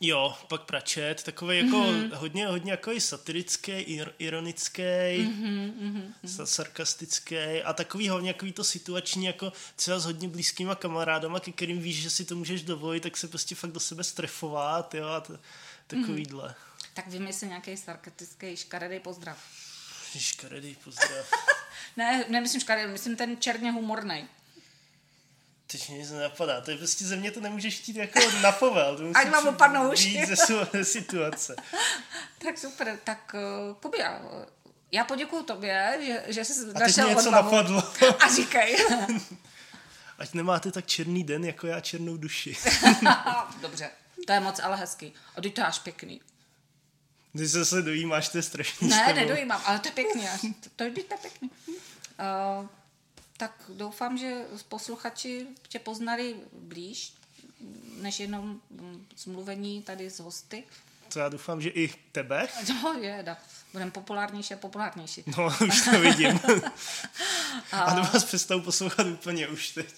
[0.00, 2.14] Jo, pak pračet, takový jako mm-hmm.
[2.14, 6.44] hodně, hodně jako i satirický, ir, ironický, mm-hmm, mm-hmm.
[6.44, 11.78] sarkastický a takový hodně jako to situační, jako třeba s hodně blízkýma kamarádama, ke kterým
[11.78, 15.20] víš, že si to můžeš dovolit, tak se prostě fakt do sebe strefovat, jo, a
[15.20, 15.38] t-
[15.86, 16.48] takovýhle.
[16.48, 16.86] Mm-hmm.
[16.94, 19.38] Tak vymysli nějaký sarkastický škaredý pozdrav.
[20.18, 21.30] Škaredý pozdrav.
[21.96, 24.28] ne, nemyslím škaredý, myslím ten černě humorný.
[25.66, 26.60] Teď mě nic nenapadá.
[26.60, 28.96] To je prostě ze mě to nemůžeš chtít jako na povel.
[28.96, 30.26] To Ať mám opadnou uši.
[30.72, 31.56] ze situace.
[32.44, 32.98] tak super.
[33.04, 33.98] Tak uh, Kubi,
[34.92, 37.82] já poděkuju tobě, že, že jsi A teď něco napadlo.
[38.20, 38.76] A říkej.
[40.18, 42.56] Ať nemáte tak černý den, jako já černou duši.
[43.60, 43.90] Dobře,
[44.26, 45.12] to je moc ale hezký.
[45.36, 46.20] A ty to až pěkný.
[47.36, 48.88] Ty se se dojímáš, to je strašný.
[48.88, 50.28] Ne, nedojímám, ale to je pěkný.
[50.60, 51.50] To, to je pěkný.
[51.68, 52.66] Uh,
[53.36, 57.14] tak doufám, že posluchači tě poznali blíž,
[58.00, 58.60] než jenom
[59.16, 60.64] zmluvení tady s hosty.
[61.08, 62.48] Co já doufám, že i tebe.
[62.82, 63.36] No, je, da.
[63.72, 65.24] Budeme populárnější a populárnější.
[65.38, 66.40] No, už to vidím.
[67.72, 69.94] a, a vás přestavu poslouchat úplně už teď.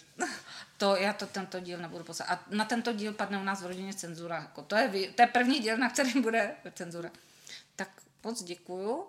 [0.76, 2.34] To já to tento díl nebudu poslouchat.
[2.34, 4.36] A na tento díl padne u nás v rodině cenzura.
[4.36, 7.10] Jako to, je, to je první díl, na kterém bude cenzura.
[7.76, 7.88] Tak
[8.24, 9.06] moc děkuju.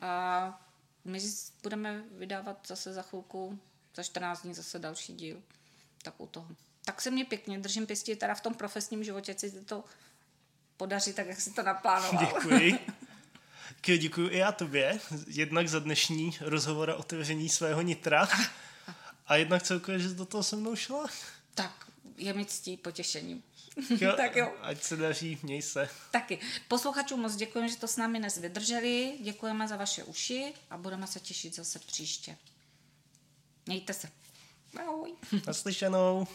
[0.00, 0.60] A
[1.04, 1.20] my
[1.62, 3.58] budeme vydávat zase za chvilku
[3.94, 5.42] za 14 dní zase další díl.
[6.02, 6.48] Tak u toho.
[6.84, 9.84] Tak se mě pěkně držím pěstí teda v tom profesním životě, si to
[10.76, 12.26] podaří tak, jak si to naplánoval.
[12.26, 12.78] Děkuji.
[13.98, 18.28] Děkuji i já tobě, jednak za dnešní rozhovor a otevření svého nitra
[19.26, 21.06] a jednak celkově, že do toho se mnou šla.
[21.54, 21.86] Tak,
[22.16, 23.42] je mi ctí potěšením.
[24.00, 24.52] Jo, tak jo.
[24.62, 25.88] Ať se daří, měj se.
[26.10, 26.38] Taky.
[26.68, 29.18] Posluchačům moc děkujeme, že to s námi dnes vydrželi.
[29.20, 32.36] Děkujeme za vaše uši a budeme se těšit zase příště.
[33.66, 34.08] Mějte se.
[34.80, 35.12] Ahoj.
[35.46, 36.26] Naslyšenou.